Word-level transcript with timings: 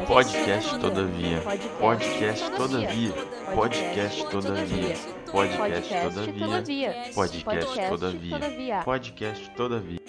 Podcast 0.00 0.80
Todavia. 0.80 1.40
Podcast 1.78 2.50
Todavia. 2.50 3.12
Podcast 3.54 4.30
Todavia. 4.30 4.94
Podcast 5.30 5.94
Todavia. 5.98 6.94
Podcast 7.14 7.88
Todavia. 7.88 8.82
Podcast 8.84 9.50
Todavia. 9.50 10.00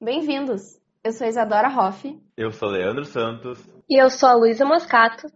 Bem-vindos! 0.00 0.80
Eu 1.02 1.12
sou 1.12 1.26
Isadora 1.26 1.68
Hoff. 1.68 2.22
Eu 2.36 2.52
sou 2.52 2.68
Leandro 2.68 3.04
Santos. 3.04 3.58
E 3.88 4.00
eu 4.00 4.08
sou 4.10 4.28
a 4.28 4.34
Luísa 4.34 4.64
Moscato. 4.64 5.26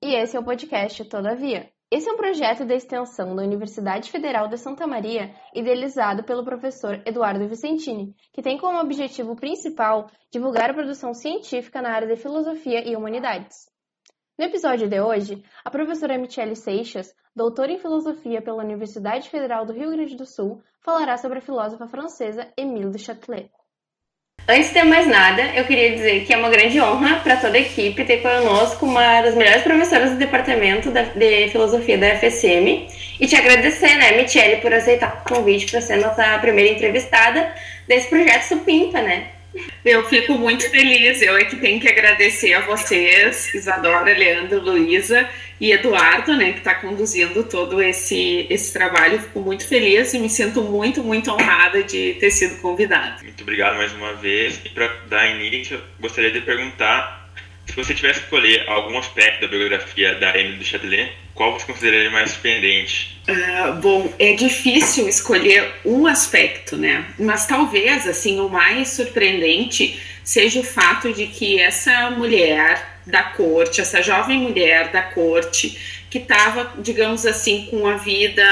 E 0.00 0.14
esse 0.14 0.36
é 0.36 0.40
o 0.40 0.44
podcast 0.44 1.04
Todavia. 1.06 1.73
Esse 1.94 2.10
é 2.10 2.12
um 2.12 2.16
projeto 2.16 2.64
da 2.64 2.74
extensão 2.74 3.36
da 3.36 3.44
Universidade 3.44 4.10
Federal 4.10 4.48
de 4.48 4.58
Santa 4.58 4.84
Maria, 4.84 5.32
idealizado 5.54 6.24
pelo 6.24 6.44
professor 6.44 7.00
Eduardo 7.06 7.46
Vicentini, 7.46 8.16
que 8.32 8.42
tem 8.42 8.58
como 8.58 8.80
objetivo 8.80 9.36
principal 9.36 10.10
divulgar 10.28 10.70
a 10.70 10.74
produção 10.74 11.14
científica 11.14 11.80
na 11.80 11.92
área 11.92 12.08
de 12.08 12.20
filosofia 12.20 12.82
e 12.84 12.96
humanidades. 12.96 13.70
No 14.36 14.44
episódio 14.44 14.88
de 14.88 15.00
hoje, 15.00 15.44
a 15.64 15.70
professora 15.70 16.18
Michele 16.18 16.56
Seixas, 16.56 17.14
doutora 17.32 17.70
em 17.70 17.78
filosofia 17.78 18.42
pela 18.42 18.64
Universidade 18.64 19.30
Federal 19.30 19.64
do 19.64 19.72
Rio 19.72 19.92
Grande 19.92 20.16
do 20.16 20.26
Sul, 20.26 20.60
falará 20.80 21.16
sobre 21.16 21.38
a 21.38 21.42
filósofa 21.42 21.86
francesa 21.86 22.52
Émile 22.56 22.90
de 22.90 22.98
Châtelet. 22.98 23.52
Antes 24.46 24.74
de 24.74 24.82
mais 24.82 25.06
nada, 25.06 25.42
eu 25.54 25.64
queria 25.64 25.92
dizer 25.92 26.26
que 26.26 26.34
é 26.34 26.36
uma 26.36 26.50
grande 26.50 26.78
honra 26.78 27.18
para 27.20 27.36
toda 27.36 27.56
a 27.56 27.60
equipe 27.60 28.04
ter 28.04 28.18
conosco 28.18 28.84
uma 28.84 29.22
das 29.22 29.34
melhores 29.34 29.62
professoras 29.62 30.10
do 30.10 30.16
departamento 30.16 30.90
de 30.90 31.48
filosofia 31.48 31.96
da 31.96 32.14
FSM 32.18 32.86
e 33.18 33.26
te 33.26 33.36
agradecer, 33.36 33.94
né, 33.96 34.20
Michele, 34.20 34.56
por 34.56 34.70
aceitar 34.74 35.22
o 35.24 35.34
convite 35.34 35.70
para 35.70 35.80
ser 35.80 35.96
nossa 35.96 36.38
primeira 36.40 36.70
entrevistada 36.70 37.54
desse 37.88 38.10
projeto 38.10 38.42
Supimpa, 38.42 39.00
né? 39.00 39.28
Eu 39.84 40.04
fico 40.08 40.34
muito 40.34 40.68
feliz. 40.70 41.20
Eu 41.22 41.36
é 41.36 41.44
que 41.44 41.56
tenho 41.56 41.80
que 41.80 41.88
agradecer 41.88 42.54
a 42.54 42.60
vocês, 42.60 43.54
Isadora, 43.54 44.16
Leandro, 44.16 44.60
Luísa 44.60 45.28
e 45.60 45.72
Eduardo, 45.72 46.36
né, 46.36 46.52
que 46.52 46.58
está 46.58 46.74
conduzindo 46.74 47.44
todo 47.44 47.82
esse, 47.82 48.46
esse 48.50 48.72
trabalho. 48.72 49.20
Fico 49.20 49.40
muito 49.40 49.66
feliz 49.66 50.12
e 50.14 50.18
me 50.18 50.28
sinto 50.28 50.62
muito, 50.62 51.02
muito 51.02 51.30
honrada 51.30 51.82
de 51.82 52.14
ter 52.14 52.30
sido 52.30 52.60
convidada. 52.60 53.22
Muito 53.22 53.42
obrigado 53.42 53.76
mais 53.76 53.92
uma 53.92 54.14
vez. 54.14 54.60
E 54.64 54.68
para 54.70 54.88
dar 55.08 55.28
início, 55.28 55.80
gostaria 56.00 56.30
de 56.30 56.40
perguntar 56.40 57.30
se 57.66 57.74
você 57.74 57.94
tivesse 57.94 58.20
que 58.20 58.26
escolher 58.26 58.68
algum 58.68 58.98
aspecto 58.98 59.42
da 59.42 59.48
biografia 59.48 60.14
da 60.16 60.38
Emily 60.38 60.58
de 60.58 60.64
Châtelet, 60.64 61.12
qual 61.34 61.52
você 61.52 61.66
consideraria 61.66 62.10
mais 62.10 62.30
surpreendente? 62.30 63.20
Uh, 63.28 63.80
bom, 63.80 64.12
é 64.18 64.34
difícil 64.34 65.08
escolher 65.08 65.72
um 65.84 66.06
aspecto, 66.06 66.76
né? 66.76 67.06
Mas 67.18 67.46
talvez, 67.46 68.06
assim, 68.06 68.38
o 68.40 68.48
mais 68.48 68.88
surpreendente 68.88 70.00
seja 70.22 70.60
o 70.60 70.64
fato 70.64 71.12
de 71.12 71.26
que 71.26 71.60
essa 71.60 72.10
mulher 72.10 72.98
da 73.06 73.22
corte, 73.22 73.80
essa 73.80 74.00
jovem 74.02 74.38
mulher 74.38 74.90
da 74.90 75.02
corte, 75.02 76.04
que 76.08 76.18
estava, 76.18 76.72
digamos 76.78 77.26
assim, 77.26 77.66
com 77.70 77.86
a 77.86 77.96
vida 77.96 78.46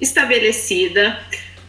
estabelecida 0.00 1.20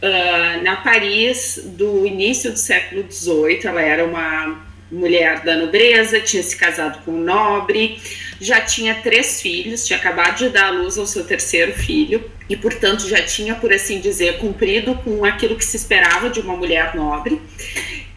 uh, 0.01 0.63
na 0.63 0.77
Paris 0.77 1.61
do 1.65 2.05
início 2.05 2.51
do 2.51 2.57
século 2.57 3.05
XVIII, 3.11 3.65
ela 3.65 3.81
era 3.81 4.05
uma 4.05 4.65
mulher 4.91 5.41
da 5.41 5.55
nobreza, 5.57 6.19
tinha 6.21 6.41
se 6.41 6.55
casado 6.55 7.03
com 7.03 7.11
um 7.11 7.23
nobre, 7.23 7.99
já 8.39 8.61
tinha 8.61 8.95
três 8.95 9.41
filhos, 9.41 9.85
tinha 9.85 9.97
acabado 9.97 10.37
de 10.37 10.49
dar 10.49 10.67
à 10.67 10.69
luz 10.71 10.97
ao 10.97 11.05
seu 11.05 11.25
terceiro 11.25 11.73
filho 11.73 12.29
e, 12.49 12.55
portanto, 12.55 13.07
já 13.07 13.21
tinha, 13.21 13.55
por 13.55 13.71
assim 13.71 13.99
dizer, 13.99 14.37
cumprido 14.37 14.95
com 14.95 15.23
aquilo 15.23 15.55
que 15.55 15.65
se 15.65 15.77
esperava 15.77 16.29
de 16.29 16.39
uma 16.39 16.55
mulher 16.55 16.95
nobre. 16.95 17.41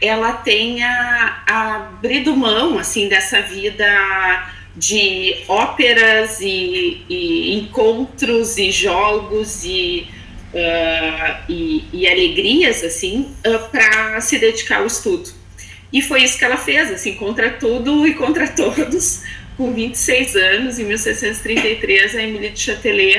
Ela 0.00 0.32
tenha 0.32 1.42
abrido 1.46 2.36
mão, 2.36 2.78
assim, 2.78 3.08
dessa 3.08 3.40
vida 3.40 3.86
de 4.76 5.36
óperas 5.48 6.40
e, 6.40 7.02
e 7.08 7.54
encontros 7.58 8.58
e 8.58 8.70
jogos 8.70 9.64
e, 9.64 10.06
uh, 10.52 11.42
e, 11.48 11.84
e 11.92 12.06
alegrias, 12.06 12.84
assim, 12.84 13.34
uh, 13.46 13.70
para 13.70 14.20
se 14.20 14.38
dedicar 14.38 14.80
ao 14.80 14.86
estudo. 14.86 15.30
E 15.92 16.02
foi 16.02 16.24
isso 16.24 16.38
que 16.38 16.44
ela 16.44 16.58
fez, 16.58 16.90
assim, 16.90 17.14
contra 17.14 17.50
tudo 17.50 18.06
e 18.06 18.14
contra 18.14 18.46
todos. 18.52 19.22
Com 19.56 19.72
26 19.72 20.36
anos, 20.36 20.78
em 20.78 20.84
1633, 20.84 22.14
a 22.14 22.22
Emily 22.22 22.50
de 22.50 22.60
Châtelet 22.60 23.18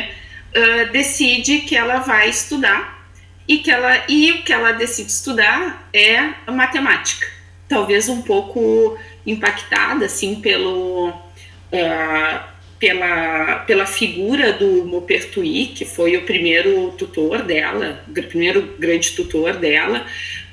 uh, 0.56 0.92
decide 0.92 1.62
que 1.62 1.76
ela 1.76 2.00
vai 2.00 2.30
estudar 2.30 3.10
e 3.48 3.58
que 3.58 3.72
ela 3.72 4.04
e 4.08 4.32
o 4.34 4.44
que 4.44 4.54
ela 4.54 4.72
decide 4.72 5.12
estudar 5.12 5.90
é 5.92 6.52
matemática. 6.52 7.26
Talvez 7.68 8.08
um 8.08 8.22
pouco 8.22 8.98
impactada, 9.26 10.06
assim, 10.06 10.36
pelo 10.40 11.10
uh, 11.10 12.58
pela, 12.80 13.60
pela 13.66 13.86
figura 13.86 14.54
do 14.54 14.86
Maupertuis, 14.86 15.72
que 15.76 15.86
foi 15.86 16.16
o 16.16 16.24
primeiro 16.24 16.92
tutor 16.92 17.42
dela, 17.42 18.04
o 18.08 18.24
primeiro 18.24 18.76
grande 18.78 19.12
tutor 19.12 19.54
dela, 19.54 20.06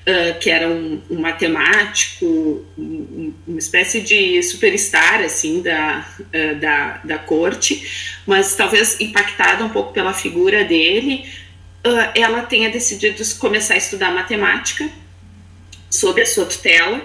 uh, 0.06 0.38
que 0.38 0.50
era 0.50 0.69
um, 0.69 1.00
um 1.10 1.20
matemático, 1.20 2.65
um, 2.78 3.32
uma 3.47 3.59
espécie 3.59 4.00
de 4.00 4.42
superstar 4.42 5.20
assim 5.22 5.62
da, 5.62 6.06
uh, 6.20 6.54
da, 6.56 7.00
da 7.04 7.19
corte, 7.19 8.20
mas 8.26 8.54
talvez 8.54 9.00
impactada 9.00 9.64
um 9.64 9.70
pouco 9.70 9.93
pela 9.93 10.12
figura 10.12 10.64
dele, 10.64 11.25
uh, 11.87 12.10
ela 12.14 12.43
tenha 12.43 12.70
decidido 12.70 13.22
começar 13.38 13.75
a 13.75 13.78
estudar 13.78 14.12
matemática 14.12 14.88
sob 15.91 16.20
a 16.20 16.26
sua 16.26 16.47
tutela, 16.47 17.03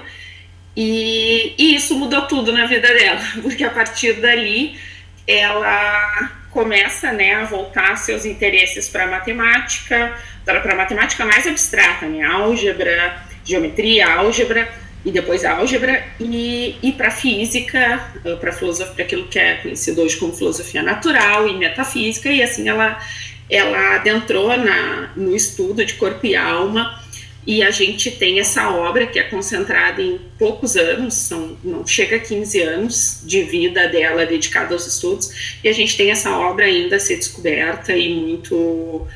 e, 0.76 1.54
e 1.58 1.76
isso 1.76 1.98
mudou 1.98 2.22
tudo 2.24 2.52
na 2.52 2.66
vida 2.66 2.88
dela, 2.88 3.22
porque 3.42 3.64
a 3.64 3.70
partir 3.70 4.14
dali 4.14 4.78
ela 5.28 6.39
começa 6.52 7.12
né, 7.12 7.36
a 7.36 7.46
voltar 7.46 7.96
seus 7.98 8.26
interesses 8.26 8.90
para 8.90 9.08
matemática, 9.08 10.14
para 10.44 10.76
matemática 10.76 11.26
mais 11.26 11.46
abstrata, 11.46 12.08
né, 12.08 12.24
álgebra, 12.24 13.22
geometria, 13.44 14.14
álgebra 14.14 14.68
e 15.06 15.12
depois 15.12 15.46
álgebra 15.46 16.04
e, 16.20 16.78
e 16.84 16.92
para 16.92 17.10
física, 17.10 18.12
eh, 18.26 18.36
para 18.36 18.52
filosofia, 18.52 18.94
para 18.94 19.04
aquilo 19.06 19.28
que 19.28 19.40
é 19.40 19.56
conhecido 19.56 20.02
hoje 20.02 20.18
como 20.18 20.34
filosofia 20.34 20.84
natural 20.84 21.48
e 21.48 21.56
metafísica 21.58 22.30
e 22.30 22.44
assim 22.44 22.68
ela 22.68 23.00
ela 23.50 23.96
adentrou 23.96 24.56
na, 24.58 25.10
no 25.16 25.36
estudo 25.36 25.84
de 25.84 25.96
corpo 25.96 26.24
e 26.26 26.36
alma 26.36 27.02
e 27.50 27.64
a 27.64 27.72
gente 27.72 28.12
tem 28.12 28.40
essa 28.40 28.70
obra 28.70 29.08
que 29.08 29.18
é 29.18 29.24
concentrada 29.24 30.00
em 30.04 30.20
poucos 30.38 30.78
anos, 30.78 31.16
são, 31.16 31.58
não 31.64 31.84
chega 31.84 32.18
a 32.18 32.20
15 32.20 32.62
anos 32.62 33.22
de 33.26 33.42
vida 33.42 33.88
dela 33.88 34.24
dedicada 34.24 34.76
aos 34.76 34.86
estudos, 34.86 35.58
e 35.64 35.68
a 35.68 35.74
gente 35.74 35.98
tem 35.98 36.12
essa 36.12 36.30
obra 36.30 36.66
ainda 36.66 36.98
a 36.98 37.00
ser 37.00 37.16
descoberta 37.16 37.92
e 37.92 38.14
muito. 38.14 38.56
Uh, 38.56 39.08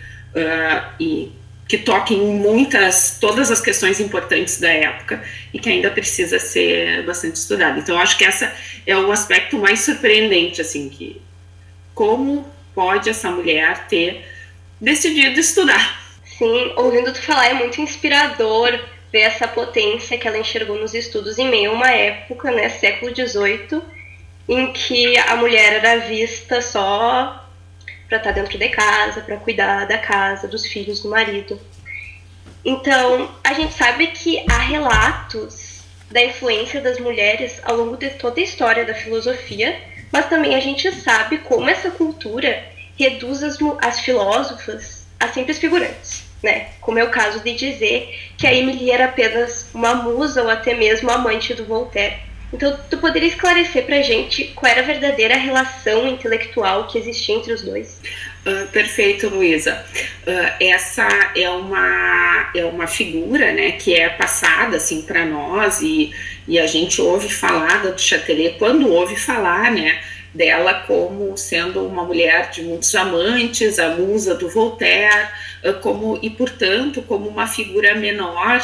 e 0.99 1.31
que 1.67 1.77
toca 1.77 2.11
em 2.11 2.25
muitas, 2.25 3.19
todas 3.21 3.51
as 3.51 3.61
questões 3.61 3.99
importantes 3.99 4.59
da 4.59 4.69
época 4.69 5.23
e 5.53 5.59
que 5.59 5.69
ainda 5.69 5.91
precisa 5.91 6.39
ser 6.39 7.03
bastante 7.03 7.35
estudada. 7.35 7.77
Então, 7.77 7.99
acho 7.99 8.17
que 8.17 8.25
essa 8.25 8.51
é 8.87 8.97
o 8.97 9.11
aspecto 9.11 9.59
mais 9.59 9.81
surpreendente, 9.81 10.59
assim, 10.59 10.89
que 10.89 11.21
como 11.93 12.47
pode 12.73 13.09
essa 13.09 13.29
mulher 13.29 13.87
ter 13.87 14.25
decidido 14.81 15.39
estudar 15.39 16.02
Sim, 16.43 16.73
ouvindo 16.75 17.13
tu 17.13 17.21
falar 17.21 17.51
é 17.51 17.53
muito 17.53 17.79
inspirador 17.79 18.77
ver 19.13 19.21
essa 19.21 19.47
potência 19.47 20.17
que 20.17 20.27
ela 20.27 20.37
enxergou 20.37 20.77
nos 20.77 20.93
estudos 20.93 21.39
em 21.39 21.49
meio 21.49 21.71
a 21.71 21.73
uma 21.73 21.89
época, 21.89 22.51
né, 22.51 22.67
século 22.67 23.15
XVIII, 23.15 23.81
em 24.49 24.73
que 24.73 25.17
a 25.19 25.37
mulher 25.37 25.75
era 25.75 26.05
vista 26.05 26.61
só 26.61 27.47
para 28.09 28.17
estar 28.17 28.33
tá 28.33 28.41
dentro 28.41 28.57
de 28.57 28.67
casa, 28.67 29.21
para 29.21 29.37
cuidar 29.37 29.87
da 29.87 29.97
casa, 29.97 30.45
dos 30.45 30.65
filhos, 30.65 30.99
do 30.99 31.07
marido. 31.07 31.57
Então, 32.65 33.33
a 33.41 33.53
gente 33.53 33.73
sabe 33.73 34.07
que 34.07 34.43
há 34.51 34.57
relatos 34.57 35.81
da 36.11 36.25
influência 36.25 36.81
das 36.81 36.99
mulheres 36.99 37.61
ao 37.63 37.77
longo 37.77 37.95
de 37.95 38.09
toda 38.09 38.41
a 38.41 38.43
história 38.43 38.83
da 38.83 38.93
filosofia, 38.93 39.79
mas 40.11 40.27
também 40.27 40.55
a 40.55 40.59
gente 40.59 40.91
sabe 40.91 41.37
como 41.37 41.69
essa 41.69 41.89
cultura 41.89 42.65
reduz 42.99 43.41
as, 43.41 43.57
as 43.81 44.01
filósofas 44.01 45.03
a 45.23 45.29
simples 45.29 45.57
figurantes, 45.57 46.22
né? 46.43 46.67
Como 46.81 46.99
é 46.99 47.03
o 47.03 47.09
caso 47.09 47.39
de 47.39 47.53
dizer 47.55 48.13
que 48.37 48.45
a 48.45 48.53
Emily 48.53 48.91
era 48.91 49.05
apenas 49.05 49.69
uma 49.73 49.95
musa 49.95 50.43
ou 50.43 50.49
até 50.49 50.75
mesmo 50.75 51.09
amante 51.09 51.53
do 51.53 51.65
Voltaire. 51.65 52.17
Então, 52.51 52.77
tu 52.87 52.97
poderia 52.99 53.29
esclarecer 53.29 53.83
pra 53.83 54.03
gente 54.03 54.43
qual 54.55 54.71
era 54.71 54.81
a 54.81 54.85
verdadeira 54.85 55.35
relação 55.35 56.07
intelectual 56.07 56.85
que 56.87 56.99
existia 56.99 57.35
entre 57.35 57.51
os 57.51 57.63
dois? 57.63 57.99
Uh, 58.45 58.67
perfeito, 58.67 59.27
Luísa. 59.27 59.83
Uh, 60.27 60.63
essa 60.63 61.07
é 61.35 61.49
uma, 61.49 62.51
é 62.53 62.63
uma 62.65 62.85
figura 62.85 63.51
né, 63.53 63.71
que 63.71 63.95
é 63.95 64.07
passada 64.09 64.77
assim, 64.77 65.01
para 65.01 65.25
nós 65.25 65.81
e, 65.81 66.13
e 66.47 66.59
a 66.59 66.67
gente 66.67 67.01
ouve 67.01 67.27
falar 67.27 67.81
do 67.81 67.99
Châtelet, 67.99 68.59
quando 68.59 68.87
ouve 68.87 69.15
falar, 69.15 69.71
né, 69.71 69.99
dela 70.33 70.73
como 70.87 71.37
sendo 71.37 71.85
uma 71.85 72.03
mulher 72.03 72.49
de 72.49 72.63
muitos 72.63 72.93
amantes, 72.95 73.77
a 73.79 73.89
musa 73.89 74.35
do 74.35 74.49
Voltaire, 74.49 75.29
como 75.81 76.19
e 76.21 76.29
portanto 76.29 77.01
como 77.03 77.29
uma 77.29 77.47
figura 77.47 77.95
menor, 77.95 78.61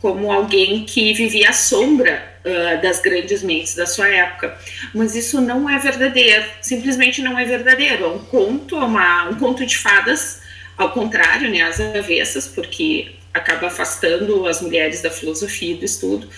como 0.00 0.30
alguém 0.30 0.84
que 0.84 1.12
vivia 1.14 1.50
à 1.50 1.52
sombra 1.52 2.22
uh, 2.44 2.82
das 2.82 3.00
grandes 3.00 3.42
mentes 3.42 3.74
da 3.74 3.86
sua 3.86 4.08
época. 4.08 4.56
Mas 4.94 5.16
isso 5.16 5.40
não 5.40 5.68
é 5.68 5.78
verdadeiro, 5.78 6.44
simplesmente 6.60 7.22
não 7.22 7.38
é 7.38 7.44
verdadeiro. 7.44 8.04
É 8.04 8.08
um 8.08 8.18
conto, 8.18 8.76
é 8.76 8.84
uma, 8.84 9.28
um 9.28 9.34
conto 9.34 9.64
de 9.64 9.76
fadas, 9.76 10.42
ao 10.76 10.92
contrário, 10.92 11.50
né, 11.50 11.62
às 11.62 11.80
avessas, 11.80 12.46
porque 12.46 13.16
acaba 13.32 13.66
afastando 13.66 14.46
as 14.46 14.60
mulheres 14.62 15.02
da 15.02 15.10
filosofia 15.10 15.72
e 15.72 15.78
do 15.78 15.84
estudo. 15.84 16.28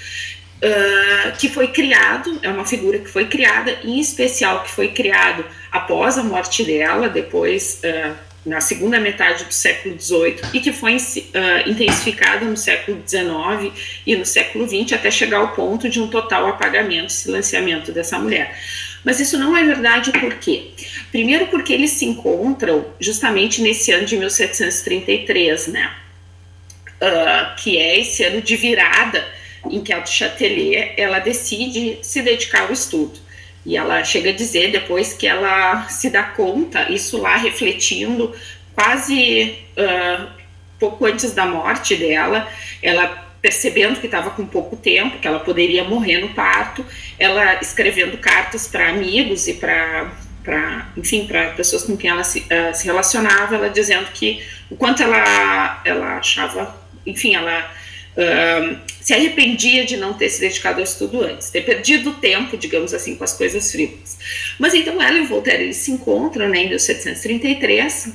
Uh, 0.60 1.36
que 1.38 1.48
foi 1.48 1.68
criado, 1.68 2.36
é 2.42 2.48
uma 2.48 2.64
figura 2.64 2.98
que 2.98 3.08
foi 3.08 3.26
criada, 3.26 3.78
em 3.84 4.00
especial 4.00 4.64
que 4.64 4.70
foi 4.72 4.88
criado 4.88 5.44
após 5.70 6.18
a 6.18 6.24
morte 6.24 6.64
dela, 6.64 7.08
depois 7.08 7.80
uh, 7.84 8.16
na 8.44 8.60
segunda 8.60 8.98
metade 8.98 9.44
do 9.44 9.52
século 9.52 10.00
XVIII 10.00 10.40
e 10.52 10.60
que 10.60 10.72
foi 10.72 10.96
uh, 10.96 11.68
intensificada 11.68 12.44
no 12.44 12.56
século 12.56 13.02
XIX 13.06 13.72
e 14.06 14.16
no 14.16 14.24
século 14.24 14.66
XX 14.66 14.94
até 14.94 15.10
chegar 15.10 15.38
ao 15.38 15.48
ponto 15.54 15.88
de 15.88 16.00
um 16.00 16.08
total 16.08 16.48
apagamento, 16.48 17.12
silenciamento 17.12 17.92
dessa 17.92 18.18
mulher. 18.18 18.58
Mas 19.04 19.20
isso 19.20 19.38
não 19.38 19.56
é 19.56 19.64
verdade 19.64 20.10
por 20.12 20.34
quê? 20.34 20.70
Primeiro 21.12 21.46
porque 21.46 21.72
eles 21.72 21.92
se 21.92 22.04
encontram 22.04 22.86
justamente 22.98 23.62
nesse 23.62 23.92
ano 23.92 24.04
de 24.04 24.16
1733, 24.16 25.68
né? 25.68 25.94
Uh, 27.00 27.54
que 27.56 27.78
é 27.78 28.00
esse 28.00 28.24
ano 28.24 28.42
de 28.42 28.56
virada 28.56 29.24
em 29.70 29.80
que 29.80 29.92
a 29.92 30.04
Chatelet 30.04 30.94
ela 30.96 31.18
decide 31.18 31.98
se 32.02 32.22
dedicar 32.22 32.62
ao 32.62 32.72
estudo. 32.72 33.18
E 33.64 33.76
ela 33.76 34.02
chega 34.02 34.30
a 34.30 34.32
dizer 34.32 34.70
depois 34.70 35.12
que 35.12 35.26
ela 35.26 35.88
se 35.88 36.08
dá 36.10 36.22
conta, 36.22 36.90
isso 36.90 37.18
lá 37.18 37.36
refletindo 37.36 38.34
quase 38.74 39.58
uh, 39.76 40.28
pouco 40.78 41.04
antes 41.04 41.32
da 41.32 41.44
morte 41.44 41.96
dela, 41.96 42.48
ela 42.82 43.28
percebendo 43.42 44.00
que 44.00 44.06
estava 44.06 44.30
com 44.30 44.46
pouco 44.46 44.76
tempo, 44.76 45.18
que 45.18 45.26
ela 45.26 45.40
poderia 45.40 45.84
morrer 45.84 46.18
no 46.18 46.30
parto, 46.30 46.84
ela 47.18 47.60
escrevendo 47.60 48.18
cartas 48.18 48.66
para 48.68 48.88
amigos 48.88 49.46
e 49.46 49.54
para 49.54 50.12
para 50.42 50.88
enfim 50.96 51.26
para 51.26 51.50
pessoas 51.50 51.82
com 51.84 51.94
quem 51.94 52.08
ela 52.08 52.24
se, 52.24 52.38
uh, 52.38 52.74
se 52.74 52.86
relacionava 52.86 53.56
ela 53.56 53.68
dizendo 53.68 54.06
que 54.14 54.42
o 54.70 54.76
quanto 54.76 55.02
ela 55.02 55.82
ela 55.84 56.16
achava 56.16 56.74
enfim 57.04 57.34
ela 57.34 57.70
se 59.00 59.14
arrependia 59.14 59.84
de 59.84 59.96
não 59.96 60.14
ter 60.14 60.28
se 60.28 60.40
dedicado 60.40 60.78
ao 60.78 60.84
estudo 60.84 61.22
antes, 61.22 61.50
ter 61.50 61.62
perdido 61.62 62.14
tempo, 62.14 62.56
digamos 62.56 62.92
assim, 62.92 63.14
com 63.14 63.24
as 63.24 63.32
coisas 63.32 63.70
frívolas. 63.70 64.18
Mas 64.58 64.74
então 64.74 65.00
ela 65.00 65.18
e 65.18 65.20
o 65.22 65.26
Voltaire 65.26 65.62
eles 65.62 65.76
se 65.76 65.90
encontram 65.90 66.48
né, 66.48 66.64
em 66.64 66.68
1733 66.68 68.12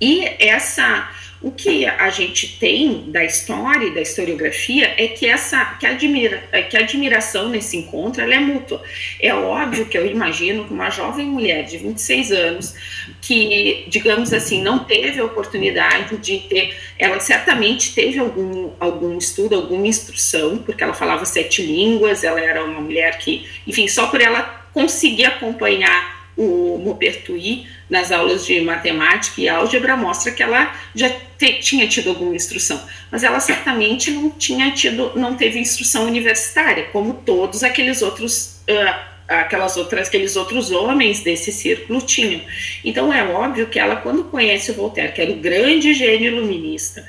e 0.00 0.24
essa 0.38 1.10
o 1.42 1.50
que 1.50 1.84
a 1.84 2.08
gente 2.08 2.56
tem 2.58 3.10
da 3.10 3.24
história 3.24 3.86
e 3.86 3.94
da 3.94 4.00
historiografia 4.00 4.94
é 4.96 5.08
que 5.08 5.26
essa 5.26 5.64
que, 5.78 5.86
admira, 5.86 6.38
que 6.70 6.76
a 6.76 6.80
admiração 6.80 7.48
nesse 7.48 7.76
encontro 7.76 8.22
é 8.22 8.38
mútua. 8.38 8.80
É 9.20 9.34
óbvio 9.34 9.86
que 9.86 9.98
eu 9.98 10.06
imagino 10.06 10.64
que 10.64 10.72
uma 10.72 10.88
jovem 10.88 11.26
mulher 11.26 11.64
de 11.64 11.78
26 11.78 12.30
anos 12.30 12.74
que, 13.20 13.84
digamos 13.88 14.32
assim, 14.32 14.62
não 14.62 14.84
teve 14.84 15.20
a 15.20 15.24
oportunidade 15.24 16.16
de 16.18 16.38
ter, 16.38 16.76
ela 16.96 17.18
certamente 17.18 17.92
teve 17.92 18.20
algum, 18.20 18.70
algum 18.78 19.18
estudo, 19.18 19.56
alguma 19.56 19.86
instrução, 19.86 20.58
porque 20.58 20.84
ela 20.84 20.94
falava 20.94 21.24
sete 21.24 21.60
línguas, 21.60 22.22
ela 22.22 22.40
era 22.40 22.64
uma 22.64 22.80
mulher 22.80 23.18
que, 23.18 23.48
enfim, 23.66 23.88
só 23.88 24.06
por 24.06 24.20
ela 24.20 24.42
conseguir 24.72 25.24
acompanhar 25.24 26.22
o 26.36 26.80
Maupertuis 26.82 27.66
nas 27.90 28.10
aulas 28.10 28.46
de 28.46 28.60
matemática 28.62 29.40
e 29.40 29.48
álgebra 29.48 29.96
mostra 29.96 30.32
que 30.32 30.42
ela 30.42 30.74
já 30.94 31.10
tinha 31.46 31.86
tido 31.88 32.10
alguma 32.10 32.34
instrução, 32.34 32.80
mas 33.10 33.22
ela 33.22 33.40
certamente 33.40 34.10
não 34.10 34.30
tinha 34.30 34.70
tido, 34.72 35.12
não 35.16 35.36
teve 35.36 35.58
instrução 35.58 36.06
universitária, 36.06 36.84
como 36.92 37.14
todos 37.14 37.62
aqueles 37.62 38.02
outros 38.02 38.60
uh, 38.68 39.12
aquelas 39.28 39.76
outras, 39.76 40.08
aqueles 40.08 40.36
outros 40.36 40.70
homens 40.70 41.22
desse 41.22 41.52
círculo 41.52 42.00
tinham. 42.00 42.42
Então 42.84 43.12
é 43.12 43.22
óbvio 43.24 43.66
que 43.68 43.78
ela, 43.78 43.96
quando 43.96 44.24
conhece 44.24 44.70
o 44.70 44.74
Voltaire, 44.74 45.12
que 45.12 45.22
era 45.22 45.32
o 45.32 45.36
grande 45.36 45.94
gênio 45.94 46.36
iluminista, 46.36 47.06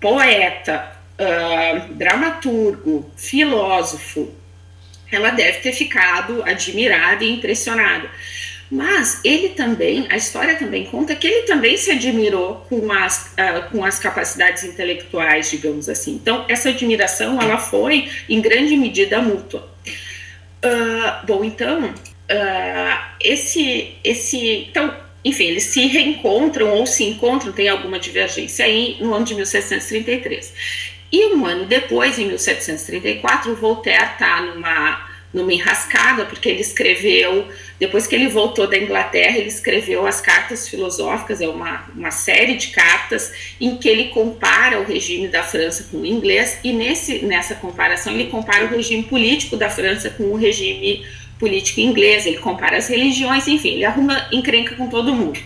poeta, 0.00 0.92
uh, 1.18 1.94
dramaturgo, 1.94 3.10
filósofo, 3.16 4.32
ela 5.12 5.30
deve 5.30 5.58
ter 5.58 5.72
ficado 5.72 6.42
admirada 6.44 7.24
e 7.24 7.32
impressionada. 7.32 8.08
Mas 8.70 9.20
ele 9.24 9.48
também, 9.50 10.06
a 10.08 10.16
história 10.16 10.56
também 10.56 10.86
conta 10.86 11.16
que 11.16 11.26
ele 11.26 11.42
também 11.42 11.76
se 11.76 11.90
admirou 11.90 12.64
com 12.68 12.92
as, 12.92 13.32
uh, 13.32 13.68
com 13.70 13.84
as 13.84 13.98
capacidades 13.98 14.62
intelectuais, 14.62 15.50
digamos 15.50 15.88
assim. 15.88 16.12
Então, 16.12 16.44
essa 16.48 16.68
admiração, 16.68 17.40
ela 17.42 17.58
foi, 17.58 18.08
em 18.28 18.40
grande 18.40 18.76
medida, 18.76 19.20
mútua. 19.20 19.68
Uh, 20.64 21.26
bom, 21.26 21.42
então, 21.42 21.86
uh, 21.86 23.04
esse, 23.20 23.96
esse, 24.04 24.68
então, 24.68 24.94
enfim, 25.24 25.44
eles 25.44 25.64
se 25.64 25.86
reencontram 25.86 26.70
ou 26.70 26.86
se 26.86 27.02
encontram, 27.02 27.50
tem 27.50 27.68
alguma 27.68 27.98
divergência 27.98 28.64
aí, 28.64 28.98
no 29.00 29.12
ano 29.12 29.24
de 29.24 29.34
1733. 29.34 30.54
E 31.10 31.34
um 31.34 31.44
ano 31.44 31.64
depois, 31.66 32.20
em 32.20 32.26
1734, 32.26 33.52
Voltaire 33.56 34.12
está 34.12 34.42
numa, 34.42 35.09
numa 35.32 35.52
enrascada, 35.52 36.24
porque 36.24 36.48
ele 36.48 36.60
escreveu 36.60 37.46
depois 37.80 38.06
que 38.06 38.14
ele 38.14 38.28
voltou 38.28 38.66
da 38.66 38.76
Inglaterra, 38.76 39.38
ele 39.38 39.48
escreveu 39.48 40.06
as 40.06 40.20
Cartas 40.20 40.68
Filosóficas, 40.68 41.40
é 41.40 41.48
uma, 41.48 41.88
uma 41.96 42.10
série 42.10 42.56
de 42.56 42.68
cartas 42.68 43.32
em 43.58 43.78
que 43.78 43.88
ele 43.88 44.08
compara 44.08 44.78
o 44.78 44.84
regime 44.84 45.28
da 45.28 45.42
França 45.42 45.88
com 45.90 45.98
o 45.98 46.06
inglês, 46.06 46.58
e 46.62 46.74
nesse, 46.74 47.24
nessa 47.24 47.54
comparação 47.54 48.12
ele 48.12 48.26
compara 48.26 48.66
o 48.66 48.68
regime 48.68 49.04
político 49.04 49.56
da 49.56 49.70
França 49.70 50.10
com 50.10 50.24
o 50.24 50.36
regime 50.36 51.06
político 51.38 51.80
inglês, 51.80 52.26
ele 52.26 52.36
compara 52.36 52.76
as 52.76 52.86
religiões, 52.88 53.48
enfim, 53.48 53.70
ele 53.70 53.84
arruma 53.86 54.28
encrenca 54.30 54.76
com 54.76 54.88
todo 54.88 55.14
mundo. 55.14 55.40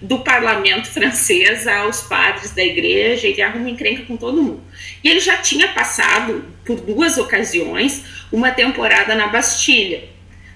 Do 0.00 0.20
parlamento 0.20 0.88
francês 0.88 1.66
aos 1.66 2.02
padres 2.02 2.52
da 2.52 2.62
igreja, 2.62 3.26
ele 3.26 3.42
arruma 3.42 3.68
encrenca 3.68 4.04
com 4.04 4.16
todo 4.16 4.40
mundo. 4.40 4.62
E 5.02 5.08
ele 5.08 5.18
já 5.18 5.36
tinha 5.38 5.66
passado, 5.68 6.44
por 6.64 6.80
duas 6.80 7.18
ocasiões, 7.18 8.04
uma 8.32 8.50
temporada 8.50 9.14
na 9.14 9.28
Bastilha 9.28 10.10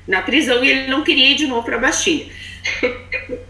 na 0.06 0.22
prisão 0.22 0.64
e 0.64 0.70
ele 0.70 0.86
não 0.86 1.02
queria 1.02 1.30
ir 1.32 1.34
de 1.34 1.46
novo 1.46 1.64
para 1.64 1.76
a 1.76 1.80
Bastilha. 1.80 2.26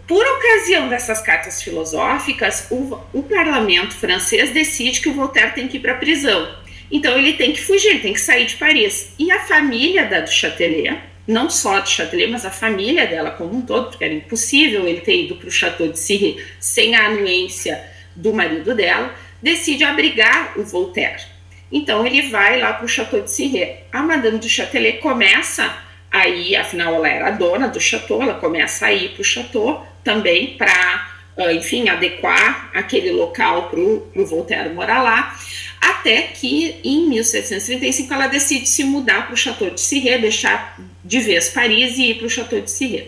Por 0.07 0.25
ocasião 0.25 0.89
dessas 0.89 1.21
cartas 1.21 1.61
filosóficas, 1.61 2.67
o, 2.71 2.99
o 3.13 3.23
parlamento 3.23 3.93
francês 3.93 4.51
decide 4.51 5.01
que 5.01 5.09
o 5.09 5.13
Voltaire 5.13 5.53
tem 5.53 5.67
que 5.67 5.77
ir 5.77 5.79
para 5.79 5.93
a 5.93 5.97
prisão. 5.97 6.55
Então 6.91 7.17
ele 7.17 7.33
tem 7.33 7.51
que 7.51 7.61
fugir, 7.61 7.89
ele 7.89 7.99
tem 7.99 8.13
que 8.13 8.21
sair 8.21 8.45
de 8.45 8.55
Paris. 8.55 9.13
E 9.19 9.31
a 9.31 9.41
família 9.41 10.05
da 10.05 10.21
do 10.21 10.31
Châtelet, 10.31 10.99
não 11.27 11.49
só 11.49 11.79
do 11.79 11.89
Châtelet, 11.89 12.31
mas 12.31 12.45
a 12.45 12.51
família 12.51 13.05
dela 13.05 13.31
como 13.31 13.55
um 13.55 13.61
todo, 13.61 13.89
porque 13.89 14.05
era 14.05 14.13
impossível 14.13 14.87
ele 14.87 15.01
ter 15.01 15.25
ido 15.25 15.35
para 15.35 15.47
o 15.47 15.51
Château 15.51 15.89
de 15.89 15.99
Ciré 15.99 16.41
sem 16.59 16.95
a 16.95 17.07
anuência 17.07 17.83
do 18.15 18.33
marido 18.33 18.73
dela, 18.73 19.13
decide 19.41 19.83
abrigar 19.83 20.57
o 20.57 20.63
Voltaire. 20.63 21.36
Então 21.71 22.05
ele 22.05 22.29
vai 22.29 22.59
lá 22.59 22.73
para 22.73 22.85
o 22.85 22.89
Château 22.89 23.21
de 23.21 23.31
Ciré. 23.31 23.83
A 23.91 24.01
Madame 24.01 24.37
do 24.37 24.47
Châtelet 24.47 24.99
começa 24.99 25.87
Aí, 26.11 26.55
afinal, 26.55 26.95
ela 26.95 27.07
era 27.07 27.31
dona 27.31 27.67
do 27.67 27.79
chateau, 27.79 28.21
ela 28.21 28.35
começa 28.35 28.85
a 28.85 28.93
ir 28.93 29.09
para 29.09 29.21
o 29.21 29.25
chateau 29.25 29.85
também 30.03 30.55
para, 30.57 31.11
uh, 31.37 31.51
enfim, 31.51 31.89
adequar 31.89 32.71
aquele 32.73 33.11
local 33.11 33.69
para 33.69 33.79
o 33.79 34.25
Voltaire 34.25 34.69
morar 34.69 35.01
lá, 35.03 35.37
até 35.81 36.21
que 36.21 36.79
em 36.83 37.09
1735 37.09 38.13
ela 38.13 38.27
decide 38.27 38.67
se 38.67 38.83
mudar 38.83 39.25
para 39.25 39.33
o 39.33 39.37
Chateau 39.37 39.69
de 39.69 39.81
Ciré, 39.81 40.17
deixar 40.17 40.79
de 41.03 41.19
vez 41.19 41.49
Paris 41.49 41.97
e 41.97 42.11
ir 42.11 42.15
para 42.15 42.27
o 42.27 42.29
Chateau 42.29 42.61
de 42.61 42.71
Ciré. 42.71 43.07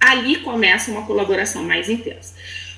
Ali 0.00 0.36
começa 0.36 0.90
uma 0.90 1.06
colaboração 1.06 1.62
mais 1.62 1.88
intensa. 1.88 2.34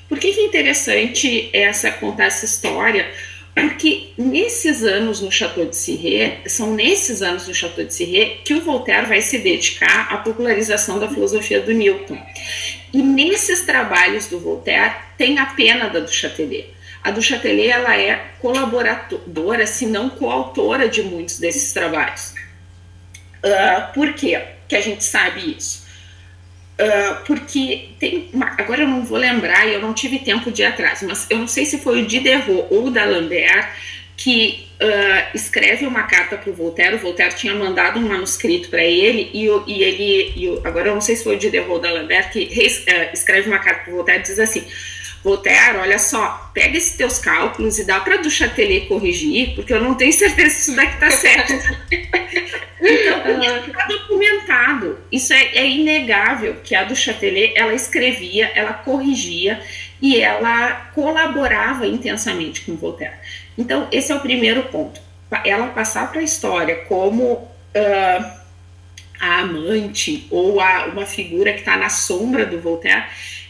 Por 0.09 0.19
que, 0.19 0.33
que 0.33 0.41
é 0.41 0.45
interessante 0.45 1.51
essa 1.53 1.91
contar 1.91 2.27
essa 2.27 2.45
história? 2.45 3.11
Porque 3.55 4.13
nesses 4.17 4.83
anos 4.83 5.21
no 5.21 5.31
Chateau 5.31 5.67
de 5.67 5.77
Cirré, 5.77 6.41
são 6.47 6.73
nesses 6.75 7.21
anos 7.21 7.47
no 7.47 7.55
Chateau 7.55 7.85
de 7.85 7.93
Cirré 7.93 8.39
que 8.45 8.55
o 8.55 8.63
Voltaire 8.63 9.07
vai 9.07 9.21
se 9.21 9.39
dedicar 9.39 10.13
à 10.13 10.19
popularização 10.19 10.99
da 10.99 11.09
filosofia 11.09 11.61
do 11.61 11.73
Newton. 11.73 12.19
E 12.93 13.03
nesses 13.03 13.63
trabalhos 13.63 14.27
do 14.27 14.39
Voltaire 14.39 14.95
tem 15.19 15.39
a 15.39 15.47
pena 15.47 15.89
da 15.89 16.01
do 16.01 16.11
Châtelet. 16.11 16.71
A 17.03 17.11
do 17.11 17.21
ela 17.21 17.99
é 17.99 18.27
colaboradora, 18.41 19.67
se 19.67 19.87
não 19.87 20.09
coautora 20.09 20.89
de 20.89 21.03
muitos 21.03 21.39
desses 21.39 21.73
trabalhos. 21.73 22.35
Uh, 23.45 23.93
por 23.93 24.13
quê 24.15 24.41
que 24.69 24.77
a 24.77 24.81
gente 24.81 25.03
sabe 25.03 25.57
isso? 25.57 25.82
Uh, 26.83 27.25
porque 27.25 27.91
tem 28.01 28.29
uma, 28.33 28.57
agora 28.59 28.83
eu 28.83 28.89
não 28.89 29.05
vou 29.05 29.17
lembrar 29.17 29.69
e 29.69 29.75
eu 29.75 29.81
não 29.81 29.95
tive 29.95 30.19
tempo 30.19 30.51
de 30.51 30.63
ir 30.63 30.65
atrás, 30.65 31.01
mas 31.03 31.29
eu 31.31 31.39
não 31.39 31.47
sei 31.47 31.65
se 31.65 31.79
foi 31.79 32.03
o 32.03 32.07
Diderot 32.07 32.51
ou 32.71 32.87
o 32.87 32.91
D'Alembert 32.91 33.69
que 34.17 34.67
uh, 34.83 35.37
escreve 35.37 35.87
uma 35.87 36.03
carta 36.05 36.37
para 36.37 36.51
o 36.51 36.55
Voltaire. 36.55 36.97
O 36.97 36.99
Voltaire 36.99 37.37
tinha 37.37 37.55
mandado 37.55 38.01
um 38.01 38.09
manuscrito 38.09 38.69
para 38.69 38.83
ele 38.83 39.31
e, 39.33 39.47
e 39.67 39.83
ele, 39.85 40.33
e 40.35 40.61
agora 40.65 40.89
eu 40.89 40.95
não 40.95 41.01
sei 41.01 41.15
se 41.15 41.23
foi 41.23 41.37
o 41.37 41.39
Diderot 41.39 41.81
D'Alembert 41.81 42.31
que 42.31 42.45
uh, 42.47 43.13
escreve 43.15 43.49
uma 43.49 43.61
carta 43.61 43.85
para 43.85 43.93
o 43.93 43.97
Voltaire 43.97 44.21
e 44.21 44.23
diz 44.25 44.39
assim: 44.41 44.67
Voltaire, 45.23 45.79
olha 45.79 46.01
só, 46.01 46.51
pega 46.53 46.77
esses 46.77 46.97
teus 46.97 47.19
cálculos 47.21 47.79
e 47.79 47.85
dá 47.85 48.01
para 48.01 48.17
do 48.17 48.29
Chatelet 48.29 48.87
corrigir, 48.89 49.55
porque 49.55 49.73
eu 49.73 49.81
não 49.81 49.95
tenho 49.95 50.13
certeza 50.13 50.51
se 50.51 50.61
isso 50.63 50.77
daqui 50.77 50.95
está 50.95 51.11
certo. 51.15 51.53
Então, 52.83 53.65
está 53.67 53.87
documentado. 53.87 54.99
Isso 55.11 55.33
é, 55.33 55.57
é, 55.57 55.69
inegável 55.69 56.57
que 56.65 56.75
a 56.75 56.85
do 56.85 56.97
Chatelet, 56.97 57.53
ela 57.57 57.73
escrevia, 57.73 58.51
ela 58.55 58.73
corrigia 58.73 59.61
e 60.01 60.21
ela 60.21 60.91
colaborava 60.95 61.87
intensamente 61.87 62.63
com 62.63 62.77
Voltaire. 62.77 63.15
Então, 63.57 63.89
esse 63.93 64.11
é 64.11 64.15
o 64.15 64.21
primeiro 64.21 64.65
ponto. 64.65 65.01
Ela 65.45 65.69
passar 65.69 66.11
para 66.11 66.21
a 66.21 66.25
história 66.25 66.77
como 66.87 67.33
uh, 67.33 68.43
a 69.21 69.39
amante 69.39 70.27
ou 70.31 70.61
a, 70.61 70.87
uma 70.87 71.07
figura 71.07 71.53
que 71.53 71.61
está 71.61 71.77
na 71.77 71.89
sombra 71.89 72.45
do 72.45 72.61
Voltaire 72.61 73.05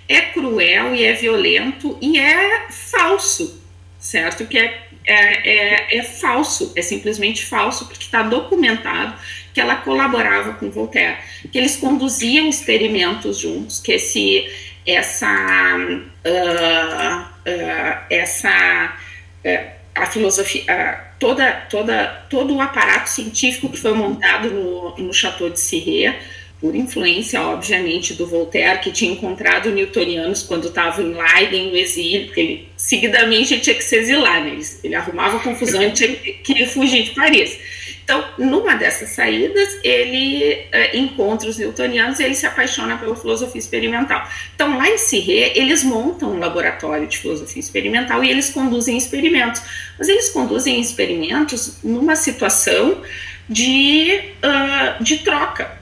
é 0.08 0.20
cruel 0.20 0.94
e 0.94 1.04
é 1.04 1.14
violento 1.14 1.96
e 2.00 2.18
é 2.18 2.66
falso, 2.70 3.62
certo? 3.98 4.46
Que 4.46 4.58
é, 4.58 4.81
é, 5.04 5.94
é, 5.94 5.98
é 5.98 6.02
falso, 6.02 6.72
é 6.76 6.82
simplesmente 6.82 7.44
falso, 7.44 7.86
porque 7.86 8.02
está 8.02 8.22
documentado 8.22 9.14
que 9.52 9.60
ela 9.60 9.76
colaborava 9.76 10.54
com 10.54 10.70
Voltaire, 10.70 11.18
que 11.50 11.58
eles 11.58 11.76
conduziam 11.76 12.48
experimentos 12.48 13.38
juntos, 13.38 13.80
que 13.80 13.92
esse, 13.92 14.50
essa, 14.86 15.76
uh, 15.76 17.20
uh, 17.50 18.06
essa 18.08 18.96
uh, 19.44 19.82
a 19.94 20.06
filosofia, 20.06 20.62
uh, 20.62 21.18
toda, 21.18 21.52
toda, 21.68 22.06
todo 22.30 22.54
o 22.54 22.60
aparato 22.60 23.10
científico 23.10 23.68
que 23.68 23.78
foi 23.78 23.92
montado 23.92 24.50
no, 24.50 24.96
no 24.96 25.12
Chateau 25.12 25.50
de 25.50 25.60
Cirré 25.60 26.18
por 26.62 26.76
influência, 26.76 27.42
obviamente, 27.42 28.14
do 28.14 28.24
Voltaire, 28.24 28.78
que 28.78 28.92
tinha 28.92 29.12
encontrado 29.12 29.72
newtonianos 29.72 30.44
quando 30.44 30.68
estava 30.68 31.02
em 31.02 31.12
Leiden, 31.12 31.72
no 31.72 31.76
exílio, 31.76 32.26
porque 32.26 32.40
ele, 32.40 32.68
seguidamente, 32.76 33.58
tinha 33.58 33.74
que 33.74 33.82
se 33.82 33.96
exilar, 33.96 34.44
né? 34.44 34.52
ele, 34.52 34.64
ele 34.84 34.94
arrumava 34.94 35.40
confusão 35.40 35.82
e 35.82 35.90
tinha 35.90 36.14
que 36.14 36.64
fugir 36.66 37.02
de 37.02 37.10
Paris. 37.10 37.58
Então, 38.04 38.24
numa 38.38 38.76
dessas 38.76 39.08
saídas, 39.10 39.80
ele 39.82 40.54
uh, 40.54 40.96
encontra 40.96 41.48
os 41.48 41.58
newtonianos 41.58 42.20
e 42.20 42.24
ele 42.24 42.34
se 42.36 42.46
apaixona 42.46 42.96
pela 42.96 43.16
filosofia 43.16 43.58
experimental. 43.58 44.24
Então, 44.54 44.78
lá 44.78 44.88
em 44.88 44.98
Cirré, 44.98 45.52
eles 45.56 45.82
montam 45.82 46.30
um 46.30 46.38
laboratório 46.38 47.08
de 47.08 47.18
filosofia 47.18 47.58
experimental 47.58 48.22
e 48.22 48.30
eles 48.30 48.50
conduzem 48.50 48.96
experimentos. 48.96 49.62
Mas 49.98 50.08
eles 50.08 50.28
conduzem 50.28 50.80
experimentos 50.80 51.78
numa 51.82 52.14
situação 52.14 53.02
de, 53.48 54.20
uh, 54.44 55.02
de 55.02 55.18
troca 55.18 55.81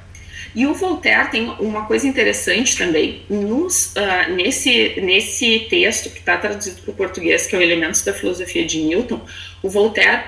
e 0.55 0.67
o 0.67 0.75
Voltaire 0.75 1.31
tem 1.31 1.49
uma 1.61 1.87
coisa 1.87 2.07
interessante 2.07 2.77
também, 2.77 3.23
nos, 3.29 3.95
uh, 3.95 4.33
nesse, 4.33 5.01
nesse 5.01 5.67
texto 5.71 6.11
que 6.11 6.19
está 6.19 6.37
traduzido 6.37 6.83
para 6.83 6.91
o 6.91 6.95
português, 6.95 7.47
que 7.47 7.55
é 7.55 7.59
o 7.59 7.63
Elementos 7.63 8.03
da 8.03 8.13
Filosofia 8.13 8.65
de 8.65 8.81
Newton, 8.81 9.21
o 9.63 9.69
Voltaire, 9.69 10.25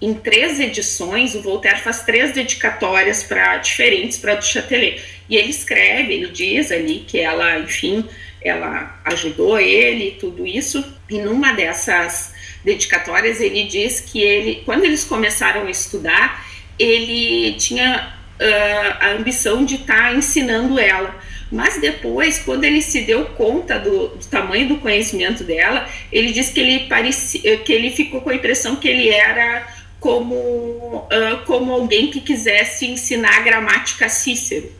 em 0.00 0.14
três 0.14 0.58
edições, 0.58 1.34
o 1.34 1.42
Voltaire 1.42 1.80
faz 1.80 2.02
três 2.04 2.32
dedicatórias 2.32 3.22
para 3.22 3.58
diferentes 3.58 4.16
para 4.16 4.34
do 4.34 4.44
Châtelet. 4.44 5.02
E 5.28 5.36
ele 5.36 5.50
escreve, 5.50 6.14
ele 6.14 6.28
diz 6.28 6.72
ali 6.72 7.04
que 7.06 7.18
ela, 7.18 7.58
enfim, 7.58 8.04
ela 8.40 8.98
ajudou 9.04 9.60
ele 9.60 10.12
tudo 10.12 10.46
isso. 10.46 10.82
E 11.10 11.18
numa 11.18 11.52
dessas 11.52 12.32
dedicatórias 12.64 13.40
ele 13.40 13.64
diz 13.64 14.00
que 14.00 14.22
ele, 14.22 14.62
quando 14.64 14.84
eles 14.84 15.04
começaram 15.04 15.66
a 15.66 15.70
estudar, 15.70 16.46
ele 16.78 17.54
tinha 17.58 18.19
uh, 18.40 18.96
a 19.00 19.10
ambição 19.10 19.64
de 19.64 19.76
estar 19.76 20.10
tá 20.10 20.14
ensinando 20.14 20.78
ela. 20.78 21.14
Mas 21.52 21.80
depois, 21.80 22.38
quando 22.38 22.64
ele 22.64 22.80
se 22.80 23.02
deu 23.02 23.26
conta 23.26 23.78
do, 23.78 24.08
do, 24.08 24.26
tamanho 24.26 24.68
do 24.68 24.76
conhecimento 24.76 25.44
dela, 25.44 25.88
ele 26.12 26.32
disse 26.32 26.52
que 26.52 26.60
ele 26.60 26.86
parecia, 26.86 27.58
que 27.58 27.72
ele 27.72 27.90
ficou 27.90 28.20
com 28.20 28.30
a 28.30 28.34
impressão 28.34 28.76
que 28.76 28.88
ele 28.88 29.08
era 29.08 29.66
como, 29.98 30.34
uh, 30.34 31.44
como 31.46 31.72
alguém 31.72 32.10
que 32.10 32.20
quisesse 32.20 32.86
ensinar 32.86 33.36
a 33.36 33.40
gramática 33.40 34.06
a 34.06 34.08
Cícero. 34.08 34.70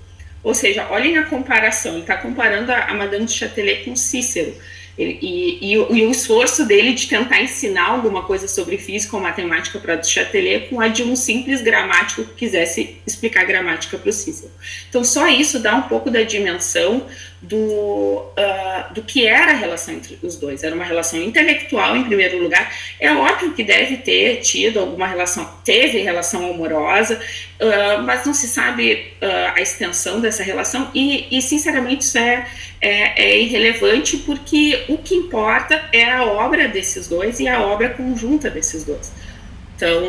Ou 0.43 0.55
seja, 0.55 0.87
olhem 0.91 1.19
a 1.19 1.25
comparação, 1.25 1.93
ele 1.93 2.01
está 2.03 2.17
comparando 2.17 2.73
a, 2.73 2.85
a 2.85 2.95
Madame 2.95 3.27
de 3.27 3.33
Châtelet 3.33 3.85
com 3.85 3.95
Cícero. 3.95 4.55
Ele, 4.99 5.19
e, 5.23 5.73
e, 5.73 5.75
e, 5.75 6.07
o 6.07 6.11
esforço 6.11 6.67
dele 6.67 6.93
de 6.93 7.09
tentar 7.09 7.41
ensinar 7.43 7.89
alguma 7.89 8.23
coisa 8.25 8.47
sobre 8.47 8.77
física 8.77 9.17
ou 9.17 9.23
matemática 9.23 9.79
para 9.79 9.99
o 9.99 10.05
Châtelet 10.05 10.69
com 10.69 10.81
a 10.81 10.89
de 10.89 11.03
um 11.03 11.17
simples 11.17 11.63
gramático 11.63 12.25
que 12.25 12.35
quisesse 12.35 12.97
explicar 13.07 13.45
gramática 13.45 13.97
para 13.97 14.11
o 14.11 14.13
Cícero. 14.13 14.51
Então, 14.89 15.03
só 15.05 15.29
isso 15.29 15.59
dá 15.59 15.77
um 15.77 15.83
pouco 15.83 16.11
da 16.11 16.23
dimensão 16.23 17.07
do, 17.43 17.57
uh, 17.59 18.93
do 18.93 19.03
que 19.03 19.27
era 19.27 19.53
a 19.53 19.55
relação 19.55 19.95
entre 19.95 20.19
os 20.23 20.37
dois. 20.37 20.63
Era 20.63 20.75
uma 20.75 20.85
relação 20.85 21.19
intelectual, 21.19 21.97
em 21.97 22.05
primeiro 22.05 22.39
lugar. 22.39 22.71
É 22.99 23.13
óbvio 23.13 23.53
que 23.55 23.65
deve 23.65 23.97
ter 23.99 24.41
tido 24.41 24.79
alguma 24.79 25.07
relação, 25.07 25.51
teve 25.65 26.01
relação 26.01 26.51
amorosa, 26.51 27.19
uh, 27.19 28.03
mas 28.03 28.27
não 28.27 28.35
se 28.35 28.47
sabe 28.47 29.13
uh, 29.23 29.57
a 29.57 29.61
extensão 29.61 30.21
dessa 30.21 30.43
relação, 30.43 30.91
e, 30.95 31.27
e 31.31 31.41
sinceramente, 31.41 32.05
isso 32.05 32.19
é, 32.19 32.47
é, 32.81 33.25
é, 33.25 33.41
irrelevante, 33.41 34.19
porque 34.19 34.85
o 34.89 34.99
que 34.99 35.15
importa 35.15 35.83
é 35.93 36.11
a 36.11 36.25
obra 36.25 36.69
desses 36.69 37.09
dois 37.09 37.41
e 37.41 37.49
a 37.49 37.63
obra 37.63 37.89
conjunta 37.91 38.51
desses 38.51 38.85
dois. 38.85 39.13
Então, 39.77 40.09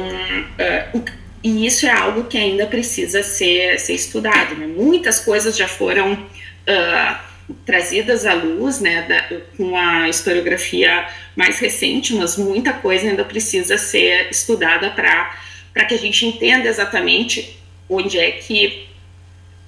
o, 0.93 1.01
e 1.43 1.65
isso 1.65 1.85
é 1.85 1.91
algo 1.91 2.25
que 2.25 2.37
ainda 2.37 2.67
precisa 2.67 3.23
ser, 3.23 3.79
ser 3.79 3.93
estudado. 3.93 4.55
Né? 4.55 4.67
Muitas 4.67 5.19
coisas 5.19 5.57
já 5.57 5.67
foram 5.67 6.27
uh, 6.67 7.53
trazidas 7.65 8.25
à 8.25 8.33
luz, 8.33 8.79
né, 8.79 9.03
da, 9.03 9.41
com 9.57 9.75
a 9.75 10.09
historiografia 10.09 11.07
mais 11.35 11.59
recente, 11.59 12.13
mas 12.15 12.37
muita 12.37 12.73
coisa 12.73 13.07
ainda 13.07 13.23
precisa 13.23 13.77
ser 13.77 14.29
estudada 14.29 14.89
para 14.91 15.85
que 15.85 15.93
a 15.93 15.97
gente 15.97 16.25
entenda 16.25 16.67
exatamente 16.67 17.57
onde 17.89 18.17
é 18.19 18.31
que 18.31 18.87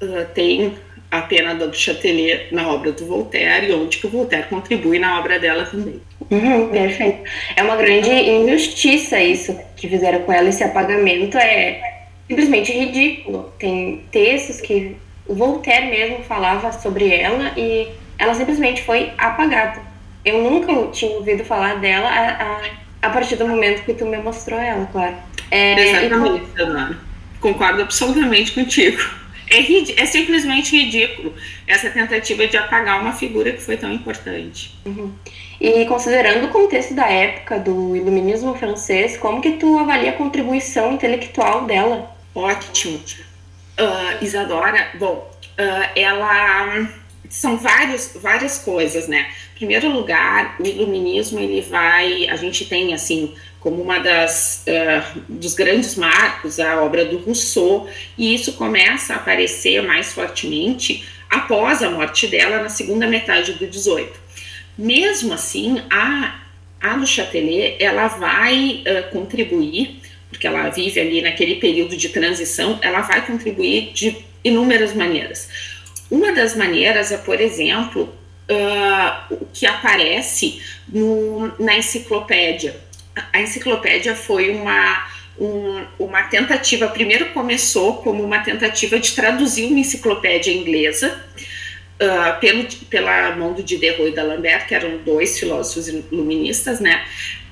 uh, 0.01 0.25
tem 0.33 0.73
a 1.13 1.21
pena 1.21 1.53
do 1.53 1.71
Châtelet 1.71 2.47
na 2.51 2.67
obra 2.67 2.91
do 2.91 3.05
Voltaire 3.05 3.69
e 3.69 3.73
onde 3.73 3.99
que 3.99 4.07
o 4.07 4.09
Voltaire 4.09 4.47
contribui 4.47 4.97
na 4.97 5.19
obra 5.19 5.37
dela 5.37 5.63
também. 5.63 6.01
Uhum, 6.31 6.69
perfeito. 6.69 7.29
É 7.55 7.61
uma 7.61 7.75
grande 7.75 8.09
injustiça 8.09 9.21
isso 9.21 9.55
que 9.75 9.87
fizeram 9.87 10.21
com 10.21 10.33
ela. 10.33 10.49
Esse 10.49 10.63
apagamento 10.63 11.37
é 11.37 11.79
simplesmente 12.27 12.71
ridículo. 12.71 13.53
Tem 13.59 14.03
textos 14.11 14.59
que 14.59 14.95
o 15.27 15.33
Voltaire 15.33 15.89
mesmo 15.89 16.23
falava 16.23 16.71
sobre 16.71 17.13
ela 17.13 17.53
e 17.57 17.87
ela 18.17 18.33
simplesmente 18.33 18.83
foi 18.83 19.11
apagada. 19.17 19.81
Eu 20.23 20.41
nunca 20.41 20.73
tinha 20.91 21.11
ouvido 21.11 21.43
falar 21.43 21.79
dela 21.79 22.07
a, 22.07 22.43
a, 22.43 22.61
a 23.07 23.09
partir 23.09 23.35
do 23.35 23.47
momento 23.47 23.83
que 23.83 23.93
tu 23.93 24.05
me 24.05 24.17
mostrou 24.17 24.59
ela, 24.59 24.87
claro. 24.91 25.15
É, 25.51 26.05
Exatamente, 26.05 26.45
tu... 26.55 26.97
Concordo 27.39 27.81
absolutamente 27.81 28.53
contigo. 28.53 29.01
É, 29.49 30.01
é, 30.01 30.05
simplesmente 30.05 30.75
ridículo 30.75 31.33
essa 31.67 31.89
tentativa 31.89 32.47
de 32.47 32.55
apagar 32.57 33.01
uma 33.01 33.11
figura 33.11 33.51
que 33.51 33.61
foi 33.61 33.77
tão 33.77 33.91
importante. 33.91 34.73
Uhum. 34.85 35.11
E 35.59 35.85
considerando 35.85 36.45
o 36.45 36.49
contexto 36.49 36.93
da 36.93 37.07
época 37.07 37.59
do 37.59 37.95
iluminismo 37.95 38.55
francês, 38.55 39.17
como 39.17 39.41
que 39.41 39.51
tu 39.53 39.77
avalia 39.77 40.11
a 40.11 40.13
contribuição 40.13 40.93
intelectual 40.93 41.65
dela? 41.65 42.15
Ótimo 42.33 42.99
uh, 43.79 44.23
Isadora, 44.23 44.91
bom, 44.99 45.31
uh, 45.59 45.89
ela 45.95 46.87
são 47.29 47.57
vários, 47.57 48.11
várias 48.15 48.59
coisas, 48.59 49.07
né? 49.07 49.27
Em 49.53 49.57
primeiro 49.57 49.89
lugar, 49.89 50.55
o 50.59 50.65
iluminismo 50.65 51.39
ele 51.39 51.61
vai, 51.61 52.27
a 52.29 52.35
gente 52.35 52.65
tem 52.65 52.93
assim 52.93 53.33
como 53.59 53.81
uma 53.81 53.97
das 53.97 54.65
uh, 54.67 55.21
dos 55.29 55.53
grandes 55.53 55.95
marcos 55.95 56.59
a 56.59 56.81
obra 56.83 57.05
do 57.05 57.17
Rousseau 57.17 57.89
e 58.17 58.35
isso 58.35 58.53
começa 58.53 59.13
a 59.13 59.15
aparecer 59.15 59.81
mais 59.81 60.11
fortemente 60.11 61.07
após 61.29 61.81
a 61.81 61.89
morte 61.89 62.27
dela 62.27 62.61
na 62.61 62.69
segunda 62.69 63.07
metade 63.07 63.53
do 63.53 63.65
18. 63.65 64.19
Mesmo 64.77 65.33
assim, 65.33 65.81
a 65.89 66.41
a 66.81 66.97
Le 66.97 67.07
Châtelet 67.07 67.77
ela 67.79 68.07
vai 68.07 68.83
uh, 68.85 69.09
contribuir 69.11 70.01
porque 70.33 70.47
ela 70.47 70.69
vive 70.69 70.99
ali 70.99 71.21
naquele 71.21 71.55
período 71.55 71.95
de 71.95 72.09
transição, 72.09 72.79
ela 72.81 73.01
vai 73.01 73.25
contribuir 73.25 73.93
de 73.93 74.17
inúmeras 74.43 74.93
maneiras. 74.93 75.47
Uma 76.09 76.33
das 76.33 76.55
maneiras 76.55 77.11
é, 77.11 77.17
por 77.17 77.39
exemplo, 77.39 78.13
uh, 78.49 79.33
o 79.33 79.47
que 79.53 79.65
aparece 79.65 80.61
no, 80.89 81.53
na 81.59 81.77
enciclopédia. 81.77 82.75
A 83.31 83.41
enciclopédia 83.41 84.15
foi 84.15 84.49
uma, 84.49 85.07
um, 85.39 85.85
uma 85.99 86.23
tentativa, 86.23 86.87
primeiro 86.87 87.27
começou 87.27 87.97
como 87.97 88.23
uma 88.23 88.39
tentativa 88.39 88.99
de 88.99 89.13
traduzir 89.13 89.65
uma 89.65 89.79
enciclopédia 89.79 90.51
inglesa, 90.51 91.23
Uh, 91.93 92.39
pelo, 92.39 92.65
pela 92.89 93.35
mão 93.35 93.53
do 93.53 93.63
Diderot 93.63 94.09
e 94.09 94.11
da 94.11 94.23
Lambert, 94.23 94.67
que 94.67 94.73
eram 94.73 94.97
dois 95.05 95.39
filósofos 95.39 95.87
iluministas, 95.87 96.79
né? 96.81 97.05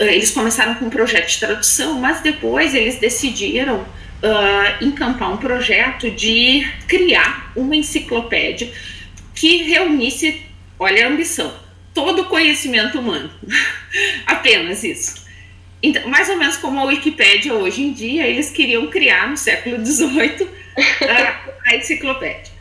Eles 0.06 0.32
começaram 0.32 0.76
com 0.76 0.86
um 0.86 0.90
projeto 0.90 1.30
de 1.30 1.40
tradução, 1.40 2.00
mas 2.00 2.22
depois 2.22 2.74
eles 2.74 2.98
decidiram 2.98 3.82
uh, 3.82 4.84
encampar 4.84 5.32
um 5.32 5.38
projeto 5.38 6.10
de 6.12 6.68
criar 6.88 7.52
uma 7.56 7.76
enciclopédia 7.76 8.72
que 9.34 9.64
reunisse, 9.64 10.42
olha 10.80 11.06
a 11.06 11.10
ambição, 11.10 11.54
todo 11.94 12.24
o 12.24 12.26
conhecimento 12.26 13.00
humano. 13.00 13.30
Apenas 14.26 14.84
isso. 14.84 15.22
Então, 15.84 16.08
mais 16.08 16.30
ou 16.30 16.38
menos 16.38 16.58
como 16.58 16.80
a 16.80 16.86
Wikipédia 16.86 17.54
hoje 17.54 17.82
em 17.82 17.92
dia, 17.92 18.28
eles 18.28 18.52
queriam 18.52 18.86
criar 18.88 19.30
no 19.30 19.36
século 19.36 19.84
XVIII 19.84 20.44
uh, 20.44 20.50
a 21.66 21.76
enciclopédia. 21.76 22.52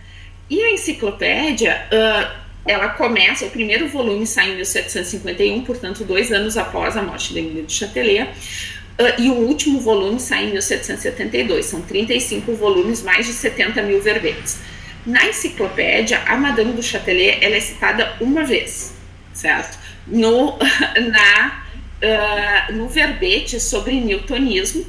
E 0.48 0.60
a 0.62 0.72
enciclopédia, 0.72 1.86
uh, 1.92 2.39
ela 2.66 2.90
começa, 2.90 3.46
o 3.46 3.50
primeiro 3.50 3.88
volume 3.88 4.26
sai 4.26 4.52
em 4.52 4.56
1751, 4.56 5.64
portanto, 5.64 6.04
dois 6.04 6.30
anos 6.30 6.56
após 6.56 6.96
a 6.96 7.02
morte 7.02 7.32
de 7.32 7.38
Emílio 7.38 7.64
de 7.64 7.72
Châtelet, 7.72 8.22
uh, 8.22 9.20
e 9.20 9.30
o 9.30 9.34
último 9.34 9.80
volume 9.80 10.20
sai 10.20 10.44
em 10.44 10.52
1772. 10.52 11.66
São 11.66 11.80
35 11.82 12.54
volumes, 12.54 13.02
mais 13.02 13.26
de 13.26 13.32
70 13.32 13.82
mil 13.82 14.00
verbetes. 14.00 14.58
Na 15.06 15.26
enciclopédia, 15.26 16.22
a 16.26 16.36
Madame 16.36 16.72
do 16.72 16.82
Châtelet 16.82 17.38
ela 17.42 17.56
é 17.56 17.60
citada 17.60 18.14
uma 18.20 18.44
vez, 18.44 18.94
certo? 19.32 19.78
No, 20.06 20.58
na 21.10 21.64
uh, 22.00 22.72
no 22.72 22.88
verbete 22.88 23.58
sobre 23.60 23.94
newtonismo 24.00 24.84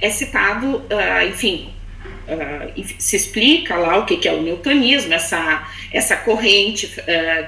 é 0.00 0.10
citado, 0.10 0.76
uh, 0.76 1.28
enfim, 1.28 1.73
uh, 2.28 2.84
se 2.98 3.16
explica 3.16 3.76
lá 3.76 3.98
o 3.98 4.06
que, 4.06 4.16
que, 4.16 4.28
é 4.28 4.32
o 4.32 4.42
newtonismo, 4.42 5.12
essa, 5.14 5.68
essa 5.92 6.16
corrente 6.16 6.90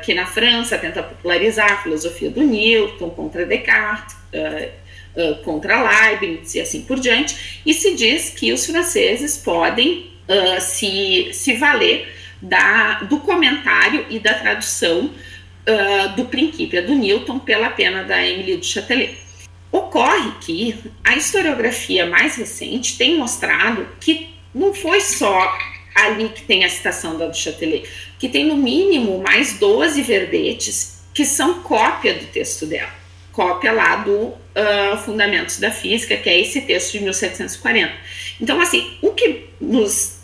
que 0.04 0.14
na 0.14 0.26
França 0.26 0.78
tenta 0.78 1.02
popularizar 1.02 1.72
a 1.72 1.76
filosofia 1.78 2.30
do 2.30 2.42
Newton 2.42 3.10
contra 3.10 3.44
Descartes, 3.44 4.16
contra 5.44 5.82
Leibniz 5.82 6.54
e 6.54 6.60
assim 6.60 6.82
por 6.82 7.00
diante, 7.00 7.60
e 7.64 7.72
se 7.72 7.94
diz 7.94 8.30
que 8.30 8.52
os 8.52 8.66
franceses 8.66 9.38
podem 9.38 10.10
se, 10.60 11.30
se 11.32 11.54
valer 11.54 12.14
da, 12.40 13.00
do 13.00 13.18
comentário 13.20 14.06
e 14.10 14.18
da 14.18 14.34
tradução 14.34 15.10
uh, 15.66 16.16
do 16.16 16.26
Princípio 16.26 16.86
do 16.86 16.94
Newton 16.94 17.38
pela 17.38 17.70
pena 17.70 18.04
da 18.04 18.24
Emily 18.24 18.56
de 18.56 18.66
Châtelet. 18.66 19.18
Ocorre 19.72 20.32
que 20.40 20.76
a 21.04 21.16
historiografia 21.16 22.06
mais 22.06 22.36
recente 22.36 22.96
tem 22.96 23.18
mostrado 23.18 23.86
que 24.00 24.34
não 24.56 24.72
foi 24.72 25.00
só 25.00 25.56
ali 25.94 26.30
que 26.30 26.42
tem 26.42 26.64
a 26.64 26.68
citação 26.68 27.16
da 27.18 27.26
do 27.26 27.36
Châtelet, 27.36 27.88
que 28.18 28.28
tem 28.28 28.46
no 28.46 28.56
mínimo 28.56 29.22
mais 29.22 29.58
12 29.58 30.00
verbetes 30.02 31.04
que 31.12 31.24
são 31.24 31.62
cópia 31.62 32.14
do 32.14 32.26
texto 32.26 32.66
dela, 32.66 32.92
cópia 33.32 33.72
lá 33.72 33.96
do 33.96 34.12
uh, 34.16 34.96
Fundamentos 35.04 35.58
da 35.58 35.70
Física, 35.70 36.16
que 36.16 36.28
é 36.28 36.40
esse 36.40 36.62
texto 36.62 36.92
de 36.92 37.00
1740. 37.00 37.92
Então, 38.40 38.60
assim, 38.60 38.96
o 39.02 39.12
que 39.12 39.46
nos 39.60 40.20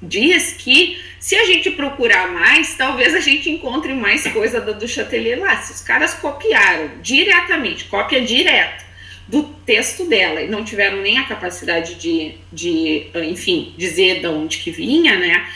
diz 0.00 0.52
que 0.52 1.00
se 1.18 1.36
a 1.36 1.44
gente 1.44 1.70
procurar 1.70 2.32
mais, 2.32 2.76
talvez 2.76 3.14
a 3.14 3.20
gente 3.20 3.50
encontre 3.50 3.92
mais 3.94 4.26
coisa 4.32 4.60
do, 4.60 4.74
do 4.74 4.86
Chatelier 4.86 5.40
lá. 5.40 5.60
Se 5.62 5.72
os 5.72 5.80
caras 5.80 6.14
copiaram 6.14 6.90
diretamente, 7.02 7.84
cópia 7.84 8.20
direta 8.20 8.87
do 9.28 9.42
texto 9.64 10.06
dela 10.06 10.40
e 10.40 10.48
não 10.48 10.64
tiveram 10.64 11.02
nem 11.02 11.18
a 11.18 11.24
capacidade 11.24 11.96
de, 11.96 12.34
de 12.50 13.06
enfim, 13.14 13.74
dizer 13.76 14.20
de 14.20 14.26
onde 14.26 14.58
que 14.58 14.70
vinha, 14.70 15.18
né? 15.18 15.46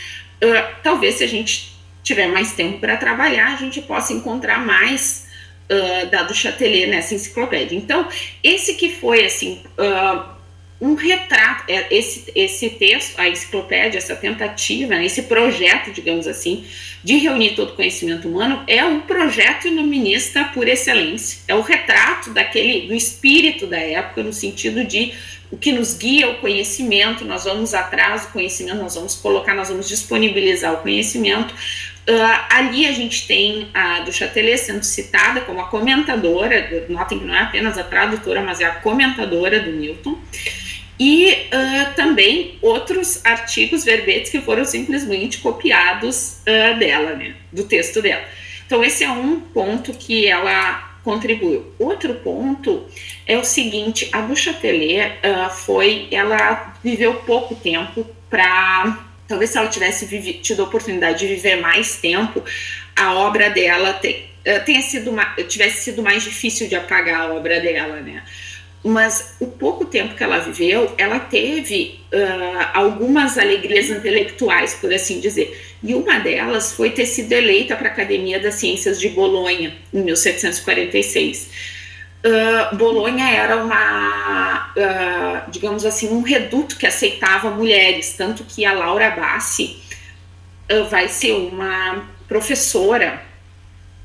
Uh, 0.44 0.76
talvez 0.82 1.16
se 1.16 1.24
a 1.24 1.26
gente 1.26 1.72
tiver 2.02 2.26
mais 2.28 2.52
tempo 2.52 2.78
para 2.78 2.96
trabalhar, 2.96 3.54
a 3.54 3.56
gente 3.56 3.80
possa 3.80 4.12
encontrar 4.12 4.58
mais 4.64 5.28
uh, 5.70 6.10
da 6.10 6.22
do 6.24 6.34
Chatelier 6.34 6.88
nessa 6.88 7.14
enciclopédia. 7.14 7.76
Então, 7.76 8.06
esse 8.42 8.74
que 8.74 8.90
foi, 8.90 9.24
assim, 9.24 9.62
uh, 9.78 10.31
um 10.82 10.94
retrato, 10.94 11.62
é, 11.68 11.86
esse, 11.96 12.24
esse 12.34 12.70
texto, 12.70 13.16
a 13.16 13.28
enciclopédia, 13.28 13.98
essa 13.98 14.16
tentativa, 14.16 14.96
né, 14.96 15.06
esse 15.06 15.22
projeto, 15.22 15.92
digamos 15.92 16.26
assim, 16.26 16.64
de 17.04 17.18
reunir 17.18 17.54
todo 17.54 17.70
o 17.70 17.76
conhecimento 17.76 18.26
humano, 18.26 18.64
é 18.66 18.84
um 18.84 19.00
projeto 19.02 19.68
iluminista 19.68 20.42
por 20.52 20.66
excelência. 20.66 21.38
É 21.46 21.54
o 21.54 21.60
retrato 21.60 22.30
daquele, 22.30 22.88
do 22.88 22.94
espírito 22.94 23.64
da 23.68 23.78
época, 23.78 24.24
no 24.24 24.32
sentido 24.32 24.84
de 24.84 25.14
o 25.52 25.56
que 25.56 25.70
nos 25.70 25.94
guia 25.94 26.30
o 26.30 26.38
conhecimento, 26.38 27.24
nós 27.24 27.44
vamos 27.44 27.74
atrás 27.74 28.22
do 28.22 28.32
conhecimento, 28.32 28.78
nós 28.78 28.96
vamos 28.96 29.14
colocar, 29.14 29.54
nós 29.54 29.68
vamos 29.68 29.86
disponibilizar 29.86 30.72
o 30.72 30.78
conhecimento. 30.78 31.54
Uh, 32.08 32.44
ali 32.50 32.86
a 32.86 32.92
gente 32.92 33.28
tem 33.28 33.68
a 33.72 34.00
do 34.00 34.12
Chatelet 34.12 34.58
sendo 34.58 34.82
citada 34.82 35.42
como 35.42 35.60
a 35.60 35.68
comentadora, 35.68 36.84
notem 36.88 37.20
que 37.20 37.24
não 37.24 37.36
é 37.36 37.42
apenas 37.42 37.78
a 37.78 37.84
tradutora, 37.84 38.42
mas 38.42 38.60
é 38.60 38.64
a 38.64 38.72
comentadora 38.72 39.60
do 39.60 39.70
Newton 39.70 40.18
e 41.04 41.32
uh, 41.32 41.94
também 41.96 42.56
outros 42.62 43.26
artigos 43.26 43.84
verbetes 43.84 44.30
que 44.30 44.40
foram 44.40 44.64
simplesmente 44.64 45.38
copiados 45.38 46.36
uh, 46.42 46.78
dela, 46.78 47.16
né, 47.16 47.34
do 47.50 47.64
texto 47.64 48.00
dela. 48.00 48.22
Então, 48.64 48.84
esse 48.84 49.02
é 49.02 49.10
um 49.10 49.40
ponto 49.40 49.92
que 49.94 50.28
ela 50.28 50.96
contribuiu. 51.02 51.74
Outro 51.76 52.14
ponto 52.14 52.86
é 53.26 53.36
o 53.36 53.42
seguinte: 53.42 54.08
a 54.12 54.20
Duchatelet 54.20 55.14
uh, 55.24 55.50
foi, 55.50 56.06
ela 56.12 56.72
viveu 56.84 57.14
pouco 57.14 57.56
tempo 57.56 58.06
para. 58.30 59.04
Talvez 59.26 59.50
se 59.50 59.58
ela 59.58 59.66
tivesse 59.66 60.06
vive, 60.06 60.34
tido 60.34 60.62
a 60.62 60.66
oportunidade 60.66 61.18
de 61.18 61.34
viver 61.34 61.56
mais 61.56 61.96
tempo, 61.96 62.44
a 62.94 63.14
obra 63.14 63.50
dela 63.50 63.94
te, 63.94 64.30
tenha 64.64 64.82
sido 64.82 65.12
tivesse 65.48 65.82
sido 65.82 66.00
mais 66.00 66.22
difícil 66.22 66.68
de 66.68 66.76
apagar 66.76 67.22
a 67.22 67.32
obra 67.32 67.58
dela, 67.58 68.00
né? 68.00 68.22
Mas 68.84 69.36
o 69.38 69.46
pouco 69.46 69.84
tempo 69.84 70.14
que 70.14 70.24
ela 70.24 70.38
viveu, 70.38 70.92
ela 70.98 71.20
teve 71.20 72.00
uh, 72.12 72.68
algumas 72.74 73.38
alegrias 73.38 73.88
intelectuais, 73.88 74.74
por 74.74 74.92
assim 74.92 75.20
dizer. 75.20 75.76
E 75.82 75.94
uma 75.94 76.18
delas 76.18 76.72
foi 76.72 76.90
ter 76.90 77.06
sido 77.06 77.32
eleita 77.32 77.76
para 77.76 77.88
a 77.88 77.92
Academia 77.92 78.40
das 78.40 78.56
Ciências 78.56 78.98
de 78.98 79.08
Bolonha, 79.10 79.72
em 79.94 80.02
1746. 80.02 81.48
Uh, 82.24 82.76
Bolonha 82.76 83.30
era 83.30 83.62
uma, 83.62 84.72
uh, 84.76 85.50
digamos 85.50 85.84
assim, 85.84 86.08
um 86.08 86.22
reduto 86.22 86.76
que 86.76 86.86
aceitava 86.86 87.50
mulheres, 87.50 88.14
tanto 88.16 88.42
que 88.42 88.64
a 88.64 88.72
Laura 88.72 89.10
Bassi 89.10 89.80
vai 90.88 91.06
ser 91.06 91.32
uma 91.32 92.08
professora 92.26 93.22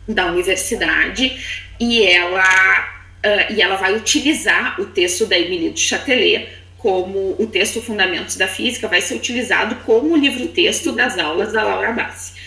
da 0.05 0.25
universidade 0.25 1.65
e 1.79 2.03
ela 2.03 2.96
uh, 3.27 3.53
e 3.53 3.61
ela 3.61 3.75
vai 3.75 3.95
utilizar 3.95 4.79
o 4.79 4.85
texto 4.85 5.25
da 5.25 5.37
Emily 5.37 5.71
de 5.71 5.79
Châtelet 5.79 6.49
como 6.77 7.35
o 7.39 7.47
texto 7.47 7.81
Fundamentos 7.81 8.37
da 8.37 8.47
Física 8.47 8.87
vai 8.87 9.01
ser 9.01 9.15
utilizado 9.15 9.75
como 9.83 10.15
livro-texto 10.15 10.91
das 10.91 11.17
aulas 11.17 11.51
da 11.51 11.63
Laura 11.63 11.91
Bassi. 11.91 12.37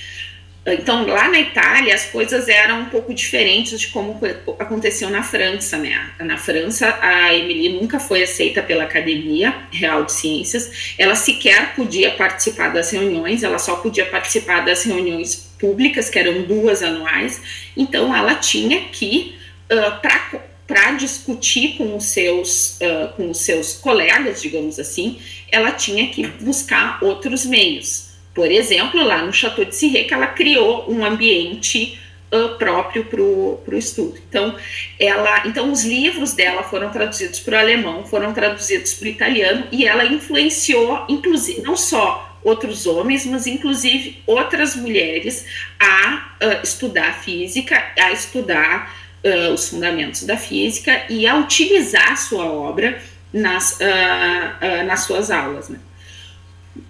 Então, 0.66 1.07
lá 1.07 1.29
na 1.29 1.40
Itália, 1.40 1.95
as 1.95 2.05
coisas 2.07 2.47
eram 2.47 2.83
um 2.83 2.85
pouco 2.87 3.14
diferentes 3.14 3.81
de 3.81 3.88
como 3.88 4.21
aconteceu 4.59 5.09
na 5.09 5.23
França, 5.23 5.79
né? 5.79 6.11
Na 6.21 6.37
França, 6.37 6.99
a 7.01 7.35
Emily 7.35 7.81
nunca 7.81 7.99
foi 7.99 8.23
aceita 8.23 8.62
pela 8.62 8.85
Academia 8.85 9.55
Real 9.73 10.05
de 10.05 10.12
Ciências, 10.12 10.95
ela 10.99 11.14
sequer 11.14 11.75
podia 11.75 12.11
participar 12.12 12.69
das 12.69 12.90
reuniões, 12.90 13.43
ela 13.43 13.59
só 13.59 13.77
podia 13.77 14.05
participar 14.07 14.61
das 14.61 14.85
reuniões 14.85 15.35
públicas, 15.59 16.11
que 16.11 16.19
eram 16.19 16.43
duas 16.43 16.83
anuais, 16.83 17.40
então 17.75 18.14
ela 18.14 18.35
tinha 18.35 18.83
que, 18.93 19.37
uh, 19.73 20.01
para 20.01 20.50
para 20.71 20.93
discutir 20.93 21.77
com 21.77 21.97
os 21.97 22.05
seus 22.05 22.79
uh, 22.81 23.13
com 23.17 23.29
os 23.29 23.39
seus 23.39 23.75
colegas, 23.75 24.41
digamos 24.41 24.79
assim, 24.79 25.19
ela 25.51 25.73
tinha 25.73 26.07
que 26.11 26.25
buscar 26.29 27.03
outros 27.03 27.45
meios. 27.45 28.11
Por 28.33 28.49
exemplo, 28.49 29.03
lá 29.03 29.25
no 29.27 29.33
Chateau 29.33 29.65
de 29.65 29.75
Cirré, 29.75 30.05
que 30.05 30.15
ela 30.15 30.29
criou 30.29 30.89
um 30.89 31.05
ambiente 31.05 31.99
uh, 32.33 32.57
próprio 32.57 33.05
para 33.05 33.21
o 33.21 33.77
estudo. 33.77 34.15
Então, 34.29 34.55
ela, 34.97 35.43
então, 35.45 35.73
os 35.73 35.83
livros 35.85 36.35
dela 36.35 36.63
foram 36.63 36.91
traduzidos 36.91 37.41
para 37.41 37.57
o 37.57 37.59
alemão, 37.59 38.05
foram 38.05 38.33
traduzidos 38.33 38.95
para 38.95 39.07
o 39.07 39.11
italiano, 39.11 39.67
e 39.73 39.85
ela 39.85 40.05
influenciou, 40.05 41.05
inclusive, 41.09 41.63
não 41.63 41.77
só 41.77 42.39
outros 42.45 42.87
homens, 42.87 43.27
mas 43.27 43.49
inclusive 43.49 44.23
outras 44.25 44.77
mulheres 44.77 45.45
a 45.81 46.37
uh, 46.41 46.63
estudar 46.63 47.21
física, 47.21 47.93
a 47.99 48.13
estudar 48.13 49.10
uh, 49.25 49.53
os 49.53 49.69
fundamentos 49.69 50.25
da 50.25 50.37
física 50.37 51.05
e 51.09 51.27
a 51.27 51.37
utilizar 51.37 52.13
a 52.13 52.17
sua 52.17 52.45
obra 52.45 53.01
nas, 53.33 53.79
uh, 53.81 54.85
nas 54.87 55.01
suas 55.01 55.31
aulas. 55.31 55.69
Né? 55.69 55.79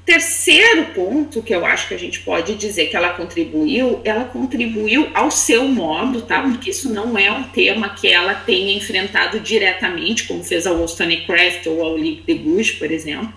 Terceiro 0.05 0.87
ponto 0.87 1.43
que 1.43 1.55
eu 1.55 1.65
acho 1.65 1.89
que 1.89 1.95
a 1.95 1.99
gente 1.99 2.21
pode 2.21 2.55
dizer 2.55 2.87
que 2.87 2.97
ela 2.97 3.11
contribuiu, 3.11 4.01
ela 4.05 4.25
contribuiu 4.25 5.09
ao 5.15 5.31
seu 5.31 5.69
modo, 5.69 6.23
tá? 6.23 6.43
Porque 6.43 6.71
isso 6.71 6.93
não 6.93 7.17
é 7.17 7.31
um 7.31 7.45
tema 7.45 7.89
que 7.91 8.09
ela 8.09 8.35
tenha 8.35 8.77
enfrentado 8.77 9.41
diretamente, 9.41 10.25
como 10.25 10.45
fez 10.45 10.67
a 10.67 10.73
Wollstonecraft 10.73 11.67
ou 11.67 11.83
a 11.83 11.89
Olive 11.93 12.23
de 12.27 12.35
Gouges, 12.35 12.73
por 12.73 12.91
exemplo, 12.91 13.33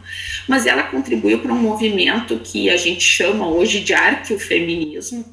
mas 0.47 0.65
ela 0.65 0.83
contribuiu 0.83 1.39
para 1.39 1.53
um 1.53 1.61
movimento 1.61 2.39
que 2.43 2.69
a 2.69 2.75
gente 2.75 3.03
chama 3.03 3.47
hoje 3.47 3.79
de 3.79 3.93
arqueofeminismo, 3.93 5.23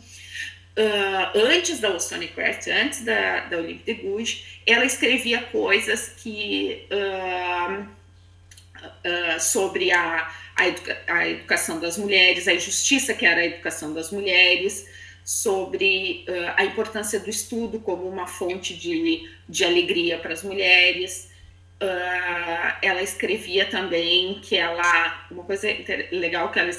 uh, 0.76 1.38
antes 1.38 1.80
da 1.80 1.88
Wollstonecraft, 1.90 2.68
antes 2.68 3.04
da, 3.04 3.40
da 3.40 3.58
Olympe 3.58 3.94
de 3.94 4.02
Gouges, 4.02 4.60
ela 4.66 4.84
escrevia 4.84 5.42
coisas 5.44 6.14
que 6.16 6.86
uh, 6.90 7.82
uh, 7.82 9.40
sobre 9.40 9.90
a, 9.92 10.30
a, 10.56 10.68
educa 10.68 11.02
a, 11.06 11.28
educação 11.28 11.80
das 11.80 11.96
mulheres, 11.96 12.48
a 12.48 12.54
injustiça 12.54 13.14
que 13.14 13.26
era 13.26 13.40
a 13.40 13.46
educação 13.46 13.92
das 13.92 14.10
mulheres, 14.10 14.88
sobre 15.22 16.24
a 16.56 16.64
importância 16.64 17.20
do 17.20 17.30
estudo 17.30 17.78
como 17.78 18.08
uma 18.08 18.26
fonte 18.26 18.74
de, 18.74 19.30
de 19.48 19.64
alegria 19.64 20.18
para 20.18 20.32
as 20.32 20.42
mulheres. 20.42 21.30
ela 22.82 23.00
escrevia 23.00 23.66
também 23.66 24.40
que 24.40 24.56
ela, 24.56 25.28
uma 25.30 25.44
coisa 25.44 25.68
legal 26.10 26.50
que 26.50 26.58
ela 26.58 26.70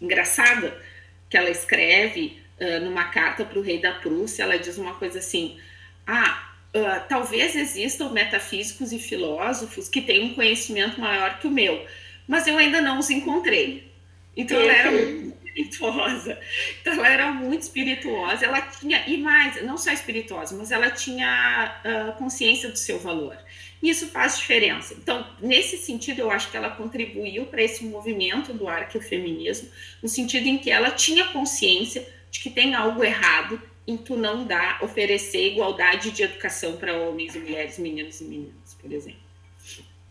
engraçada 0.00 0.80
que 1.28 1.36
ela 1.36 1.50
escreve 1.50 2.39
uh, 2.60 2.84
numa 2.84 3.04
carta 3.04 3.44
para 3.44 3.58
o 3.58 3.62
rei 3.62 3.80
da 3.80 3.92
Prússia, 3.92 4.42
ela 4.42 4.58
diz 4.58 4.78
uma 4.78 4.94
coisa 4.94 5.18
assim: 5.18 5.58
ah, 6.06 6.50
uh, 6.74 7.08
talvez 7.08 7.56
existam 7.56 8.10
metafísicos 8.10 8.92
e 8.92 8.98
filósofos 8.98 9.88
que 9.88 10.00
tenham 10.00 10.26
um 10.26 10.34
conhecimento 10.34 11.00
maior 11.00 11.38
que 11.38 11.46
o 11.46 11.50
meu, 11.50 11.84
mas 12.26 12.46
eu 12.46 12.56
ainda 12.58 12.80
não 12.80 12.98
os 12.98 13.10
encontrei. 13.10 13.90
Então 14.36 14.58
ela 14.58 14.72
era 14.72 14.90
muito 14.92 15.40
espirituosa. 15.44 16.38
Então 16.80 16.92
ela 16.94 17.08
era 17.08 17.32
muito 17.32 17.62
espirituosa. 17.62 18.46
Ela 18.46 18.62
tinha 18.62 19.06
e 19.06 19.16
mais, 19.16 19.62
não 19.64 19.76
só 19.76 19.92
espirituosa, 19.92 20.56
mas 20.56 20.70
ela 20.70 20.90
tinha 20.90 21.80
uh, 21.84 22.12
consciência 22.18 22.68
do 22.68 22.78
seu 22.78 22.98
valor. 22.98 23.36
Isso 23.82 24.06
faz 24.08 24.38
diferença. 24.38 24.94
Então, 24.94 25.26
nesse 25.40 25.78
sentido, 25.78 26.20
eu 26.20 26.30
acho 26.30 26.50
que 26.50 26.56
ela 26.56 26.70
contribuiu 26.70 27.46
para 27.46 27.62
esse 27.62 27.84
movimento 27.84 28.52
do 28.52 28.68
arqueofeminismo, 28.68 29.70
no 30.02 30.08
sentido 30.08 30.46
em 30.46 30.58
que 30.58 30.70
ela 30.70 30.90
tinha 30.90 31.28
consciência 31.28 32.06
de 32.30 32.40
que 32.40 32.50
tem 32.50 32.74
algo 32.74 33.02
errado 33.02 33.60
em 33.86 33.96
tu 33.96 34.16
não 34.16 34.46
dar, 34.46 34.82
oferecer 34.82 35.52
igualdade 35.52 36.10
de 36.10 36.22
educação 36.22 36.76
para 36.76 36.96
homens 36.96 37.34
e 37.34 37.40
mulheres, 37.40 37.78
meninos 37.78 38.20
e 38.20 38.24
meninas, 38.24 38.74
por 38.80 38.92
exemplo. 38.92 39.20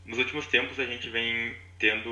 Nos 0.06 0.18
últimos 0.18 0.48
tempos, 0.48 0.80
a 0.80 0.86
gente 0.86 1.10
vem 1.10 1.56
tendo 1.78 2.10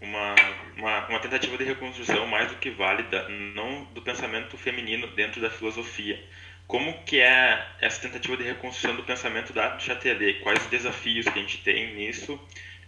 uma, 0.00 0.34
uma, 0.76 1.08
uma 1.08 1.18
tentativa 1.18 1.58
de 1.58 1.64
reconstrução 1.64 2.26
mais 2.26 2.50
do 2.50 2.56
que 2.56 2.70
válida, 2.70 3.28
não 3.28 3.84
do 3.92 4.00
pensamento 4.00 4.56
feminino 4.56 5.08
dentro 5.08 5.40
da 5.40 5.50
filosofia, 5.50 6.24
como 6.68 7.02
que 7.04 7.18
é 7.18 7.66
essa 7.80 8.02
tentativa 8.02 8.36
de 8.36 8.44
reconstrução 8.44 8.94
do 8.94 9.02
pensamento 9.02 9.54
da 9.54 9.78
Chatelet? 9.78 10.40
Quais 10.40 10.62
os 10.62 10.68
desafios 10.68 11.26
que 11.26 11.38
a 11.38 11.42
gente 11.42 11.62
tem 11.62 11.94
nisso? 11.94 12.38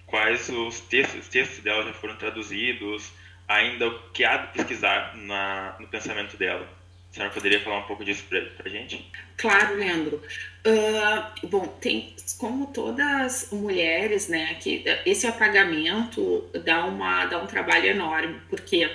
Quais 0.04 0.50
os 0.50 0.80
textos, 0.80 1.20
os 1.20 1.28
textos 1.28 1.60
dela 1.60 1.84
já 1.84 1.94
foram 1.94 2.14
traduzidos? 2.16 3.10
Ainda 3.50 3.88
o 3.88 3.98
que 4.12 4.22
há 4.24 4.36
de 4.36 4.52
pesquisar 4.52 5.16
na, 5.16 5.74
no 5.80 5.88
pensamento 5.88 6.36
dela? 6.36 6.68
A 7.10 7.14
senhora 7.14 7.34
poderia 7.34 7.60
falar 7.60 7.78
um 7.78 7.82
pouco 7.82 8.04
disso 8.04 8.22
para 8.28 8.48
a 8.64 8.68
gente? 8.68 9.10
Claro, 9.36 9.74
Leandro. 9.74 10.22
Uh, 10.64 11.48
bom, 11.48 11.66
tem 11.80 12.14
como 12.38 12.68
todas 12.68 13.50
mulheres, 13.50 14.28
né, 14.28 14.54
que 14.54 14.84
esse 15.04 15.26
apagamento 15.26 16.48
dá, 16.64 16.84
uma, 16.84 17.26
dá 17.26 17.42
um 17.42 17.46
trabalho 17.46 17.86
enorme, 17.86 18.40
porque 18.48 18.88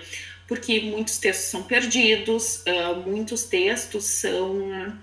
porque 0.48 0.80
muitos 0.80 1.18
textos 1.18 1.48
são 1.48 1.64
perdidos, 1.64 2.64
uh, 2.68 2.96
muitos 3.06 3.44
textos 3.46 4.06
são 4.06 4.96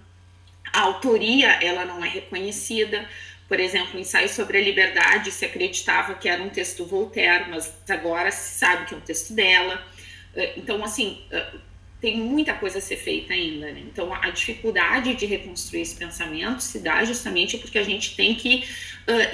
a 0.73 0.81
autoria 0.81 1.51
ela 1.63 1.85
não 1.85 2.03
é 2.03 2.09
reconhecida. 2.09 3.07
Por 3.53 3.61
exemplo, 3.61 3.99
o 3.99 4.01
ensaio 4.01 4.31
sobre 4.31 4.57
a 4.57 4.63
liberdade 4.63 5.31
se 5.31 5.45
acreditava 5.45 6.15
que 6.15 6.27
era 6.27 6.43
um 6.43 6.49
texto 6.49 6.87
Voltaire, 6.87 7.51
mas 7.51 7.71
agora 7.87 8.31
se 8.31 8.59
sabe 8.59 8.87
que 8.87 8.95
é 8.95 8.97
um 8.97 9.01
texto 9.03 9.35
dela. 9.35 9.87
Uh, 10.35 10.53
então, 10.57 10.83
assim, 10.83 11.23
uh, 11.31 11.61
tem 12.01 12.17
muita 12.17 12.55
coisa 12.55 12.79
a 12.79 12.81
ser 12.81 12.97
feita 12.97 13.35
ainda. 13.35 13.71
Né? 13.71 13.81
Então, 13.81 14.11
a 14.11 14.31
dificuldade 14.31 15.13
de 15.13 15.27
reconstruir 15.27 15.83
esse 15.83 15.97
pensamento 15.97 16.63
se 16.63 16.79
dá 16.79 17.05
justamente 17.05 17.59
porque 17.59 17.77
a 17.77 17.83
gente 17.83 18.17
tem 18.17 18.35
que 18.35 18.67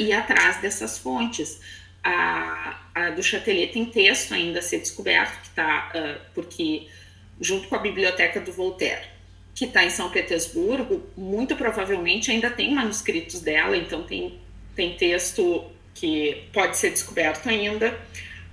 ir 0.00 0.12
atrás 0.12 0.56
dessas 0.60 0.98
fontes 0.98 1.60
a, 2.02 2.76
a 2.96 3.10
do 3.10 3.22
Chatelet 3.22 3.72
tem 3.72 3.86
texto 3.86 4.34
ainda 4.34 4.58
a 4.58 4.62
ser 4.62 4.80
descoberto, 4.80 5.42
que 5.42 5.50
tá, 5.50 5.92
uh, 5.94 6.20
porque 6.34 6.88
junto 7.40 7.68
com 7.68 7.76
a 7.76 7.78
biblioteca 7.78 8.40
do 8.40 8.52
Voltaire, 8.52 9.06
que 9.58 9.64
está 9.64 9.84
em 9.84 9.90
São 9.90 10.08
Petersburgo, 10.08 11.04
muito 11.16 11.56
provavelmente 11.56 12.30
ainda 12.30 12.48
tem 12.48 12.72
manuscritos 12.72 13.40
dela, 13.40 13.76
então 13.76 14.04
tem, 14.04 14.38
tem 14.76 14.94
texto 14.94 15.64
que 15.92 16.44
pode 16.52 16.76
ser 16.76 16.90
descoberto 16.90 17.48
ainda. 17.48 17.98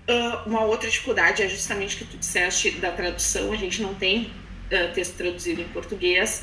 Uh, 0.10 0.50
uma 0.50 0.63
outra 0.63 0.89
dificuldade 0.89 1.44
é 1.44 1.48
justamente 1.48 1.98
que 1.98 2.06
tu 2.06 2.18
disseste 2.18 2.72
da 2.72 2.91
tradução, 2.91 3.54
a 3.54 3.56
gente 3.56 3.84
não 3.84 3.94
tem 3.94 4.32
uh, 4.72 4.91
texto 4.96 5.15
traduzido 5.15 5.62
em 5.62 5.68
português, 5.68 6.41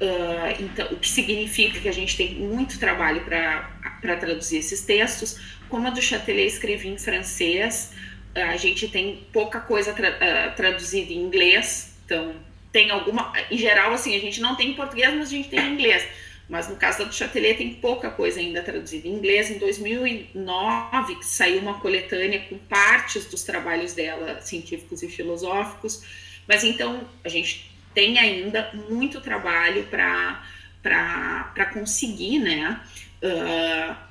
uh, 0.00 0.56
então, 0.58 0.86
o 0.90 0.96
que 0.96 1.08
significa 1.08 1.78
que 1.78 1.88
a 1.88 1.92
gente 1.92 2.16
tem 2.16 2.34
muito 2.36 2.78
trabalho 2.78 3.20
para 3.26 4.16
traduzir 4.16 4.56
esses 4.56 4.80
textos, 4.80 5.38
como 5.68 5.86
a 5.86 5.90
do 5.90 6.00
Chatelet 6.00 6.46
escrevi 6.46 6.88
em 6.88 6.96
francês, 6.96 7.92
a 8.34 8.56
gente 8.56 8.88
tem 8.88 9.26
pouca 9.32 9.60
coisa 9.60 9.92
tra 9.92 10.52
traduzida 10.52 11.12
em 11.12 11.18
inglês, 11.18 11.94
então 12.06 12.47
tem 12.72 12.90
alguma. 12.90 13.32
Em 13.50 13.58
geral, 13.58 13.92
assim, 13.92 14.14
a 14.16 14.20
gente 14.20 14.40
não 14.40 14.56
tem 14.56 14.70
em 14.70 14.74
português, 14.74 15.14
mas 15.14 15.28
a 15.28 15.30
gente 15.30 15.48
tem 15.48 15.60
em 15.60 15.74
inglês. 15.74 16.06
Mas 16.48 16.66
no 16.66 16.76
caso 16.76 17.00
da 17.00 17.04
do 17.04 17.14
Chatelet 17.14 17.58
tem 17.58 17.74
pouca 17.74 18.10
coisa 18.10 18.40
ainda 18.40 18.62
traduzida 18.62 19.06
em 19.06 19.12
inglês. 19.12 19.50
Em 19.50 19.58
2009 19.58 21.18
saiu 21.22 21.60
uma 21.60 21.78
coletânea 21.78 22.40
com 22.48 22.56
partes 22.56 23.26
dos 23.26 23.42
trabalhos 23.42 23.92
dela, 23.92 24.40
científicos 24.40 25.02
e 25.02 25.08
filosóficos. 25.08 26.02
Mas 26.46 26.64
então 26.64 27.06
a 27.22 27.28
gente 27.28 27.70
tem 27.94 28.18
ainda 28.18 28.70
muito 28.88 29.20
trabalho 29.20 29.86
para 29.88 31.66
conseguir, 31.74 32.38
né? 32.38 32.80
Uh, 33.22 34.08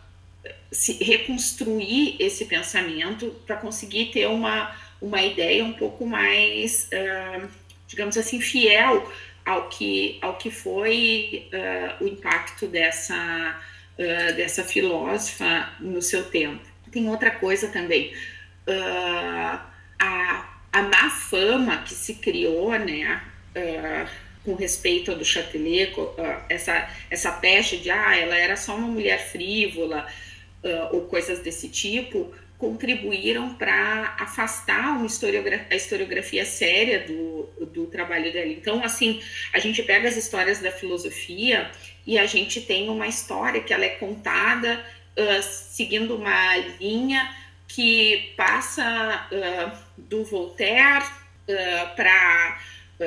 se 0.72 1.02
reconstruir 1.04 2.18
esse 2.20 2.46
pensamento 2.46 3.34
para 3.46 3.56
conseguir 3.56 4.08
ter 4.08 4.28
uma, 4.28 4.76
uma 5.02 5.22
ideia 5.22 5.64
um 5.64 5.74
pouco 5.74 6.06
mais, 6.06 6.90
uh, 6.92 7.48
digamos 7.88 8.18
assim, 8.18 8.40
fiel 8.40 9.12
ao 9.46 9.70
que, 9.70 10.20
ao 10.22 10.38
que 10.38 10.52
foi 10.52 11.50
uh, 11.54 12.04
o 12.04 12.08
impacto 12.08 12.68
dessa, 12.68 13.60
uh, 13.98 14.36
dessa 14.36 14.64
filósofa 14.64 15.74
no 15.80 16.02
seu 16.02 16.26
tempo. 16.26 16.64
Tem 16.92 17.08
outra 17.10 17.32
coisa 17.32 17.68
também, 17.68 18.14
a, 20.00 20.50
a 20.72 20.82
má 20.84 21.10
fama 21.10 21.78
que 21.84 21.94
se 21.94 22.16
criou, 22.16 22.72
né, 22.72 23.22
com 24.44 24.56
respeito 24.56 25.12
ao 25.12 25.18
do 25.18 25.26
Chatelet, 25.26 25.94
essa, 26.48 26.90
essa 27.10 27.32
peste 27.34 27.78
de, 27.78 27.90
ah, 27.92 28.16
ela 28.18 28.36
era 28.36 28.56
só 28.56 28.76
uma 28.76 28.88
mulher 28.88 29.20
frívola, 29.32 30.08
uh, 30.64 30.96
ou 30.96 31.02
coisas 31.02 31.40
desse 31.40 31.70
tipo 31.70 32.34
contribuíram 32.58 33.54
para 33.54 34.16
afastar 34.20 35.04
historiografia, 35.06 35.68
a 35.70 35.76
historiografia 35.76 36.46
séria 36.46 37.06
do, 37.06 37.44
do 37.68 37.86
trabalho 37.86 38.32
dela. 38.34 38.48
Então, 38.48 38.84
assim, 38.84 39.22
a 39.54 39.60
gente 39.60 39.84
pega 39.84 40.08
as 40.08 40.18
histórias 40.18 40.60
da 40.60 40.72
filosofia 40.72 41.70
e 42.06 42.18
a 42.18 42.26
gente 42.26 42.62
tem 42.62 42.90
uma 42.90 43.08
história 43.08 43.62
que 43.62 43.74
ela 43.74 43.86
é 43.86 43.90
contada 43.90 44.84
uh, 45.18 45.44
seguindo 45.44 46.16
uma 46.16 46.58
linha 46.80 47.36
que 47.68 48.34
passa 48.36 49.28
uh, 49.32 49.78
do 49.98 50.24
Voltaire 50.24 51.06
uh, 51.06 51.96
para, 51.96 52.60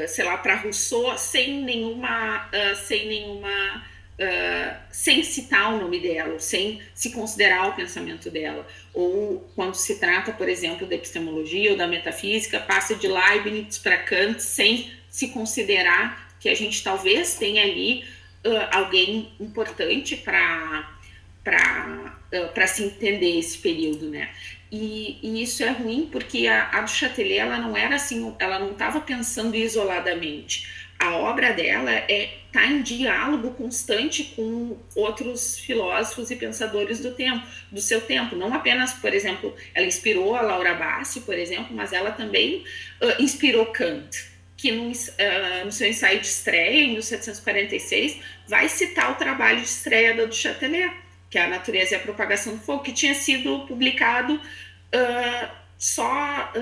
sei 0.06 0.24
lá, 0.24 0.36
para 0.36 0.54
Rousseau 0.56 1.18
sem 1.18 1.62
nenhuma, 1.64 2.48
sem 2.76 3.08
nenhuma 3.08 3.90
uh, 4.20 4.76
sem 4.90 5.22
citar 5.22 5.74
o 5.74 5.78
nome 5.78 5.98
dela, 5.98 6.38
sem 6.38 6.80
se 6.94 7.10
considerar 7.10 7.68
o 7.68 7.72
pensamento 7.72 8.30
dela. 8.30 8.66
Ou 8.92 9.48
quando 9.54 9.74
se 9.74 9.98
trata, 9.98 10.32
por 10.32 10.48
exemplo, 10.48 10.86
da 10.86 10.94
epistemologia 10.94 11.70
ou 11.70 11.76
da 11.76 11.86
metafísica, 11.86 12.58
passa 12.58 12.94
de 12.94 13.06
Leibniz 13.06 13.78
para 13.78 13.98
Kant 13.98 14.42
sem 14.42 14.90
se 15.08 15.28
considerar 15.28 16.30
que 16.40 16.48
a 16.48 16.54
gente 16.54 16.82
talvez 16.82 17.36
tenha 17.36 17.62
ali 17.62 18.04
uh, 18.44 18.76
alguém 18.76 19.32
importante 19.38 20.16
para 20.16 20.98
para 21.42 22.18
uh, 22.34 22.48
se 22.66 22.84
entender 22.84 23.38
esse 23.38 23.56
período, 23.58 24.10
né? 24.10 24.28
E, 24.70 25.18
e, 25.22 25.42
isso 25.42 25.64
é 25.64 25.70
ruim 25.70 26.08
porque 26.12 26.46
a, 26.46 26.68
a 26.68 26.82
do 26.82 27.38
ela 27.38 27.58
não 27.58 27.76
era 27.76 27.96
assim, 27.96 28.34
ela 28.38 28.58
não 28.58 28.72
estava 28.72 29.00
pensando 29.00 29.56
isoladamente 29.56 30.79
a 31.00 31.16
obra 31.16 31.54
dela 31.54 31.90
é 31.90 32.40
tá 32.52 32.66
em 32.66 32.82
diálogo 32.82 33.52
constante 33.52 34.24
com 34.36 34.76
outros 34.94 35.58
filósofos 35.58 36.30
e 36.30 36.36
pensadores 36.36 37.00
do 37.00 37.12
tempo, 37.12 37.46
do 37.70 37.80
seu 37.80 38.00
tempo. 38.02 38.36
Não 38.36 38.52
apenas, 38.52 38.92
por 38.92 39.14
exemplo, 39.14 39.54
ela 39.74 39.86
inspirou 39.86 40.34
a 40.36 40.42
Laura 40.42 40.74
Bassi, 40.74 41.20
por 41.20 41.38
exemplo, 41.38 41.74
mas 41.74 41.92
ela 41.92 42.10
também 42.10 42.64
uh, 43.00 43.22
inspirou 43.22 43.66
Kant, 43.66 44.10
que 44.56 44.72
no, 44.72 44.90
uh, 44.90 45.64
no, 45.64 45.72
seu 45.72 45.88
ensaio 45.88 46.20
de 46.20 46.26
estreia, 46.26 46.84
em 46.84 46.92
1746, 46.92 48.20
vai 48.46 48.68
citar 48.68 49.12
o 49.12 49.14
trabalho 49.14 49.60
de 49.60 49.66
estreia 49.66 50.14
do 50.14 50.34
Chatelet, 50.34 50.92
que 51.30 51.38
é 51.38 51.44
A 51.44 51.48
Natureza 51.48 51.94
e 51.94 51.96
a 51.96 52.00
Propagação 52.00 52.56
do 52.56 52.60
Fogo, 52.60 52.82
que 52.82 52.92
tinha 52.92 53.14
sido 53.14 53.60
publicado 53.66 54.34
uh, 54.34 55.50
só 55.78 56.52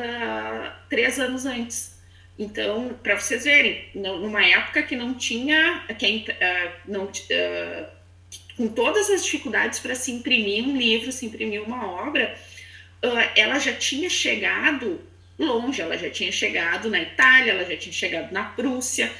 três 0.88 1.18
anos 1.18 1.44
antes. 1.44 1.97
Então, 2.38 2.96
para 3.03 3.18
vocês 3.18 3.42
verem, 3.42 3.88
numa 3.94 4.46
época 4.46 4.83
que 4.85 4.94
não 4.94 5.12
tinha, 5.14 5.85
que, 5.98 6.24
uh, 6.31 6.72
não, 6.87 7.07
uh, 7.07 7.87
com 8.57 8.68
todas 8.68 9.11
as 9.11 9.24
dificuldades 9.24 9.81
para 9.81 9.96
se 9.96 10.12
imprimir 10.12 10.64
um 10.64 10.77
livro, 10.77 11.11
se 11.11 11.27
imprimir 11.27 11.61
uma 11.61 11.90
obra, 11.90 12.38
uh, 13.05 13.31
ela 13.35 13.59
já 13.59 13.72
tinha 13.72 14.09
chegado 14.09 15.01
longe, 15.37 15.83
ela 15.83 15.98
já 15.98 16.09
tinha 16.11 16.31
chegado 16.31 16.88
na 16.88 17.01
Itália, 17.01 17.53
ela 17.53 17.64
já 17.64 17.77
tinha 17.77 17.92
chegado 17.92 18.31
na 18.31 18.44
Prússia. 18.44 19.11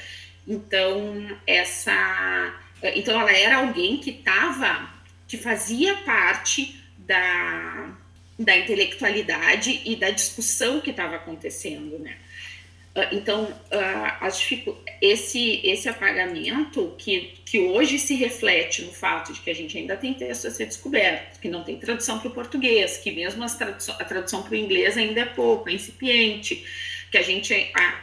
Então, 0.47 1.37
essa, 1.45 2.57
então 2.95 3.19
ela 3.19 3.31
era 3.31 3.57
alguém 3.57 3.97
que 3.97 4.11
estava, 4.11 4.89
que 5.27 5.37
fazia 5.37 5.93
parte 5.97 6.81
da, 6.97 7.95
da 8.37 8.57
intelectualidade 8.57 9.81
e 9.85 9.97
da 9.97 10.09
discussão 10.09 10.79
que 10.79 10.91
estava 10.91 11.17
acontecendo, 11.17 11.99
né? 11.99 12.17
Ah, 12.95 13.09
então, 13.11 13.47
ah, 13.71 14.27
esse, 15.01 15.61
esse 15.63 15.87
apagamento 15.87 16.95
que, 16.97 17.33
que 17.45 17.59
hoje 17.59 17.99
se 17.99 18.15
reflete 18.15 18.81
no 18.83 18.91
fato 18.91 19.31
de 19.31 19.39
que 19.39 19.49
a 19.49 19.55
gente 19.55 19.77
ainda 19.77 19.95
tem 19.95 20.13
texto 20.13 20.47
a 20.47 20.51
ser 20.51 20.65
descoberto, 20.65 21.39
que 21.39 21.47
não 21.47 21.63
tem 21.63 21.77
tradução 21.77 22.19
para 22.19 22.29
o 22.29 22.31
português, 22.31 22.97
que 22.97 23.11
mesmo 23.11 23.45
tradução, 23.55 23.95
a 23.99 24.03
tradução 24.03 24.43
para 24.43 24.53
o 24.53 24.55
inglês 24.55 24.97
ainda 24.97 25.21
é 25.21 25.25
pouco, 25.25 25.69
é 25.69 25.73
incipiente, 25.73 26.65
que 27.11 27.17
a 27.17 27.21
gente 27.21 27.53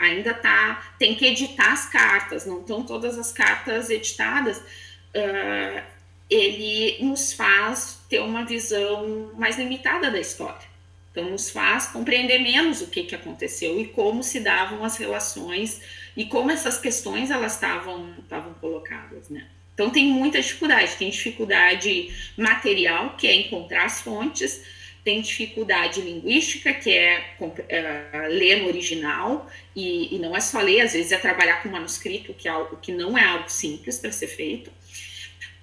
ainda 0.01 0.35
tá, 0.35 0.95
tem 0.99 1.15
que 1.15 1.27
editar 1.27 1.73
as 1.73 1.89
cartas, 1.89 2.47
não 2.47 2.61
estão 2.61 2.83
todas 2.83 3.19
as 3.19 3.33
cartas 3.33 3.91
editadas, 3.91 4.59
uh, 4.59 5.83
ele 6.29 7.05
nos 7.05 7.33
faz 7.33 8.01
ter 8.09 8.21
uma 8.21 8.45
visão 8.45 9.33
mais 9.35 9.57
limitada 9.57 10.11
da 10.11 10.19
história. 10.19 10.76
Então, 11.17 11.31
nos 11.31 11.49
faz 11.49 11.87
compreender 11.87 12.39
menos 12.41 12.83
o 12.83 12.89
que, 12.89 13.03
que 13.05 13.15
aconteceu 13.15 13.81
e 13.81 13.87
como 13.87 14.23
se 14.23 14.39
davam 14.39 14.85
as 14.85 14.99
relações 14.99 15.81
e 16.15 16.27
como 16.27 16.51
essas 16.51 16.79
questões 16.79 17.31
elas 17.31 17.55
estavam 17.55 18.53
colocadas, 18.61 19.31
né? 19.31 19.47
Então, 19.73 19.89
tem 19.89 20.09
muita 20.09 20.39
dificuldade. 20.43 20.95
Tem 20.97 21.09
dificuldade 21.09 22.15
material, 22.37 23.17
que 23.17 23.27
é 23.27 23.35
encontrar 23.35 23.87
as 23.87 24.03
fontes, 24.03 24.63
tem 25.03 25.23
dificuldade 25.23 26.03
linguística, 26.03 26.75
que 26.75 26.91
é 26.91 27.35
uh, 27.41 28.29
ler 28.29 28.61
no 28.61 28.69
original, 28.69 29.51
e, 29.75 30.15
e, 30.15 30.19
não 30.19 30.37
é 30.37 30.41
só 30.41 30.61
ler, 30.61 30.83
às 30.83 30.93
vezes 30.93 31.13
é 31.13 31.17
trabalhar 31.17 31.63
com 31.63 31.71
manuscrito, 31.71 32.35
que, 32.35 32.47
é 32.47 32.51
algo, 32.51 32.77
que 32.77 32.93
não 32.93 33.17
é 33.17 33.25
algo 33.25 33.49
simples 33.49 33.99
para 33.99 34.13
ser 34.13 34.27
feito, 34.27 34.71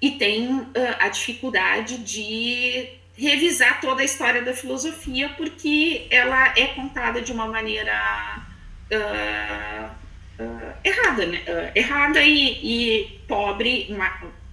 e 0.02 0.12
tem 0.12 0.50
uh, 0.50 0.72
a 1.00 1.10
dificuldade 1.10 1.98
de 1.98 3.03
revisar 3.16 3.80
toda 3.80 4.02
a 4.02 4.06
história 4.06 4.42
da 4.42 4.54
filosofia, 4.54 5.30
porque 5.30 6.08
ela 6.10 6.54
é 6.58 6.68
contada 6.68 7.22
de 7.22 7.32
uma 7.32 7.48
maneira 7.48 8.44
uh, 8.92 10.44
uh, 10.44 10.74
errada, 10.84 11.26
né? 11.26 11.42
Uh, 11.48 11.78
errada 11.78 12.22
e, 12.24 12.60
e 12.64 13.20
pobre, 13.28 13.96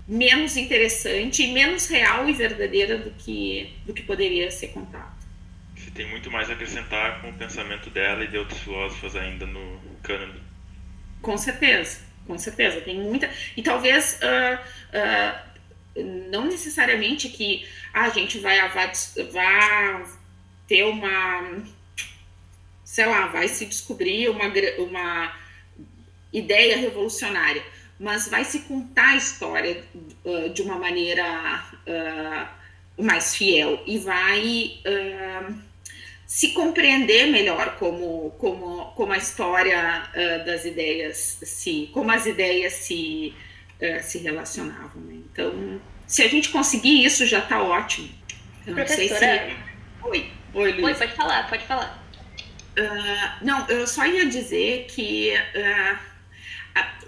menos 0.07 0.57
interessante, 0.57 1.47
menos 1.49 1.89
real 1.89 2.29
e 2.29 2.33
verdadeira 2.33 2.99
do 2.99 3.11
que, 3.13 3.75
do 3.87 3.95
que 3.95 4.03
poderia 4.03 4.51
ser 4.51 4.69
contado. 4.69 5.19
Você 5.75 5.91
tem 5.93 6.07
muito 6.11 6.31
mais 6.31 6.51
a 6.51 6.53
acrescentar 6.53 7.23
com 7.23 7.31
o 7.31 7.33
pensamento 7.33 7.89
dela 7.89 8.25
e 8.25 8.29
de 8.29 8.37
outros 8.37 8.61
filósofos 8.61 9.17
ainda 9.17 9.47
no 9.47 9.81
cânone. 10.03 10.41
Com 11.23 11.39
certeza, 11.39 12.01
com 12.27 12.37
certeza. 12.37 12.81
Tem 12.83 13.01
muita. 13.01 13.31
E 13.57 13.63
talvez 13.63 14.21
não 15.97 16.47
necessariamente 16.47 17.29
que 17.29 17.67
ah, 17.93 18.05
a 18.05 18.11
gente 18.11 18.39
vai, 18.39 18.69
vai, 18.69 18.93
vai 19.33 20.05
ter 20.67 20.85
uma, 20.85 21.63
sei 22.85 23.07
lá, 23.07 23.27
vai 23.27 23.49
se 23.49 23.67
descobrir 23.67 24.29
uma, 24.29 24.45
uma 24.79 25.37
ideia 26.33 26.77
revolucionária, 26.77 27.63
mas 27.99 28.29
vai 28.29 28.45
se 28.45 28.61
contar 28.61 29.11
a 29.11 29.17
história 29.17 29.85
uh, 30.25 30.49
de 30.51 30.63
uma 30.63 30.77
maneira 30.79 31.65
uh, 31.87 33.03
mais 33.03 33.35
fiel 33.35 33.83
e 33.87 33.99
vai 33.99 34.81
uh, 34.87 35.55
se 36.27 36.53
compreender 36.53 37.27
melhor 37.27 37.77
como, 37.77 38.31
como, 38.39 38.93
como 38.93 39.13
a 39.13 39.19
história 39.19 40.09
das 40.47 40.65
ideias 40.65 41.41
se, 41.43 41.91
como 41.93 42.13
as 42.13 42.25
ideias 42.25 42.73
se, 42.75 43.35
se 44.03 44.19
relacionavam. 44.19 45.03
Né? 45.03 45.20
Então, 45.33 45.81
se 46.07 46.23
a 46.23 46.29
gente 46.29 46.49
conseguir 46.49 47.05
isso, 47.05 47.27
já 47.27 47.39
está 47.39 47.63
ótimo. 47.63 48.09
Eu 48.67 48.75
Professora... 48.75 49.09
não 49.09 49.19
sei 49.19 49.51
se. 49.51 49.57
Oi, 50.03 50.33
oi, 50.55 50.73
Luiz. 50.73 50.85
Oi, 50.85 50.95
pode 50.95 51.13
falar, 51.13 51.49
pode 51.49 51.65
falar. 51.65 52.01
Uh, 52.79 53.45
não, 53.45 53.69
eu 53.69 53.87
só 53.87 54.07
ia 54.07 54.27
dizer 54.27 54.87
que 54.89 55.33
uh, 55.35 55.99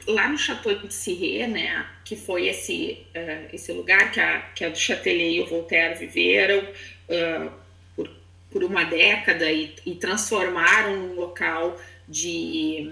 lá 0.08 0.28
no 0.28 0.36
Chateau 0.36 0.74
de 0.74 0.92
Cirré, 0.92 1.46
né, 1.46 1.86
que 2.04 2.16
foi 2.16 2.48
esse, 2.48 3.06
uh, 3.14 3.54
esse 3.54 3.72
lugar 3.72 4.10
que 4.10 4.20
a, 4.20 4.40
que 4.54 4.64
a 4.64 4.68
do 4.68 4.78
Châtelet 4.78 5.36
e 5.36 5.40
o 5.40 5.46
Voltaire 5.46 5.98
viveram 5.98 6.66
por, 7.94 8.10
por 8.50 8.64
uma 8.64 8.84
década 8.84 9.50
e, 9.50 9.74
e 9.84 9.94
transformaram 9.94 10.94
um 10.94 11.14
local 11.14 11.78
de, 12.08 12.90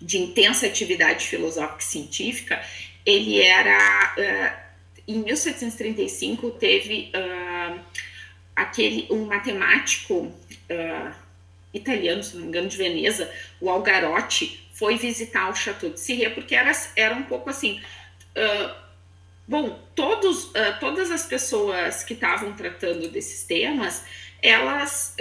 de 0.00 0.18
intensa 0.18 0.66
atividade 0.66 1.26
filosófica 1.26 1.80
e 1.80 1.84
científica, 1.84 2.62
ele 3.08 3.40
era 3.40 4.68
em 5.06 5.22
1735 5.22 6.50
teve 6.50 7.10
uh, 7.14 7.80
aquele 8.54 9.08
um 9.10 9.24
matemático 9.24 10.14
uh, 10.14 11.14
italiano, 11.72 12.22
se 12.22 12.34
não 12.34 12.42
me 12.42 12.48
engano, 12.48 12.68
de 12.68 12.76
Veneza, 12.76 13.32
o 13.58 13.70
Algarotti, 13.70 14.68
foi 14.74 14.98
visitar 14.98 15.48
o 15.48 15.54
Chateau 15.54 15.90
de 15.90 15.98
Cirré 15.98 16.28
porque 16.28 16.54
era, 16.54 16.70
era 16.94 17.14
um 17.14 17.22
pouco 17.22 17.48
assim. 17.48 17.80
Uh, 18.36 18.74
bom, 19.46 19.82
todos, 19.94 20.52
todas 20.78 21.10
as 21.10 21.24
pessoas 21.24 22.04
que 22.04 22.12
estavam 22.12 22.52
tratando 22.52 23.08
desses 23.08 23.44
temas, 23.44 24.04
elas 24.42 25.16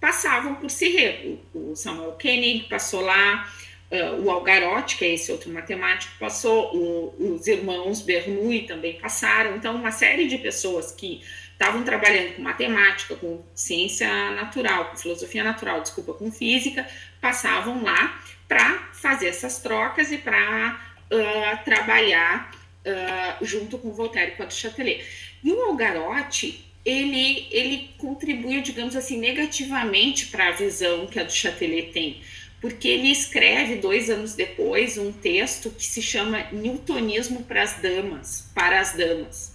passavam 0.00 0.54
por 0.54 0.70
Cirré. 0.70 1.36
O, 1.52 1.72
o 1.72 1.76
Samuel 1.76 2.16
Koenig 2.20 2.68
passou 2.68 3.00
lá, 3.00 3.52
Uh, 3.94 4.24
o 4.24 4.30
Algarotti, 4.30 4.96
que 4.96 5.04
é 5.04 5.14
esse 5.14 5.30
outro 5.30 5.52
matemático, 5.52 6.12
passou, 6.18 6.74
o, 6.74 7.34
os 7.34 7.46
irmãos 7.46 8.00
Bernoulli 8.00 8.66
também 8.66 8.98
passaram, 8.98 9.54
então 9.54 9.76
uma 9.76 9.92
série 9.92 10.26
de 10.26 10.36
pessoas 10.38 10.90
que 10.90 11.22
estavam 11.52 11.84
trabalhando 11.84 12.34
com 12.34 12.42
matemática, 12.42 13.14
com 13.14 13.44
ciência 13.54 14.08
natural, 14.32 14.86
com 14.86 14.96
filosofia 14.96 15.44
natural, 15.44 15.80
desculpa, 15.80 16.12
com 16.12 16.32
física, 16.32 16.84
passavam 17.20 17.84
lá 17.84 18.20
para 18.48 18.88
fazer 18.92 19.28
essas 19.28 19.60
trocas 19.60 20.10
e 20.10 20.18
para 20.18 20.80
uh, 21.12 21.64
trabalhar 21.64 22.50
uh, 22.84 23.44
junto 23.44 23.78
com 23.78 23.92
Voltaire 23.92 24.32
e 24.32 24.36
com 24.36 24.50
Châtelet. 24.50 25.04
E 25.42 25.52
o 25.52 25.60
Algarotti, 25.66 26.64
ele, 26.84 27.46
ele 27.50 27.94
contribuiu, 27.98 28.60
digamos 28.60 28.96
assim, 28.96 29.18
negativamente 29.18 30.26
para 30.26 30.48
a 30.48 30.52
visão 30.52 31.06
que 31.06 31.20
a 31.20 31.22
do 31.22 31.32
Châtelet 31.32 31.92
tem, 31.92 32.20
porque 32.64 32.88
ele 32.88 33.08
escreve 33.12 33.76
dois 33.76 34.08
anos 34.08 34.32
depois 34.34 34.96
um 34.96 35.12
texto 35.12 35.68
que 35.68 35.84
se 35.84 36.00
chama 36.00 36.44
Newtonismo 36.50 37.42
para 37.44 37.62
as 37.62 37.74
Damas, 37.74 38.50
para 38.54 38.80
as 38.80 38.94
Damas, 38.94 39.54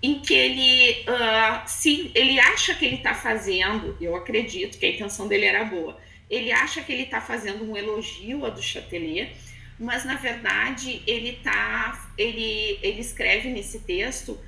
em 0.00 0.20
que 0.20 0.34
ele 0.34 1.04
uh, 1.08 1.68
se 1.68 2.12
ele 2.14 2.38
acha 2.38 2.76
que 2.76 2.84
ele 2.86 2.94
está 2.94 3.12
fazendo, 3.12 3.96
eu 4.00 4.14
acredito 4.14 4.78
que 4.78 4.86
a 4.86 4.90
intenção 4.90 5.26
dele 5.26 5.46
era 5.46 5.64
boa, 5.64 5.98
ele 6.30 6.52
acha 6.52 6.80
que 6.80 6.92
ele 6.92 7.02
está 7.02 7.20
fazendo 7.20 7.68
um 7.68 7.76
elogio 7.76 8.46
a 8.46 8.50
do 8.50 8.62
Châtelet, 8.62 9.32
mas 9.76 10.04
na 10.04 10.14
verdade 10.14 11.02
ele 11.08 11.40
tá, 11.42 12.08
ele, 12.16 12.78
ele 12.84 13.00
escreve 13.00 13.48
nesse 13.48 13.80
texto 13.80 14.38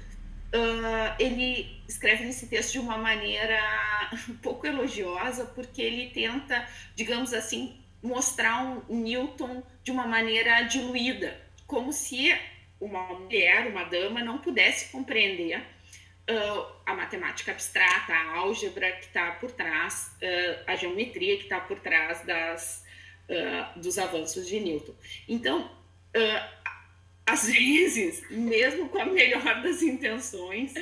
Uh, 0.53 1.15
ele 1.21 1.81
escreve 1.87 2.25
nesse 2.25 2.49
texto 2.49 2.73
de 2.73 2.81
uma 2.81 2.99
maneira 2.99 3.57
um 4.29 4.35
pouco 4.35 4.67
elogiosa, 4.67 5.45
porque 5.45 5.81
ele 5.81 6.11
tenta, 6.11 6.69
digamos 6.97 7.33
assim, 7.33 7.80
mostrar 8.03 8.63
um 8.89 9.03
Newton 9.03 9.63
de 9.83 9.91
uma 9.91 10.07
maneira 10.07 10.63
diluída, 10.63 11.41
como 11.67 11.93
se 11.93 12.37
uma 12.81 13.03
mulher, 13.05 13.67
uma 13.67 13.85
dama, 13.85 14.23
não 14.23 14.39
pudesse 14.39 14.91
compreender 14.91 15.59
uh, 15.59 16.67
a 16.87 16.95
matemática 16.95 17.53
abstrata, 17.53 18.13
a 18.13 18.37
álgebra 18.39 18.91
que 18.93 19.07
está 19.07 19.33
por 19.33 19.53
trás, 19.53 20.17
uh, 20.23 20.65
a 20.67 20.77
geometria 20.77 21.37
que 21.37 21.45
está 21.45 21.61
por 21.61 21.79
trás 21.81 22.25
das, 22.25 22.85
uh, 23.29 23.79
dos 23.79 23.99
avanços 23.99 24.47
de 24.47 24.61
Newton. 24.61 24.95
Então, 25.29 25.71
às 27.27 27.47
vezes, 27.53 28.29
mesmo 28.31 28.89
com 28.89 29.01
a 29.01 29.07
melhor 29.07 29.63
das 29.63 29.83
intenções, 29.83 30.73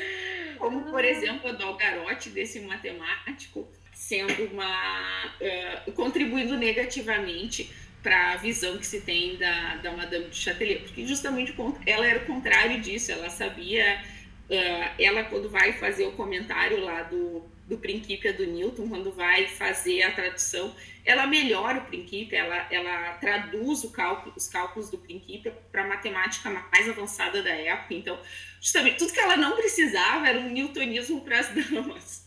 como 0.58 0.90
por 0.90 1.04
exemplo 1.04 1.48
a 1.48 1.52
do 1.52 1.64
Algarotti, 1.64 2.30
desse 2.30 2.60
matemático, 2.60 3.68
sendo 4.08 4.44
uma. 4.52 5.26
Uh, 5.40 5.92
contribuindo 5.92 6.56
negativamente 6.56 7.70
para 8.02 8.32
a 8.32 8.36
visão 8.36 8.78
que 8.78 8.86
se 8.86 9.02
tem 9.02 9.36
da, 9.36 9.76
da 9.76 9.92
Madame 9.92 10.26
de 10.26 10.36
Châtelet, 10.36 10.82
porque 10.84 11.06
justamente 11.06 11.54
ela 11.84 12.06
era 12.06 12.20
o 12.20 12.26
contrário 12.26 12.80
disso, 12.80 13.12
ela 13.12 13.28
sabia 13.28 14.00
Uh, 14.48 14.88
ela, 14.98 15.24
quando 15.24 15.50
vai 15.50 15.74
fazer 15.74 16.06
o 16.06 16.12
comentário 16.12 16.82
lá 16.82 17.02
do, 17.02 17.42
do 17.66 17.76
Princípio 17.76 18.34
do 18.34 18.46
Newton, 18.46 18.88
quando 18.88 19.12
vai 19.12 19.46
fazer 19.46 20.02
a 20.02 20.10
tradução, 20.10 20.74
ela 21.04 21.26
melhora 21.26 21.80
o 21.80 21.84
Princípio, 21.84 22.34
ela, 22.36 22.66
ela 22.70 23.12
traduz 23.18 23.84
cálculo, 23.92 24.32
os 24.34 24.48
cálculos 24.48 24.88
do 24.88 24.96
Princípio 24.96 25.52
para 25.70 25.84
a 25.84 25.86
matemática 25.86 26.48
mais 26.48 26.88
avançada 26.88 27.42
da 27.42 27.50
época. 27.50 27.92
Então, 27.92 28.18
justamente, 28.58 28.96
tudo 28.96 29.12
que 29.12 29.20
ela 29.20 29.36
não 29.36 29.54
precisava 29.54 30.26
era 30.26 30.38
um 30.38 30.48
newtonismo 30.48 31.20
para 31.20 31.40
as 31.40 31.48
damas. 31.48 32.26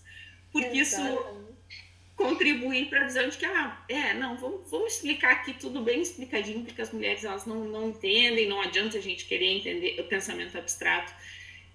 Porque 0.52 0.78
Exatamente. 0.78 1.18
isso 1.18 1.51
contribui 2.22 2.86
para 2.86 3.02
a 3.02 3.04
visão 3.06 3.28
de 3.28 3.38
que, 3.38 3.46
ah, 3.46 3.84
é, 3.90 4.14
não, 4.14 4.38
vamos, 4.38 4.70
vamos 4.70 4.94
explicar 4.94 5.32
aqui 5.32 5.54
tudo 5.54 5.82
bem 5.82 6.02
explicadinho, 6.02 6.64
porque 6.64 6.82
as 6.82 6.92
mulheres 6.92 7.24
elas 7.24 7.46
não, 7.46 7.66
não 7.66 7.90
entendem, 7.90 8.48
não 8.48 8.62
adianta 8.62 8.98
a 8.98 9.02
gente 9.02 9.26
querer 9.26 9.58
entender 9.58 10.00
o 10.00 10.04
pensamento 10.04 10.58
abstrato. 10.58 11.12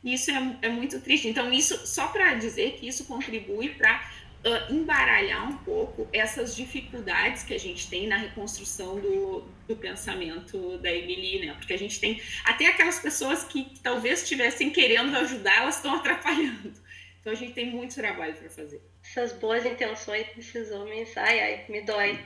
Isso 0.04 0.30
é, 0.30 0.58
é 0.62 0.68
muito 0.68 1.00
triste. 1.00 1.26
Então, 1.26 1.52
isso, 1.52 1.84
só 1.86 2.08
para 2.08 2.34
dizer 2.34 2.76
que 2.78 2.86
isso 2.86 3.04
contribui 3.06 3.70
para 3.70 4.08
uh, 4.44 4.72
embaralhar 4.72 5.50
um 5.50 5.56
pouco 5.58 6.08
essas 6.12 6.54
dificuldades 6.54 7.42
que 7.42 7.52
a 7.52 7.58
gente 7.58 7.90
tem 7.90 8.06
na 8.06 8.16
reconstrução 8.16 9.00
do, 9.00 9.44
do 9.66 9.74
pensamento 9.74 10.78
da 10.78 10.92
Emily, 10.92 11.44
né? 11.44 11.54
Porque 11.54 11.72
a 11.72 11.78
gente 11.78 11.98
tem 11.98 12.22
até 12.44 12.66
aquelas 12.66 13.00
pessoas 13.00 13.42
que 13.42 13.72
talvez 13.82 14.22
estivessem 14.22 14.70
querendo 14.70 15.16
ajudar, 15.16 15.62
elas 15.62 15.76
estão 15.76 15.94
atrapalhando. 15.96 16.72
Então, 17.20 17.32
a 17.32 17.36
gente 17.36 17.54
tem 17.54 17.68
muito 17.68 17.96
trabalho 17.96 18.36
para 18.36 18.48
fazer 18.48 18.80
essas 19.10 19.32
boas 19.32 19.64
intenções 19.64 20.26
desses 20.34 20.70
homens, 20.70 21.16
ai, 21.16 21.40
ai, 21.40 21.64
me 21.68 21.80
dói. 21.82 22.18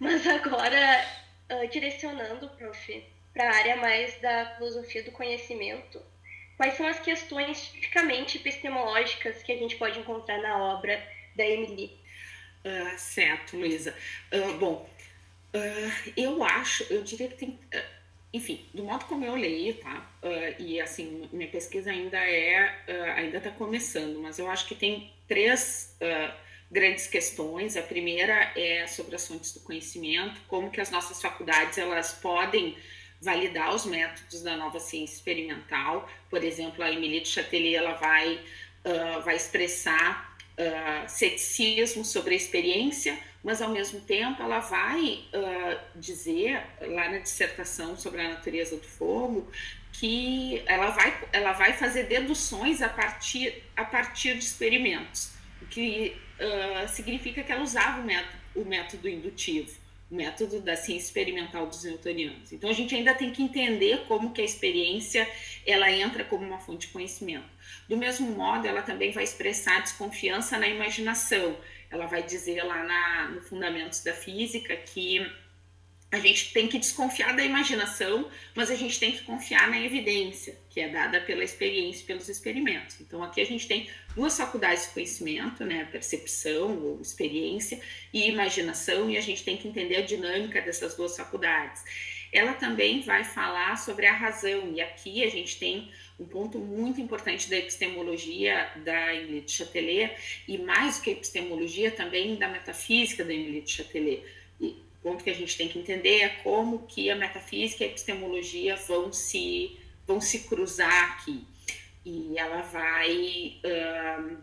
Mas 0.00 0.26
agora, 0.26 1.04
uh, 1.52 1.68
direcionando, 1.68 2.48
prof, 2.50 3.04
para 3.32 3.50
a 3.50 3.54
área 3.54 3.76
mais 3.76 4.18
da 4.20 4.54
filosofia 4.56 5.02
do 5.02 5.12
conhecimento, 5.12 6.00
quais 6.56 6.74
são 6.74 6.86
as 6.86 6.98
questões 6.98 7.68
tipicamente 7.68 8.38
epistemológicas 8.38 9.42
que 9.42 9.52
a 9.52 9.56
gente 9.56 9.76
pode 9.76 9.98
encontrar 9.98 10.40
na 10.40 10.58
obra 10.58 11.02
da 11.36 11.44
Emily? 11.44 11.98
Uh, 12.64 12.98
certo, 12.98 13.56
Luísa. 13.56 13.94
Uh, 14.32 14.58
bom, 14.58 14.88
eu 16.16 16.44
acho, 16.44 16.82
eu 16.92 17.02
diria 17.02 17.28
que 17.28 17.36
tem 17.36 17.58
enfim, 18.36 18.66
do 18.74 18.84
modo 18.84 19.06
como 19.06 19.24
eu 19.24 19.34
leio, 19.34 19.74
tá? 19.78 20.10
Uh, 20.22 20.62
e 20.62 20.78
assim, 20.78 21.26
minha 21.32 21.48
pesquisa 21.48 21.90
ainda 21.90 22.18
é, 22.18 22.74
uh, 22.86 23.12
ainda 23.12 23.38
está 23.38 23.50
começando, 23.50 24.20
mas 24.20 24.38
eu 24.38 24.50
acho 24.50 24.68
que 24.68 24.74
tem 24.74 25.10
três 25.28 25.96
uh, 26.00 26.32
grandes 26.70 27.06
questões. 27.06 27.76
A 27.76 27.82
primeira 27.82 28.52
é 28.56 28.86
sobre 28.86 29.14
as 29.16 29.26
fontes 29.26 29.52
do 29.52 29.60
conhecimento, 29.60 30.40
como 30.48 30.70
que 30.70 30.80
as 30.80 30.90
nossas 30.90 31.20
faculdades 31.20 31.78
elas 31.78 32.12
podem 32.12 32.76
validar 33.20 33.74
os 33.74 33.86
métodos 33.86 34.42
da 34.42 34.56
nova 34.56 34.78
ciência 34.78 35.14
experimental. 35.14 36.08
Por 36.28 36.44
exemplo, 36.44 36.82
a 36.82 36.92
Emilie 36.92 37.20
de 37.20 37.28
Chatelier 37.28 37.80
ela 37.80 37.94
vai, 37.94 38.40
vai 39.24 39.36
expressar 39.36 40.36
ceticismo 41.08 42.04
sobre 42.04 42.34
a 42.34 42.36
experiência, 42.36 43.18
mas 43.42 43.62
ao 43.62 43.70
mesmo 43.70 44.00
tempo 44.00 44.42
ela 44.42 44.58
vai 44.60 45.24
uh, 45.32 45.98
dizer 45.98 46.60
lá 46.80 47.08
na 47.08 47.18
dissertação 47.18 47.96
sobre 47.96 48.20
a 48.20 48.30
natureza 48.30 48.76
do 48.76 48.86
fogo 48.86 49.50
que 49.98 50.62
ela 50.66 50.90
vai, 50.90 51.20
ela 51.32 51.52
vai 51.52 51.72
fazer 51.72 52.04
deduções 52.04 52.82
a 52.82 52.88
partir, 52.88 53.62
a 53.74 53.84
partir 53.84 54.36
de 54.36 54.44
experimentos, 54.44 55.32
o 55.62 55.66
que 55.66 56.14
uh, 56.38 56.88
significa 56.88 57.42
que 57.42 57.50
ela 57.50 57.62
usava 57.62 58.00
o 58.00 58.04
método, 58.04 58.36
o 58.54 58.64
método 58.64 59.08
indutivo, 59.08 59.74
o 60.10 60.14
método 60.14 60.60
da 60.60 60.76
ciência 60.76 61.06
experimental 61.06 61.66
dos 61.66 61.82
newtonianos. 61.82 62.52
Então 62.52 62.68
a 62.68 62.74
gente 62.74 62.94
ainda 62.94 63.14
tem 63.14 63.30
que 63.30 63.42
entender 63.42 64.04
como 64.06 64.32
que 64.32 64.42
a 64.42 64.44
experiência 64.44 65.26
ela 65.66 65.90
entra 65.90 66.24
como 66.24 66.44
uma 66.44 66.58
fonte 66.58 66.86
de 66.86 66.92
conhecimento. 66.92 67.48
Do 67.88 67.96
mesmo 67.96 68.30
modo, 68.32 68.66
ela 68.66 68.82
também 68.82 69.12
vai 69.12 69.24
expressar 69.24 69.80
desconfiança 69.80 70.58
na 70.58 70.68
imaginação, 70.68 71.56
ela 71.90 72.06
vai 72.06 72.22
dizer 72.22 72.62
lá 72.62 72.84
na, 72.84 73.28
no 73.30 73.40
Fundamentos 73.40 74.02
da 74.02 74.12
Física 74.12 74.76
que 74.76 75.26
a 76.16 76.20
gente 76.20 76.52
tem 76.52 76.66
que 76.66 76.78
desconfiar 76.78 77.36
da 77.36 77.44
imaginação, 77.44 78.28
mas 78.54 78.70
a 78.70 78.74
gente 78.74 78.98
tem 78.98 79.12
que 79.12 79.22
confiar 79.22 79.70
na 79.70 79.80
evidência, 79.80 80.58
que 80.70 80.80
é 80.80 80.88
dada 80.88 81.20
pela 81.20 81.44
experiência, 81.44 82.04
pelos 82.06 82.28
experimentos. 82.28 83.00
Então, 83.00 83.22
aqui 83.22 83.40
a 83.40 83.46
gente 83.46 83.68
tem 83.68 83.88
duas 84.14 84.36
faculdades 84.36 84.86
de 84.86 84.90
conhecimento, 84.90 85.64
né, 85.64 85.86
percepção 85.90 86.76
ou 86.82 87.00
experiência 87.00 87.80
e 88.12 88.28
imaginação, 88.28 89.08
e 89.08 89.16
a 89.16 89.20
gente 89.20 89.44
tem 89.44 89.56
que 89.56 89.68
entender 89.68 89.96
a 89.96 90.02
dinâmica 90.02 90.60
dessas 90.60 90.96
duas 90.96 91.16
faculdades. 91.16 91.84
Ela 92.32 92.54
também 92.54 93.02
vai 93.02 93.22
falar 93.22 93.76
sobre 93.76 94.06
a 94.06 94.12
razão, 94.12 94.72
e 94.74 94.80
aqui 94.80 95.22
a 95.22 95.30
gente 95.30 95.58
tem 95.58 95.90
um 96.18 96.24
ponto 96.24 96.58
muito 96.58 97.00
importante 97.00 97.48
da 97.48 97.56
epistemologia 97.56 98.70
da 98.84 99.14
Emily 99.14 99.42
de 99.42 99.52
Chatelet, 99.52 100.16
e 100.48 100.58
mais 100.58 100.96
do 100.96 101.02
que 101.02 101.10
a 101.10 101.12
epistemologia, 101.12 101.90
também 101.90 102.36
da 102.36 102.48
metafísica 102.48 103.24
da 103.24 103.32
Emily 103.32 103.60
de 103.60 103.70
Chatelet. 103.70 104.22
Ponto 105.06 105.22
que 105.22 105.30
a 105.30 105.34
gente 105.34 105.56
tem 105.56 105.68
que 105.68 105.78
entender 105.78 106.22
é 106.22 106.28
como 106.42 106.84
que 106.88 107.08
a 107.08 107.14
metafísica 107.14 107.84
e 107.84 107.86
a 107.86 107.90
epistemologia 107.90 108.74
vão 108.74 109.12
se, 109.12 109.78
vão 110.04 110.20
se 110.20 110.40
cruzar 110.40 111.12
aqui. 111.12 111.46
E 112.04 112.36
ela 112.36 112.62
vai... 112.62 113.60
Uh, 113.64 114.36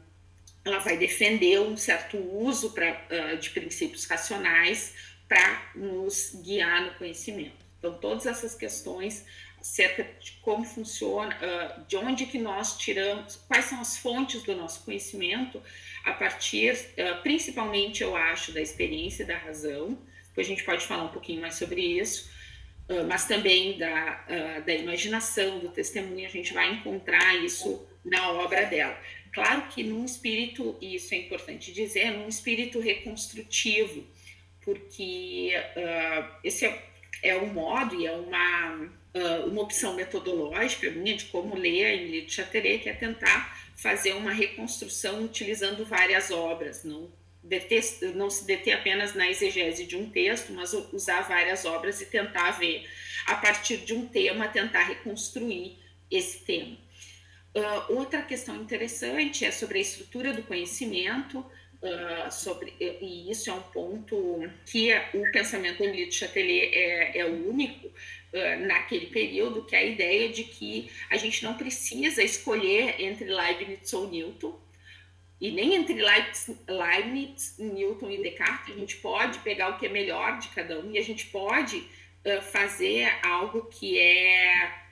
ela 0.63 0.80
vai 0.80 0.95
defender 0.95 1.60
um 1.60 1.76
certo 1.76 2.17
uso 2.17 2.71
pra, 2.71 2.93
uh, 2.93 3.38
de 3.38 3.49
princípios 3.49 4.06
racionais 4.06 4.93
para 5.28 5.73
nos 5.76 6.34
guiar 6.41 6.86
no 6.86 6.93
conhecimento. 6.93 7.65
Então, 7.78 7.95
todas 7.95 8.26
essas 8.26 8.56
questões 8.56 9.26
acerca 9.60 10.06
de 10.21 10.32
como 10.41 10.63
funciona, 10.63 11.36
uh, 11.36 11.86
de 11.89 11.97
onde 11.97 12.26
que 12.26 12.38
nós 12.38 12.78
tiramos, 12.78 13.36
quais 13.49 13.65
são 13.65 13.82
as 13.82 13.97
fontes 13.97 14.41
do 14.43 14.56
nosso 14.56 14.86
conhecimento, 14.86 15.62
a 16.06 16.13
partir, 16.13 16.73
uh, 16.73 17.21
principalmente, 17.21 18.02
eu 18.02 18.15
acho, 18.15 18.54
da 18.54 18.62
experiência 18.62 19.23
e 19.23 19.26
da 19.26 19.38
razão, 19.38 19.97
depois 20.34 20.48
a 20.48 20.50
gente 20.50 20.63
pode 20.63 20.86
falar 20.86 21.04
um 21.04 21.10
pouquinho 21.10 21.41
mais 21.41 21.56
sobre 21.56 21.82
isso, 21.82 22.30
uh, 22.89 23.06
mas 23.08 23.28
também 23.28 23.78
da, 23.78 24.60
da 24.65 24.74
imaginação, 24.74 25.60
do 25.60 25.69
testemunho, 25.69 26.26
a 26.26 26.30
gente 26.30 26.54
vai 26.54 26.74
encontrar 26.74 27.36
isso 27.43 27.86
na 28.04 28.32
obra 28.32 28.65
dela. 28.65 28.98
Claro 29.32 29.67
que 29.69 29.84
num 29.84 30.06
espírito, 30.06 30.78
e 30.82 30.96
isso 30.96 31.13
é 31.13 31.17
importante 31.17 31.72
dizer, 31.72 32.12
num 32.12 32.28
espírito 32.28 32.80
reconstrutivo, 32.80 34.06
porque 34.62 35.52
esse 36.43 36.65
é 36.65 36.93
é 37.24 37.38
um 37.38 37.48
modo 37.48 37.96
e 37.96 38.06
é 38.06 38.12
uma, 38.12 38.76
uh, 38.76 39.48
uma 39.48 39.62
opção 39.62 39.96
metodológica 39.96 40.91
minha 40.91 41.15
de 41.15 41.26
como 41.26 41.56
ler 41.56 41.86
a 41.86 41.93
Emily 41.93 42.26
de 42.26 42.34
Chateret, 42.34 42.84
que 42.84 42.89
é 42.89 42.93
tentar 42.93 43.58
fazer 43.76 44.13
uma 44.13 44.32
reconstrução 44.32 45.24
utilizando 45.24 45.86
várias 45.86 46.30
obras, 46.30 46.84
não, 46.84 47.10
deter, 47.44 47.84
não 48.16 48.30
se 48.30 48.46
deter 48.46 48.74
apenas 48.74 49.14
na 49.14 49.30
exegese 49.30 49.86
de 49.86 49.98
um 49.98 50.10
texto, 50.10 50.54
mas 50.54 50.74
usar 50.94 51.22
várias 51.22 51.66
obras 51.66 52.02
e 52.02 52.06
tentar 52.06 52.52
ver, 52.52 52.90
a 53.26 53.36
partir 53.36 53.78
de 53.78 53.94
um 53.94 54.08
tema, 54.08 54.48
tentar 54.48 54.84
reconstruir 54.84 55.78
esse 56.10 56.40
tema. 56.40 56.78
Uh, 57.56 57.98
outra 57.98 58.22
questão 58.24 58.56
interessante 58.56 59.46
é 59.46 59.52
sobre 59.52 59.78
a 59.78 59.82
estrutura 59.82 60.34
do 60.34 60.42
conhecimento, 60.42 61.40
uh, 61.40 62.32
sobre, 62.32 62.74
e 62.80 63.30
isso 63.30 63.50
é 63.50 63.54
um 63.54 63.62
ponto 63.62 64.50
que 64.66 64.92
o 65.14 65.32
pensamento 65.32 65.84
Emile 65.84 66.08
de 66.08 66.16
Chatelet 66.16 66.74
é, 66.74 67.20
é 67.20 67.26
único 67.26 67.88
uh, 67.88 68.66
naquele 68.66 69.08
período, 69.08 69.66
que 69.66 69.76
é 69.76 69.80
a 69.80 69.84
ideia 69.84 70.30
de 70.30 70.46
que 70.46 70.90
a 71.12 71.18
gente 71.18 71.44
não 71.44 71.56
precisa 71.56 72.24
escolher 72.24 73.00
entre 73.00 73.26
Leibniz 73.26 73.94
ou 73.94 74.10
Newton, 74.10 74.60
e 75.44 75.52
nem 75.52 75.76
entre 75.76 75.96
Leibniz, 75.96 76.50
Leibniz, 76.66 77.56
Newton 77.60 78.10
e 78.12 78.24
Descartes, 78.24 78.74
a 78.74 78.80
gente 78.80 78.96
pode 78.96 79.40
pegar 79.40 79.72
o 79.72 79.78
que 79.78 79.88
é 79.88 79.90
melhor 79.90 80.40
de 80.40 80.48
cada 80.48 80.80
um 80.80 80.90
e 80.90 80.98
a 80.98 81.04
gente 81.04 81.26
pode 81.26 81.80
uh, 81.80 82.42
fazer 82.42 83.14
algo 83.22 83.66
que 83.66 84.00
é 84.00 84.84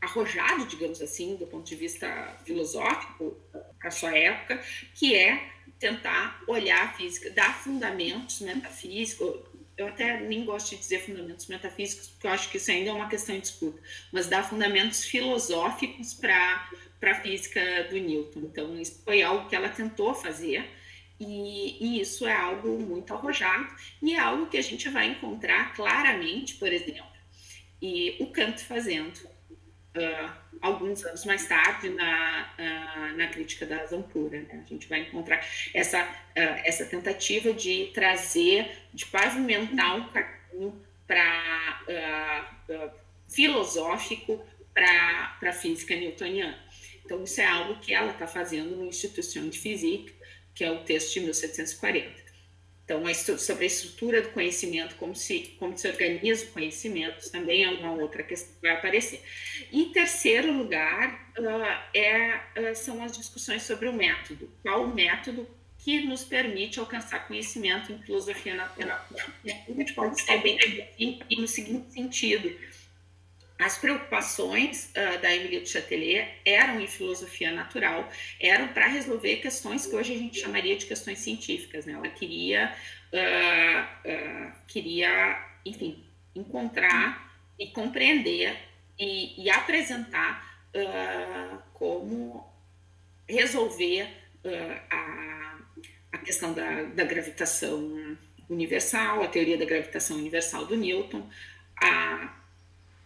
arrojado, 0.00 0.64
digamos 0.66 1.02
assim, 1.02 1.36
do 1.36 1.46
ponto 1.46 1.66
de 1.66 1.76
vista 1.76 2.08
filosófico, 2.46 3.36
para 3.78 3.90
sua 3.90 4.16
época, 4.16 4.58
que 4.94 5.14
é 5.14 5.50
tentar 5.78 6.42
olhar 6.46 6.84
a 6.84 6.92
física, 6.94 7.28
dar 7.30 7.54
fundamentos 7.62 8.40
metafísicos. 8.40 9.38
Eu 9.76 9.88
até 9.88 10.18
nem 10.20 10.46
gosto 10.46 10.70
de 10.70 10.76
dizer 10.78 11.00
fundamentos 11.00 11.46
metafísicos, 11.46 12.08
porque 12.08 12.26
eu 12.26 12.30
acho 12.30 12.50
que 12.50 12.56
isso 12.56 12.70
ainda 12.70 12.88
é 12.88 12.92
uma 12.94 13.08
questão 13.08 13.34
em 13.34 13.40
disputa, 13.40 13.82
mas 14.10 14.28
dar 14.28 14.48
fundamentos 14.48 15.04
filosóficos 15.04 16.14
para 16.14 16.70
a 17.10 17.14
física 17.14 17.60
do 17.90 17.96
Newton. 17.96 18.40
Então, 18.40 18.80
isso 18.80 19.02
foi 19.04 19.22
algo 19.22 19.48
que 19.48 19.56
ela 19.56 19.68
tentou 19.68 20.14
fazer. 20.14 20.64
E, 21.18 21.76
e, 21.80 22.00
isso 22.00 22.26
é 22.26 22.34
algo 22.34 22.78
muito 22.80 23.14
arrojado 23.14 23.68
e 24.02 24.14
é 24.14 24.18
algo 24.18 24.46
que 24.46 24.56
a 24.56 24.62
gente 24.62 24.88
vai 24.88 25.06
encontrar 25.06 25.72
claramente, 25.72 26.56
por 26.56 26.72
exemplo, 26.72 27.12
e 27.80 28.16
o 28.20 28.28
Kant 28.28 28.64
fazendo 28.64 29.16
uh, 29.18 30.32
alguns 30.60 31.04
anos 31.04 31.24
mais 31.24 31.46
tarde 31.46 31.88
na, 31.90 32.48
uh, 32.58 33.16
na 33.16 33.26
crítica 33.26 33.66
da 33.66 33.78
razão 33.78 34.02
pura. 34.02 34.40
Né? 34.40 34.62
A 34.64 34.68
gente 34.68 34.88
vai 34.88 35.00
encontrar 35.00 35.44
essa, 35.74 36.02
uh, 36.04 36.62
essa 36.64 36.86
tentativa 36.86 37.52
de 37.52 37.90
trazer, 37.92 38.70
de 38.94 39.04
pavimentar 39.06 39.96
um 39.96 40.08
caminho 40.08 40.80
para 41.06 42.48
filosófico 43.28 44.44
para 44.72 45.36
a 45.42 45.52
física 45.52 45.94
newtoniana. 45.96 46.58
Então, 47.12 47.24
isso 47.24 47.42
é 47.42 47.44
algo 47.44 47.78
que 47.78 47.92
ela 47.92 48.10
está 48.10 48.26
fazendo 48.26 48.74
no 48.74 48.86
Institution 48.86 49.50
de 49.50 49.58
Physique, 49.58 50.14
que 50.54 50.64
é 50.64 50.70
o 50.70 50.82
texto 50.82 51.12
de 51.12 51.20
1740. 51.20 52.10
Então, 52.84 53.02
sobre 53.38 53.64
a 53.64 53.66
estrutura 53.66 54.22
do 54.22 54.30
conhecimento, 54.30 54.96
como 54.96 55.14
se, 55.14 55.54
como 55.58 55.76
se 55.76 55.86
organiza 55.86 56.46
o 56.46 56.48
conhecimento, 56.48 57.30
também 57.30 57.64
é 57.64 57.68
uma 57.68 57.92
outra 57.92 58.22
questão 58.22 58.54
que 58.54 58.62
vai 58.62 58.72
aparecer. 58.72 59.20
Em 59.70 59.92
terceiro 59.92 60.52
lugar, 60.52 61.32
uh, 61.38 61.96
é, 61.96 62.40
uh, 62.58 62.74
são 62.74 63.02
as 63.04 63.12
discussões 63.12 63.62
sobre 63.62 63.88
o 63.88 63.92
método. 63.92 64.50
Qual 64.62 64.84
o 64.84 64.94
método 64.94 65.46
que 65.78 66.00
nos 66.06 66.24
permite 66.24 66.80
alcançar 66.80 67.28
conhecimento 67.28 67.92
em 67.92 68.02
filosofia 68.02 68.54
natural? 68.54 69.06
Gente 69.44 69.92
pode 69.92 70.18
ser 70.20 70.38
bem 70.38 70.58
no 71.30 71.46
seguinte 71.46 71.92
sentido 71.92 72.56
as 73.64 73.78
preocupações 73.78 74.90
uh, 74.90 75.20
da 75.20 75.32
Emilie 75.34 75.60
de 75.60 75.68
Chatelet 75.68 76.28
eram 76.44 76.80
em 76.80 76.86
filosofia 76.86 77.52
natural, 77.52 78.08
eram 78.40 78.68
para 78.68 78.88
resolver 78.88 79.36
questões 79.36 79.86
que 79.86 79.94
hoje 79.94 80.14
a 80.14 80.18
gente 80.18 80.40
chamaria 80.40 80.76
de 80.76 80.84
questões 80.84 81.20
científicas. 81.20 81.86
Né? 81.86 81.92
Ela 81.92 82.08
queria, 82.08 82.74
uh, 83.12 84.08
uh, 84.08 84.52
queria, 84.66 85.46
enfim, 85.64 86.04
encontrar 86.34 87.32
e 87.58 87.68
compreender 87.68 88.56
e, 88.98 89.44
e 89.44 89.50
apresentar 89.50 90.50
como 91.74 92.50
resolver 93.28 94.08
a, 94.90 95.58
a 96.12 96.18
questão 96.18 96.54
da, 96.54 96.84
da 96.84 97.04
gravitação 97.04 98.16
universal, 98.48 99.22
a 99.22 99.28
teoria 99.28 99.58
da 99.58 99.66
gravitação 99.66 100.16
universal 100.16 100.64
do 100.64 100.74
Newton, 100.74 101.28
a 101.76 102.41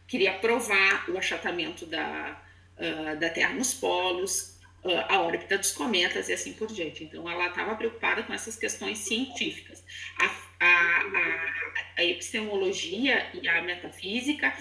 queria 0.07 0.35
provar 0.35 1.09
o 1.11 1.19
achatamento 1.19 1.87
da, 1.87 2.41
uh, 2.79 3.19
da 3.19 3.29
Terra 3.31 3.55
nos 3.55 3.75
polos, 3.75 4.57
uh, 4.85 5.05
a 5.09 5.21
órbita 5.21 5.59
dos 5.59 5.73
cometas 5.73 6.29
e 6.29 6.33
assim 6.33 6.53
por 6.53 6.69
diante. 6.69 7.05
Então, 7.05 7.29
ela 7.29 7.49
estava 7.49 7.75
preocupada 7.75 8.23
com 8.23 8.33
essas 8.33 8.57
questões 8.57 8.99
científicas. 8.99 9.85
A, 10.19 10.27
a, 10.65 10.67
a, 10.67 11.75
a, 11.99 12.05
epistemologia 12.05 13.31
e 13.35 13.49
a 13.49 13.63
metafísica, 13.63 14.57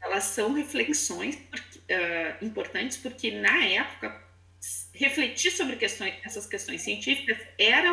elas 0.00 0.24
são 0.24 0.52
reflexões 0.52 1.36
uh, 1.36 2.44
importantes 2.44 2.96
porque, 2.98 3.30
na 3.30 3.64
época, 3.64 4.22
refletir 4.94 5.50
sobre 5.50 5.76
questões, 5.76 6.14
essas 6.24 6.46
questões 6.46 6.82
científicas 6.82 7.38
era 7.58 7.92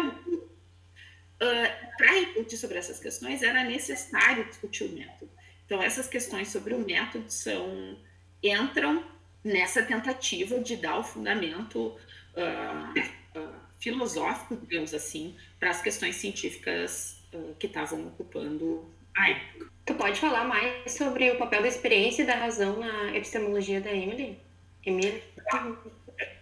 Uh, 1.42 1.96
para 1.98 2.12
refletir 2.20 2.58
sobre 2.58 2.78
essas 2.78 3.00
questões 3.00 3.42
era 3.42 3.64
necessário 3.64 4.44
discutir 4.44 4.84
o 4.84 4.90
método. 4.90 5.32
Então, 5.70 5.84
essas 5.84 6.08
questões 6.08 6.48
sobre 6.48 6.74
o 6.74 6.80
método 6.80 7.30
são, 7.30 7.96
entram 8.42 9.04
nessa 9.44 9.84
tentativa 9.84 10.60
de 10.60 10.76
dar 10.76 10.98
o 10.98 11.04
fundamento 11.04 11.96
uh, 12.34 13.40
uh, 13.40 13.54
filosófico, 13.80 14.58
digamos 14.66 14.96
assim, 14.96 15.38
para 15.60 15.70
as 15.70 15.80
questões 15.80 16.16
científicas 16.16 17.22
uh, 17.32 17.54
que 17.60 17.68
estavam 17.68 18.08
ocupando 18.08 18.92
a 19.16 19.30
época. 19.30 19.70
Tu 19.86 19.94
pode 19.94 20.20
falar 20.20 20.46
mais 20.46 20.92
sobre 20.92 21.30
o 21.30 21.38
papel 21.38 21.62
da 21.62 21.68
experiência 21.68 22.24
e 22.24 22.26
da 22.26 22.34
razão 22.34 22.80
na 22.80 23.16
epistemologia 23.16 23.80
da 23.80 23.92
Emily? 23.92 24.40
Emily? 24.84 25.24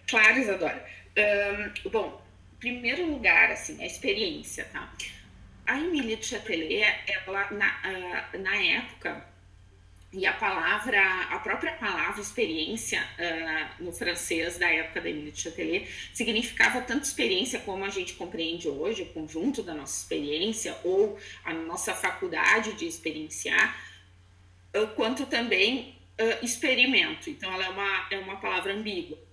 Claro, 0.08 0.40
Isadora. 0.40 0.86
Um, 1.18 1.90
bom, 1.90 2.22
em 2.54 2.60
primeiro 2.60 3.06
lugar, 3.12 3.52
assim, 3.52 3.84
a 3.84 3.86
experiência, 3.86 4.64
tá? 4.72 4.90
A 5.68 5.78
Emília 5.78 6.16
de 6.16 6.26
Chatelet, 6.26 7.04
ela, 7.08 7.52
na, 7.52 7.68
uh, 7.68 8.40
na 8.40 8.56
época, 8.56 9.28
e 10.14 10.26
a 10.26 10.32
palavra, 10.32 11.02
a 11.30 11.40
própria 11.40 11.74
palavra 11.74 12.22
experiência 12.22 13.04
uh, 13.20 13.84
no 13.84 13.92
francês 13.92 14.58
da 14.58 14.72
época 14.72 15.02
da 15.02 15.10
Emília 15.10 15.34
de 15.34 15.42
Chatelet 15.42 15.86
significava 16.14 16.82
tanto 16.82 17.04
experiência 17.04 17.60
como 17.60 17.84
a 17.84 17.90
gente 17.90 18.14
compreende 18.14 18.70
hoje, 18.70 19.04
o 19.04 19.08
conjunto 19.08 19.62
da 19.62 19.76
nossa 19.76 20.02
experiência 20.02 20.78
ou 20.86 21.20
a 21.44 21.54
nossa 21.54 21.94
faculdade 21.94 22.72
de 22.74 22.88
experienciar, 22.88 23.78
uh, 24.74 24.88
quanto 24.96 25.26
também 25.26 25.96
experimento. 26.42 27.30
Então, 27.30 27.54
ela 27.54 27.66
é 27.66 27.70
uma, 27.70 28.08
é 28.10 28.18
uma 28.18 28.38
palavra 28.38 28.74
ambígua. 28.74 29.27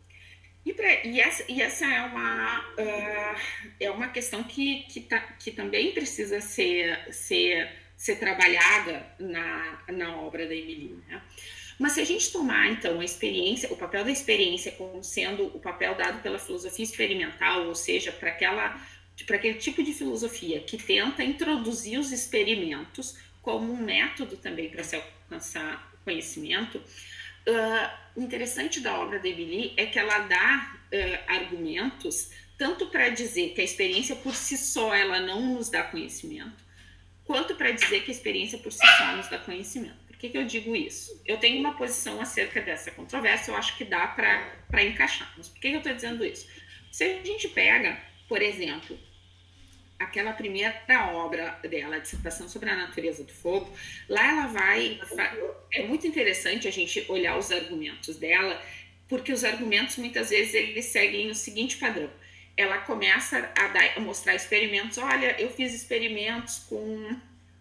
E, 0.64 0.72
pra, 0.72 1.04
e, 1.04 1.20
essa, 1.20 1.44
e 1.48 1.60
essa 1.60 1.84
é 1.84 2.00
uma, 2.02 2.60
uh, 2.60 3.40
é 3.78 3.90
uma 3.90 4.08
questão 4.08 4.42
que, 4.42 4.84
que, 4.84 5.00
tá, 5.00 5.18
que 5.20 5.50
também 5.50 5.92
precisa 5.92 6.40
ser, 6.40 7.12
ser, 7.12 7.70
ser 7.96 8.16
trabalhada 8.16 9.06
na, 9.18 9.82
na 9.88 10.16
obra 10.16 10.46
da 10.46 10.54
Emily. 10.54 10.98
Né? 11.06 11.22
Mas 11.78 11.92
se 11.92 12.00
a 12.00 12.04
gente 12.04 12.32
tomar, 12.32 12.70
então, 12.70 13.00
a 13.00 13.04
experiência, 13.04 13.70
o 13.72 13.76
papel 13.76 14.04
da 14.04 14.10
experiência 14.10 14.72
como 14.72 15.02
sendo 15.02 15.46
o 15.46 15.60
papel 15.60 15.94
dado 15.96 16.22
pela 16.22 16.38
filosofia 16.38 16.84
experimental, 16.84 17.66
ou 17.66 17.74
seja, 17.74 18.12
para 18.12 18.30
aquela 18.30 18.80
para 19.26 19.36
aquele 19.36 19.58
tipo 19.58 19.80
de 19.80 19.92
filosofia 19.92 20.60
que 20.60 20.76
tenta 20.76 21.22
introduzir 21.22 22.00
os 22.00 22.10
experimentos 22.10 23.16
como 23.40 23.72
um 23.72 23.76
método 23.76 24.36
também 24.36 24.68
para 24.68 24.82
se 24.82 24.96
alcançar 24.96 25.94
conhecimento, 26.04 26.82
Uh, 27.46 28.20
interessante 28.20 28.80
da 28.80 28.98
obra 28.98 29.18
de 29.18 29.28
Emily 29.28 29.74
é 29.76 29.86
que 29.86 29.98
ela 29.98 30.20
dá 30.20 30.76
uh, 30.92 31.32
argumentos 31.32 32.30
tanto 32.56 32.86
para 32.86 33.08
dizer 33.08 33.50
que 33.50 33.60
a 33.60 33.64
experiência 33.64 34.16
por 34.16 34.34
si 34.34 34.56
só 34.56 34.94
ela 34.94 35.20
não 35.20 35.54
nos 35.54 35.68
dá 35.68 35.82
conhecimento, 35.82 36.64
quanto 37.24 37.54
para 37.56 37.72
dizer 37.72 38.04
que 38.04 38.10
a 38.10 38.14
experiência 38.14 38.58
por 38.58 38.72
si 38.72 38.86
só 38.98 39.16
nos 39.16 39.28
dá 39.28 39.38
conhecimento. 39.38 40.04
Por 40.06 40.16
que, 40.16 40.28
que 40.28 40.38
eu 40.38 40.46
digo 40.46 40.74
isso? 40.74 41.20
Eu 41.26 41.36
tenho 41.38 41.58
uma 41.58 41.76
posição 41.76 42.20
acerca 42.20 42.60
dessa 42.60 42.90
controvérsia, 42.92 43.50
eu 43.50 43.56
acho 43.56 43.76
que 43.76 43.84
dá 43.84 44.06
para 44.06 44.82
encaixar. 44.84 45.32
Mas 45.36 45.48
por 45.48 45.60
que, 45.60 45.68
que 45.68 45.74
eu 45.74 45.78
estou 45.78 45.94
dizendo 45.94 46.24
isso? 46.24 46.48
Se 46.90 47.04
a 47.04 47.24
gente 47.24 47.48
pega, 47.48 48.00
por 48.28 48.40
exemplo, 48.40 48.98
aquela 50.04 50.32
primeira 50.32 50.74
obra 51.12 51.58
dela, 51.68 51.96
a 51.96 51.98
dissertação 51.98 52.48
sobre 52.48 52.70
a 52.70 52.76
natureza 52.76 53.24
do 53.24 53.32
fogo, 53.32 53.70
lá 54.08 54.26
ela 54.26 54.46
vai. 54.46 55.00
É 55.72 55.82
muito 55.82 56.06
interessante 56.06 56.68
a 56.68 56.70
gente 56.70 57.04
olhar 57.08 57.36
os 57.36 57.50
argumentos 57.50 58.16
dela, 58.16 58.60
porque 59.08 59.32
os 59.32 59.44
argumentos 59.44 59.96
muitas 59.96 60.30
vezes 60.30 60.54
eles 60.54 60.86
seguem 60.86 61.30
o 61.30 61.34
seguinte 61.34 61.76
padrão. 61.76 62.10
Ela 62.56 62.78
começa 62.78 63.50
a, 63.58 63.68
dar, 63.68 63.96
a 63.96 64.00
mostrar 64.00 64.34
experimentos. 64.34 64.98
Olha, 64.98 65.40
eu 65.40 65.50
fiz 65.50 65.74
experimentos 65.74 66.58
com 66.68 67.12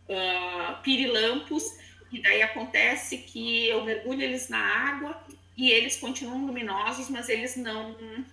uh, 0.10 0.82
pirilampos, 0.84 1.64
e 2.12 2.22
daí 2.22 2.44
acontece 2.44 3.18
que 3.18 3.68
eu 3.68 3.84
mergulho 3.84 4.22
eles 4.22 4.48
na 4.48 4.60
água 4.60 5.20
e 5.58 5.72
eles 5.72 5.96
continuam 5.96 6.46
luminosos, 6.46 7.10
mas 7.10 7.28
eles 7.28 7.56
não, 7.56 7.92
uh, 7.92 8.28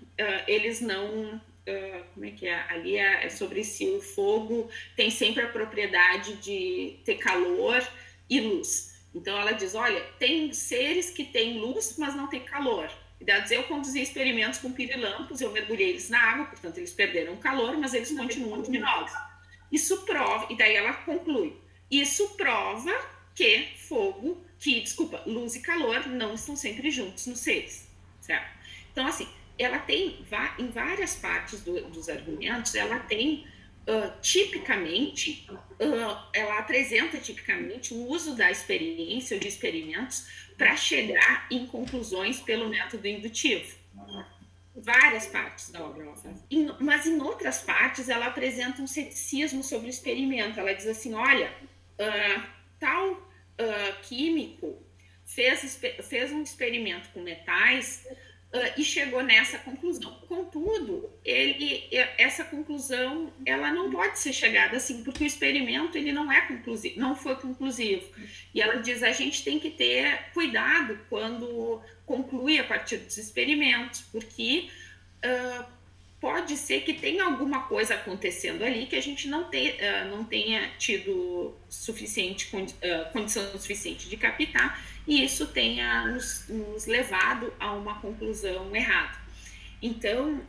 eles 0.47 0.81
não 0.81 1.41
uh, 1.69 2.05
como 2.15 2.27
é 2.27 2.31
que 2.31 2.47
é? 2.47 2.55
Ali 2.69 2.97
é, 2.97 3.25
é 3.25 3.29
sobre 3.29 3.65
se 3.65 3.89
o 3.89 4.01
fogo 4.01 4.69
tem 4.97 5.11
sempre 5.11 5.43
a 5.43 5.49
propriedade 5.49 6.35
de 6.37 6.99
ter 7.05 7.17
calor 7.17 7.87
e 8.29 8.41
luz. 8.41 8.91
Então 9.15 9.39
ela 9.39 9.53
diz, 9.53 9.75
olha, 9.75 10.01
tem 10.19 10.53
seres 10.53 11.11
que 11.11 11.25
têm 11.25 11.59
luz, 11.59 11.97
mas 11.99 12.15
não 12.15 12.29
têm 12.29 12.41
calor. 12.41 12.91
E 13.21 13.25
dizer, 13.25 13.57
eu 13.57 13.65
conduzi 13.65 14.01
experimentos 14.01 14.61
com 14.61 14.73
pirilampos, 14.73 15.41
eu 15.41 15.53
mergulhei 15.53 15.91
eles 15.91 16.09
na 16.09 16.19
água, 16.19 16.47
portanto 16.47 16.79
eles 16.79 16.93
perderam 16.93 17.37
calor, 17.37 17.77
mas 17.77 17.93
eles 17.93 18.11
continuam 18.11 18.61
luminosos. 18.61 19.17
Isso 19.71 20.03
prova, 20.07 20.51
e 20.51 20.57
daí 20.57 20.75
ela 20.75 20.95
conclui, 20.95 21.55
isso 21.91 22.31
prova 22.31 22.93
que 23.35 23.69
fogo, 23.77 24.43
que, 24.59 24.81
desculpa, 24.81 25.23
luz 25.27 25.55
e 25.55 25.61
calor 25.61 26.07
não 26.07 26.35
estão 26.35 26.57
sempre 26.57 26.91
juntos 26.91 27.27
nos 27.27 27.41
seres, 27.41 27.89
certo? 28.21 28.59
Então, 28.91 29.07
assim, 29.07 29.29
ela 29.63 29.79
tem, 29.79 30.25
em 30.59 30.71
várias 30.71 31.17
partes 31.17 31.63
do, 31.63 31.83
dos 31.91 32.09
argumentos, 32.09 32.75
ela 32.75 32.99
tem 32.99 33.47
uh, 33.87 34.21
tipicamente, 34.23 35.47
uh, 35.51 36.29
ela 36.33 36.59
apresenta 36.59 37.19
tipicamente 37.19 37.93
o 37.93 38.09
uso 38.09 38.35
da 38.35 38.51
experiência 38.51 39.35
ou 39.35 39.41
de 39.41 39.49
experimentos 39.49 40.27
para 40.57 40.75
chegar 40.77 41.47
em 41.51 41.67
conclusões 41.67 42.41
pelo 42.41 42.71
método 42.71 43.07
indutivo. 43.07 43.79
Várias 44.75 45.27
partes 45.27 45.71
da 45.71 45.85
obra 45.85 46.05
ela 46.05 46.17
faz. 46.17 46.43
mas 46.81 47.07
em 47.07 47.21
outras 47.21 47.61
partes 47.61 48.09
ela 48.09 48.27
apresenta 48.27 48.81
um 48.81 48.87
ceticismo 48.87 49.63
sobre 49.63 49.89
o 49.89 49.91
experimento. 49.91 50.59
Ela 50.59 50.73
diz 50.73 50.87
assim: 50.87 51.13
olha, 51.13 51.53
uh, 51.99 52.43
tal 52.79 53.29
químico 54.05 54.83
fez, 55.27 55.79
fez 56.03 56.33
um 56.33 56.43
experimento 56.43 57.11
com 57.11 57.21
metais 57.21 58.07
Uh, 58.53 58.81
e 58.81 58.83
chegou 58.83 59.23
nessa 59.23 59.59
conclusão. 59.59 60.11
Contudo, 60.27 61.09
ele, 61.25 61.87
essa 62.19 62.43
conclusão 62.43 63.33
ela 63.47 63.71
não 63.71 63.93
pode 63.93 64.19
ser 64.19 64.33
chegada 64.33 64.77
assim, 64.77 65.05
porque 65.05 65.23
o 65.23 65.27
experimento 65.27 65.97
ele 65.97 66.11
não 66.11 66.33
é 66.33 66.41
conclusivo, 66.41 66.99
não 66.99 67.15
foi 67.15 67.37
conclusivo. 67.37 68.05
E 68.53 68.61
ela 68.61 68.83
diz 68.83 69.05
a 69.05 69.13
gente 69.13 69.45
tem 69.45 69.61
que 69.61 69.71
ter 69.71 70.33
cuidado 70.35 70.99
quando 71.09 71.81
conclui 72.05 72.59
a 72.59 72.65
partir 72.65 72.97
dos 72.97 73.17
experimentos, 73.19 74.01
porque 74.11 74.69
uh, 75.25 75.65
pode 76.21 76.57
ser 76.57 76.81
que 76.81 76.93
tenha 76.93 77.23
alguma 77.23 77.63
coisa 77.69 77.95
acontecendo 77.95 78.65
ali 78.65 78.87
que 78.87 78.97
a 78.97 79.01
gente 79.01 79.29
não, 79.29 79.49
te, 79.49 79.77
uh, 79.79 80.09
não 80.11 80.25
tenha 80.25 80.69
tido 80.77 81.55
suficiente 81.69 82.51
condição 83.13 83.49
suficiente 83.57 84.09
de 84.09 84.17
captar 84.17 84.90
e 85.11 85.25
isso 85.25 85.49
tenha 85.49 86.07
nos, 86.07 86.45
nos 86.49 86.87
levado 86.87 87.53
a 87.59 87.73
uma 87.73 88.01
conclusão 88.01 88.75
errada. 88.77 89.19
Então, 89.83 90.37
uh, 90.37 90.45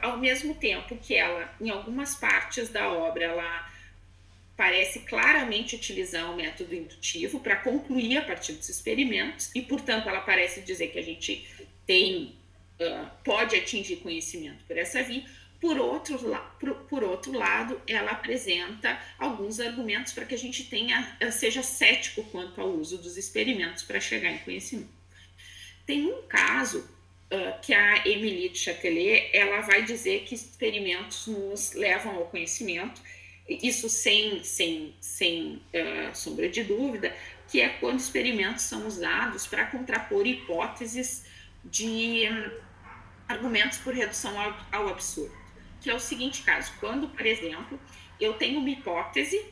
ao 0.00 0.16
mesmo 0.16 0.54
tempo 0.54 0.96
que 0.96 1.14
ela, 1.14 1.54
em 1.60 1.68
algumas 1.68 2.14
partes 2.14 2.70
da 2.70 2.90
obra, 2.90 3.24
ela 3.24 3.70
parece 4.56 5.00
claramente 5.00 5.76
utilizar 5.76 6.32
o 6.32 6.36
método 6.36 6.74
indutivo 6.74 7.40
para 7.40 7.56
concluir 7.56 8.16
a 8.16 8.22
partir 8.22 8.54
dos 8.54 8.70
experimentos 8.70 9.50
e, 9.54 9.60
portanto, 9.60 10.08
ela 10.08 10.22
parece 10.22 10.62
dizer 10.62 10.88
que 10.88 10.98
a 10.98 11.02
gente 11.02 11.46
tem 11.86 12.34
uh, 12.80 13.10
pode 13.22 13.56
atingir 13.56 13.96
conhecimento 13.96 14.64
por 14.66 14.78
essa 14.78 15.02
via. 15.02 15.22
Por 15.60 15.76
outro, 15.78 16.18
por, 16.60 16.74
por 16.84 17.02
outro 17.02 17.32
lado, 17.32 17.80
ela 17.86 18.12
apresenta 18.12 18.98
alguns 19.18 19.58
argumentos 19.58 20.12
para 20.12 20.24
que 20.24 20.34
a 20.34 20.38
gente 20.38 20.64
tenha 20.64 21.16
seja 21.32 21.62
cético 21.62 22.22
quanto 22.24 22.60
ao 22.60 22.68
uso 22.68 22.98
dos 22.98 23.16
experimentos 23.16 23.82
para 23.82 23.98
chegar 23.98 24.30
em 24.30 24.38
conhecimento. 24.38 24.90
Tem 25.84 26.06
um 26.06 26.22
caso 26.22 26.78
uh, 27.32 27.60
que 27.60 27.74
a 27.74 28.06
Emilie 28.06 28.50
de 28.50 28.58
Chatelet 28.58 29.30
ela 29.32 29.62
vai 29.62 29.82
dizer 29.82 30.24
que 30.24 30.34
experimentos 30.34 31.26
nos 31.26 31.72
levam 31.72 32.16
ao 32.16 32.26
conhecimento 32.26 33.00
isso 33.48 33.88
sem, 33.88 34.44
sem, 34.44 34.94
sem 35.00 35.62
uh, 35.72 36.14
sombra 36.14 36.48
de 36.48 36.62
dúvida, 36.62 37.14
que 37.48 37.60
é 37.60 37.68
quando 37.68 37.98
experimentos 37.98 38.64
são 38.64 38.86
usados 38.86 39.46
para 39.46 39.64
contrapor 39.66 40.26
hipóteses 40.26 41.24
de 41.64 42.28
um, 42.30 42.50
argumentos 43.26 43.78
por 43.78 43.94
redução 43.94 44.38
ao, 44.38 44.54
ao, 44.70 44.88
absurdo. 44.88 45.34
Que 45.80 45.90
é 45.90 45.94
o 45.94 46.00
seguinte 46.00 46.42
caso: 46.42 46.72
quando, 46.80 47.08
por 47.08 47.24
exemplo, 47.24 47.78
eu 48.20 48.34
tenho 48.34 48.58
uma 48.58 48.70
hipótese, 48.70 49.44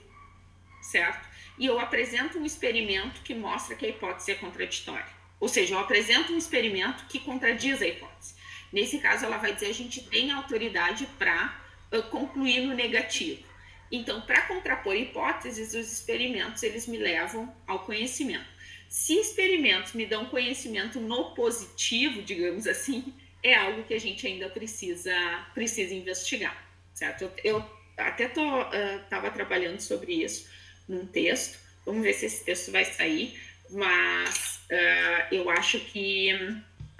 certo? 0.80 1.28
E 1.58 1.66
eu 1.66 1.78
apresento 1.80 2.38
um 2.38 2.44
experimento 2.44 3.22
que 3.22 3.34
mostra 3.34 3.74
que 3.74 3.86
a 3.86 3.88
hipótese 3.88 4.32
é 4.32 4.34
contraditória. 4.34 5.16
Ou 5.38 5.48
seja, 5.48 5.74
eu 5.74 5.78
apresento 5.78 6.32
um 6.32 6.38
experimento 6.38 7.04
que 7.06 7.20
contradiz 7.20 7.80
a 7.80 7.86
hipótese. 7.86 8.34
Nesse 8.72 8.98
caso, 8.98 9.24
ela 9.24 9.38
vai 9.38 9.54
dizer 9.54 9.66
a 9.66 9.74
gente 9.74 10.02
tem 10.08 10.30
autoridade 10.30 11.06
para 11.18 11.58
uh, 11.92 12.02
concluir 12.04 12.60
no 12.60 12.74
negativo. 12.74 13.44
Então, 13.90 14.20
para 14.22 14.42
contrapor 14.42 14.96
hipóteses, 14.96 15.74
os 15.74 15.92
experimentos 15.92 16.62
eles 16.62 16.86
me 16.86 16.96
levam 16.96 17.54
ao 17.66 17.80
conhecimento. 17.80 18.46
Se 18.88 19.14
experimentos 19.14 19.92
me 19.92 20.06
dão 20.06 20.26
conhecimento 20.26 21.00
no 21.00 21.34
positivo, 21.34 22.22
digamos 22.22 22.66
assim, 22.66 23.14
é 23.42 23.54
algo 23.54 23.84
que 23.84 23.94
a 23.94 24.00
gente 24.00 24.26
ainda 24.26 24.48
precisa 24.48 25.14
precisa 25.54 25.94
investigar, 25.94 26.56
certo? 26.94 27.22
Eu, 27.22 27.32
eu 27.44 27.70
até 27.96 28.26
estava 28.26 29.28
uh, 29.28 29.32
trabalhando 29.32 29.80
sobre 29.80 30.24
isso 30.24 30.48
num 30.88 31.06
texto. 31.06 31.58
Vamos 31.84 32.02
ver 32.02 32.12
se 32.12 32.26
esse 32.26 32.44
texto 32.44 32.72
vai 32.72 32.84
sair, 32.84 33.40
mas 33.70 34.60
uh, 34.70 35.34
eu 35.34 35.48
acho 35.50 35.80
que 35.80 36.30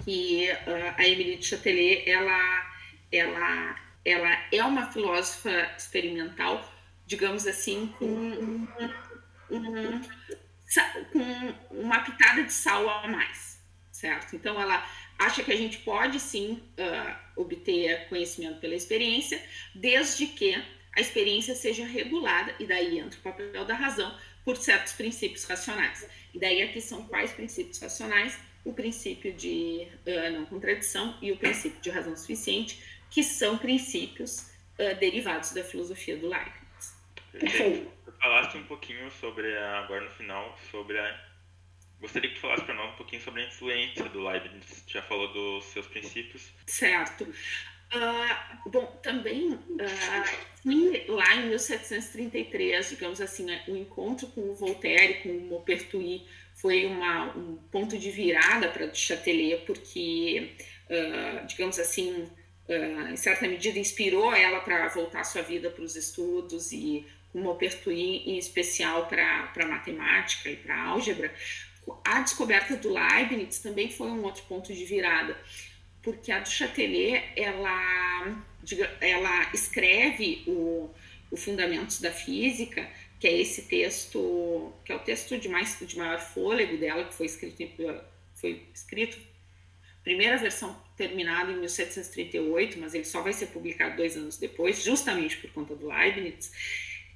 que 0.03 0.49
uh, 0.51 0.93
a 0.97 1.07
Emilie 1.07 1.37
de 1.37 1.45
Chatelet 1.45 2.09
ela 2.09 2.71
ela 3.11 3.79
ela 4.05 4.45
é 4.51 4.63
uma 4.63 4.91
filósofa 4.91 5.51
experimental 5.77 6.77
digamos 7.07 7.47
assim, 7.47 7.87
com, 7.97 8.05
um, 8.05 8.67
um, 9.49 10.01
com 11.13 11.55
uma 11.71 12.01
pitada 12.01 12.43
de 12.43 12.51
sal 12.51 12.87
a 12.89 13.07
mais, 13.07 13.63
certo? 13.91 14.35
Então, 14.35 14.61
ela 14.61 14.85
acha 15.17 15.43
que 15.43 15.51
a 15.51 15.55
gente 15.55 15.77
pode 15.79 16.19
sim 16.19 16.61
uh, 16.77 17.41
obter 17.41 18.07
conhecimento 18.09 18.59
pela 18.59 18.75
experiência, 18.75 19.41
desde 19.73 20.27
que 20.27 20.53
a 20.95 20.99
experiência 20.99 21.55
seja 21.55 21.85
regulada, 21.85 22.55
e 22.59 22.65
daí 22.65 22.99
entra 22.99 23.19
o 23.19 23.23
papel 23.23 23.65
da 23.65 23.75
razão, 23.75 24.15
por 24.43 24.55
certos 24.55 24.93
princípios 24.93 25.43
racionais. 25.43 26.07
E 26.33 26.39
daí 26.39 26.61
aqui 26.61 26.79
são 26.79 27.03
quais 27.03 27.33
princípios 27.33 27.79
racionais? 27.79 28.39
O 28.63 28.73
princípio 28.73 29.33
de 29.33 29.87
uh, 30.05 30.31
não 30.31 30.45
contradição 30.45 31.17
e 31.21 31.31
o 31.31 31.37
princípio 31.37 31.81
de 31.81 31.89
razão 31.89 32.15
suficiente, 32.15 32.81
que 33.09 33.23
são 33.23 33.57
princípios 33.57 34.49
uh, 34.79 34.95
derivados 34.99 35.51
da 35.51 35.63
filosofia 35.63 36.17
do 36.17 36.27
Leibniz. 36.27 36.95
Perfeito. 37.31 37.91
Falaste 38.19 38.57
um 38.57 38.63
pouquinho 38.63 39.11
sobre, 39.11 39.55
a, 39.57 39.79
agora 39.79 40.05
no 40.05 40.11
final, 40.11 40.57
sobre 40.71 40.97
a. 40.97 41.27
Gostaria 41.99 42.29
que 42.29 42.39
falasse 42.39 42.63
para 42.63 42.75
nós 42.75 42.93
um 42.93 42.97
pouquinho 42.97 43.21
sobre 43.21 43.41
a 43.41 43.47
influência 43.47 44.05
do 44.05 44.23
Leibniz. 44.23 44.83
Já 44.87 45.01
falou 45.01 45.33
dos 45.33 45.65
seus 45.65 45.87
princípios. 45.87 46.51
Certo. 46.65 47.27
Uh, 47.93 48.69
bom, 48.69 48.85
também 49.01 49.53
uh, 49.53 51.11
lá 51.11 51.35
em 51.35 51.47
1733, 51.47 52.89
digamos 52.89 53.21
assim, 53.21 53.45
né, 53.45 53.63
o 53.67 53.77
encontro 53.77 54.27
com 54.27 54.41
o 54.41 54.53
Voltaire, 54.53 55.21
com 55.23 55.29
o 55.29 55.49
Maupertuis, 55.49 56.21
foi 56.53 56.85
uma, 56.85 57.35
um 57.37 57.55
ponto 57.71 57.97
de 57.97 58.11
virada 58.11 58.67
para 58.67 58.93
Chatelet, 58.93 59.65
porque, 59.65 60.51
uh, 60.89 61.45
digamos 61.47 61.79
assim, 61.79 62.29
em 63.09 63.15
certa 63.15 63.47
medida 63.47 63.79
inspirou 63.79 64.35
ela 64.35 64.59
para 64.59 64.89
voltar 64.89 65.23
sua 65.23 65.41
vida 65.41 65.69
para 65.69 65.85
os 65.85 65.95
estudos 65.95 66.73
e 66.73 67.07
o 67.33 67.39
Maupertuis 67.39 68.27
em 68.27 68.37
especial 68.37 69.07
para 69.07 69.65
matemática 69.65 70.49
e 70.49 70.57
para 70.57 70.77
álgebra, 70.77 71.33
a 72.03 72.21
descoberta 72.21 72.75
do 72.75 72.93
Leibniz 72.93 73.59
também 73.59 73.89
foi 73.89 74.07
um 74.07 74.23
outro 74.23 74.43
ponto 74.43 74.73
de 74.73 74.85
virada, 74.85 75.37
porque 76.01 76.31
a 76.31 76.39
do 76.39 76.49
Chatelet, 76.49 77.23
ela, 77.35 78.43
ela 79.01 79.51
escreve 79.53 80.43
o, 80.47 80.89
o 81.31 81.37
Fundamentos 81.37 81.99
da 82.01 82.11
Física, 82.11 82.89
que 83.19 83.27
é 83.27 83.41
esse 83.41 83.63
texto, 83.63 84.73
que 84.85 84.91
é 84.91 84.95
o 84.95 84.99
texto 84.99 85.37
de, 85.37 85.49
mais, 85.49 85.77
de 85.79 85.97
maior 85.97 86.19
fôlego 86.19 86.77
dela, 86.77 87.05
que 87.05 87.13
foi 87.13 87.25
escrito, 87.25 87.63
foi 88.35 88.63
escrito 88.73 89.17
primeira 90.07 90.37
versão 90.37 90.73
terminada 90.95 91.51
em 91.51 91.57
1738, 91.57 92.79
mas 92.79 92.93
ele 92.93 93.03
só 93.03 93.21
vai 93.21 93.33
ser 93.33 93.47
publicado 93.47 93.97
dois 93.97 94.15
anos 94.15 94.37
depois, 94.37 94.81
justamente 94.81 95.35
por 95.35 95.51
conta 95.51 95.75
do 95.75 95.89
Leibniz. 95.89 96.49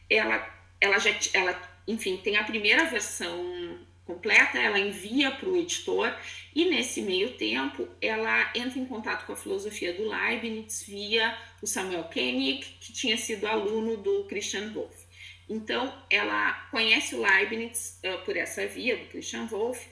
Ela, 0.09 0.45
ela 0.81 0.99
já, 0.99 1.11
ela, 1.33 1.79
enfim, 1.87 2.17
tem 2.17 2.35
a 2.35 2.43
primeira 2.43 2.83
versão 2.83 3.79
completa, 4.11 4.59
ela 4.59 4.79
envia 4.79 5.31
para 5.31 5.47
o 5.47 5.55
editor 5.55 6.13
e 6.53 6.65
nesse 6.65 7.01
meio 7.01 7.37
tempo 7.37 7.87
ela 8.01 8.51
entra 8.53 8.77
em 8.77 8.85
contato 8.85 9.25
com 9.25 9.33
a 9.33 9.35
filosofia 9.35 9.93
do 9.93 10.07
Leibniz 10.07 10.83
via 10.83 11.37
o 11.61 11.67
Samuel 11.67 12.03
Koenig, 12.05 12.65
que 12.79 12.91
tinha 12.91 13.17
sido 13.17 13.47
aluno 13.47 13.97
do 13.97 14.25
Christian 14.25 14.71
Wolff. 14.73 15.05
Então 15.49 15.93
ela 16.09 16.53
conhece 16.71 17.15
o 17.15 17.21
Leibniz 17.21 17.99
uh, 18.03 18.23
por 18.25 18.35
essa 18.35 18.67
via 18.67 18.97
do 18.97 19.05
Christian 19.05 19.45
Wolff 19.47 19.87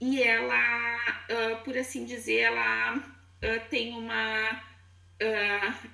e 0.00 0.22
ela, 0.22 1.24
uh, 1.30 1.64
por 1.64 1.76
assim 1.76 2.04
dizer, 2.04 2.40
ela 2.40 2.96
uh, 2.96 3.68
tem 3.68 3.94
uma 3.94 4.66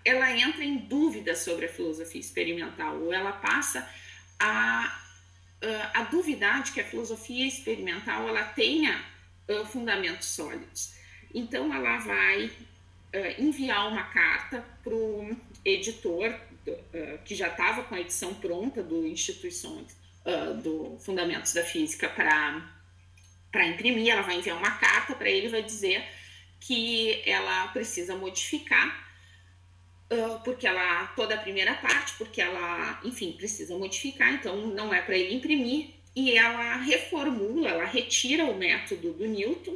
ela 0.04 0.30
entra 0.36 0.62
em 0.62 0.76
dúvida 0.76 1.34
sobre 1.34 1.64
a 1.64 1.68
filosofia 1.70 2.20
experimental, 2.20 3.00
ou 3.00 3.10
ela 3.10 3.32
passa 3.32 3.88
a, 4.38 5.03
a 5.92 6.02
duvidar 6.04 6.62
de 6.62 6.72
que 6.72 6.80
a 6.80 6.84
filosofia 6.84 7.46
experimental 7.46 8.28
ela 8.28 8.44
tenha 8.44 9.04
uh, 9.48 9.64
fundamentos 9.66 10.26
sólidos. 10.28 10.94
Então, 11.34 11.72
ela 11.74 11.98
vai 11.98 12.50
enviar 13.38 13.88
uma 13.88 14.02
carta 14.04 14.64
para 14.82 14.92
o 14.92 15.36
editor, 15.64 16.34
que 17.24 17.36
já 17.36 17.46
estava 17.46 17.84
com 17.84 17.94
a 17.94 18.00
edição 18.00 18.34
pronta 18.34 18.82
do 18.82 19.06
Instituições 19.06 19.96
do 20.62 20.98
Fundamentos 20.98 21.52
da 21.52 21.62
Física 21.62 22.08
para 22.08 23.66
imprimir, 23.66 24.10
ela 24.10 24.22
vai 24.22 24.38
enviar 24.38 24.56
uma 24.56 24.72
carta 24.72 25.14
para 25.14 25.30
ele 25.30 25.46
e 25.46 25.50
vai 25.50 25.62
dizer 25.62 26.04
que 26.58 27.22
ela 27.26 27.68
precisa 27.68 28.16
modificar 28.16 29.04
porque 30.44 30.66
ela 30.66 31.06
toda 31.08 31.34
a 31.34 31.38
primeira 31.38 31.74
parte, 31.74 32.14
porque 32.18 32.40
ela, 32.40 33.00
enfim, 33.04 33.32
precisa 33.32 33.76
modificar, 33.76 34.32
então 34.34 34.66
não 34.68 34.92
é 34.92 35.00
para 35.00 35.16
ele 35.16 35.34
imprimir 35.34 35.94
e 36.14 36.36
ela 36.36 36.76
reformula, 36.76 37.68
ela 37.68 37.84
retira 37.84 38.44
o 38.44 38.56
método 38.56 39.12
do 39.12 39.26
Newton, 39.26 39.72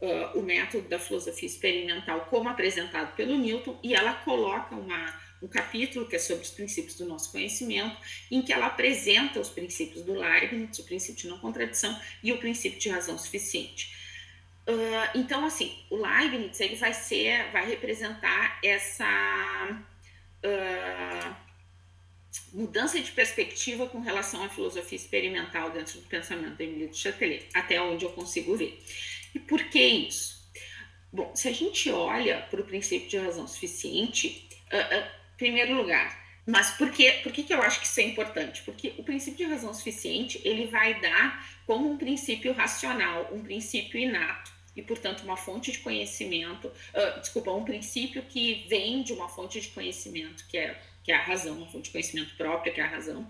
uh, 0.00 0.38
o 0.38 0.42
método 0.42 0.88
da 0.88 0.98
filosofia 0.98 1.46
experimental 1.46 2.26
como 2.28 2.48
apresentado 2.48 3.14
pelo 3.14 3.36
Newton 3.36 3.78
e 3.82 3.94
ela 3.94 4.14
coloca 4.14 4.74
uma, 4.74 5.20
um 5.40 5.46
capítulo 5.46 6.06
que 6.06 6.16
é 6.16 6.18
sobre 6.18 6.42
os 6.42 6.50
princípios 6.50 6.96
do 6.96 7.06
nosso 7.06 7.30
conhecimento, 7.30 7.96
em 8.30 8.42
que 8.42 8.52
ela 8.52 8.66
apresenta 8.66 9.38
os 9.38 9.48
princípios 9.48 10.02
do 10.02 10.14
Leibniz, 10.14 10.78
o 10.78 10.84
princípio 10.84 11.22
de 11.22 11.28
não 11.28 11.38
contradição 11.38 11.96
e 12.22 12.32
o 12.32 12.38
princípio 12.38 12.80
de 12.80 12.88
razão 12.88 13.16
suficiente. 13.16 13.99
Uh, 14.68 15.18
então, 15.18 15.44
assim, 15.44 15.76
o 15.90 15.96
Leibniz 15.96 16.60
ele 16.60 16.76
vai 16.76 16.92
ser, 16.92 17.50
vai 17.50 17.66
representar 17.66 18.60
essa 18.62 19.04
uh, 20.44 21.34
mudança 22.52 23.00
de 23.00 23.10
perspectiva 23.10 23.88
com 23.88 24.00
relação 24.00 24.44
à 24.44 24.48
filosofia 24.48 24.96
experimental 24.96 25.70
dentro 25.70 25.98
do 25.98 26.06
pensamento 26.06 26.56
da 26.56 26.64
Emile 26.64 26.88
de 26.88 26.96
Chatelet, 26.96 27.48
até 27.54 27.80
onde 27.80 28.04
eu 28.04 28.10
consigo 28.12 28.56
ver. 28.56 28.80
E 29.34 29.38
por 29.38 29.62
que 29.64 29.82
isso? 29.82 30.40
Bom, 31.12 31.34
se 31.34 31.48
a 31.48 31.52
gente 31.52 31.90
olha 31.90 32.46
para 32.50 32.60
o 32.60 32.64
princípio 32.64 33.08
de 33.08 33.18
razão 33.18 33.48
suficiente, 33.48 34.48
uh, 34.66 35.10
primeiro 35.36 35.74
lugar, 35.74 36.19
Mas 36.50 36.72
por, 36.72 36.90
que, 36.90 37.08
por 37.22 37.30
que, 37.30 37.44
que 37.44 37.54
eu 37.54 37.62
acho 37.62 37.80
que 37.80 37.86
isso 37.86 38.00
é 38.00 38.02
importante? 38.02 38.62
Porque 38.62 38.92
o 38.98 39.04
princípio 39.04 39.46
de 39.46 39.52
razão 39.52 39.72
suficiente, 39.72 40.40
ele 40.44 40.66
vai 40.66 41.00
dar 41.00 41.48
como 41.64 41.88
um 41.88 41.96
princípio 41.96 42.52
racional, 42.52 43.28
um 43.32 43.40
princípio 43.40 44.00
inato, 44.00 44.50
e, 44.74 44.82
portanto, 44.82 45.22
uma 45.22 45.36
fonte 45.36 45.70
de 45.70 45.78
conhecimento, 45.78 46.66
uh, 46.66 47.20
desculpa, 47.20 47.52
um 47.52 47.64
princípio 47.64 48.22
que 48.22 48.66
vem 48.68 49.02
de 49.02 49.12
uma 49.12 49.28
fonte 49.28 49.60
de 49.60 49.68
conhecimento, 49.68 50.44
que 50.48 50.58
é, 50.58 50.80
que 51.04 51.12
é 51.12 51.16
a 51.16 51.22
razão, 51.22 51.56
uma 51.56 51.68
fonte 51.68 51.84
de 51.84 51.90
conhecimento 51.90 52.34
própria, 52.36 52.72
que 52.72 52.80
é 52.80 52.84
a 52.84 52.88
razão. 52.88 53.22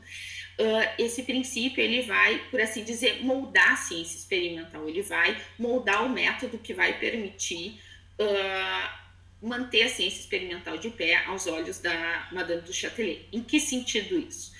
Uh, 0.58 0.88
esse 0.98 1.22
princípio, 1.22 1.82
ele 1.82 2.02
vai, 2.02 2.38
por 2.50 2.60
assim 2.60 2.84
dizer, 2.84 3.22
moldar 3.22 3.72
a 3.72 3.76
ciência 3.76 4.16
experimental, 4.16 4.88
ele 4.88 5.02
vai 5.02 5.36
moldar 5.58 6.06
o 6.06 6.08
método 6.08 6.58
que 6.58 6.72
vai 6.72 6.98
permitir 6.98 7.80
uh, 8.18 8.99
manter 9.42 9.82
a 9.82 9.88
ciência 9.88 10.20
experimental 10.20 10.76
de 10.78 10.90
pé 10.90 11.24
aos 11.24 11.46
olhos 11.46 11.78
da 11.78 12.28
Madame 12.32 12.62
du 12.62 12.72
Châtelet. 12.72 13.26
Em 13.32 13.42
que 13.42 13.58
sentido 13.58 14.18
isso? 14.18 14.52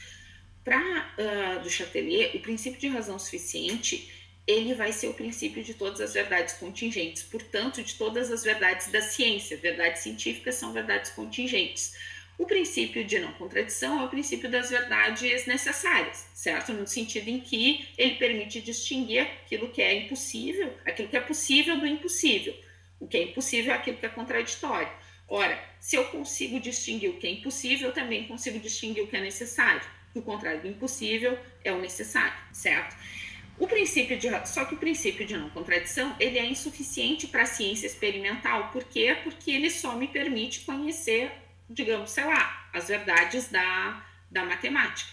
Para 0.64 0.78
uh, 0.78 1.62
do 1.62 1.70
Châtelet, 1.70 2.36
o 2.36 2.40
princípio 2.40 2.80
de 2.80 2.88
razão 2.88 3.18
suficiente 3.18 4.10
ele 4.46 4.74
vai 4.74 4.92
ser 4.92 5.08
o 5.08 5.14
princípio 5.14 5.62
de 5.62 5.74
todas 5.74 6.00
as 6.00 6.14
verdades 6.14 6.54
contingentes, 6.54 7.22
portanto, 7.22 7.82
de 7.82 7.94
todas 7.94 8.32
as 8.32 8.42
verdades 8.42 8.90
da 8.90 9.00
ciência. 9.00 9.56
Verdades 9.56 10.02
científicas 10.02 10.56
são 10.56 10.72
verdades 10.72 11.12
contingentes. 11.12 11.94
O 12.36 12.46
princípio 12.46 13.04
de 13.04 13.18
não 13.18 13.32
contradição 13.34 14.00
é 14.00 14.04
o 14.04 14.08
princípio 14.08 14.50
das 14.50 14.70
verdades 14.70 15.46
necessárias, 15.46 16.26
certo? 16.34 16.72
No 16.72 16.86
sentido 16.86 17.28
em 17.28 17.38
que 17.38 17.86
ele 17.98 18.14
permite 18.14 18.60
distinguir 18.60 19.20
aquilo 19.20 19.68
que 19.68 19.82
é 19.82 19.94
impossível, 19.94 20.72
aquilo 20.86 21.08
que 21.08 21.16
é 21.16 21.20
possível 21.20 21.78
do 21.78 21.86
impossível. 21.86 22.54
O 23.00 23.08
que 23.08 23.16
é 23.16 23.22
impossível 23.22 23.72
é 23.72 23.76
aquilo 23.76 23.96
que 23.96 24.06
é 24.06 24.10
contraditório. 24.10 24.92
Ora, 25.26 25.58
se 25.80 25.96
eu 25.96 26.04
consigo 26.06 26.60
distinguir 26.60 27.10
o 27.10 27.16
que 27.16 27.26
é 27.26 27.30
impossível, 27.30 27.88
eu 27.88 27.94
também 27.94 28.26
consigo 28.26 28.58
distinguir 28.58 29.02
o 29.02 29.06
que 29.06 29.16
é 29.16 29.20
necessário. 29.20 29.80
O 30.14 30.20
contrário 30.20 30.60
do 30.60 30.68
impossível 30.68 31.38
é 31.64 31.72
o 31.72 31.80
necessário, 31.80 32.36
certo? 32.52 32.96
O 33.58 33.66
princípio 33.66 34.18
de, 34.18 34.28
só 34.48 34.64
que 34.64 34.74
o 34.74 34.78
princípio 34.78 35.26
de 35.26 35.36
não 35.36 35.50
contradição 35.50 36.16
ele 36.18 36.38
é 36.38 36.46
insuficiente 36.46 37.26
para 37.26 37.42
a 37.42 37.46
ciência 37.46 37.86
experimental. 37.86 38.70
Por 38.72 38.84
quê? 38.84 39.16
Porque 39.22 39.50
ele 39.50 39.70
só 39.70 39.94
me 39.94 40.08
permite 40.08 40.60
conhecer, 40.60 41.30
digamos, 41.68 42.10
sei 42.10 42.24
lá, 42.24 42.68
as 42.72 42.88
verdades 42.88 43.48
da, 43.50 44.04
da 44.30 44.44
matemática. 44.44 45.10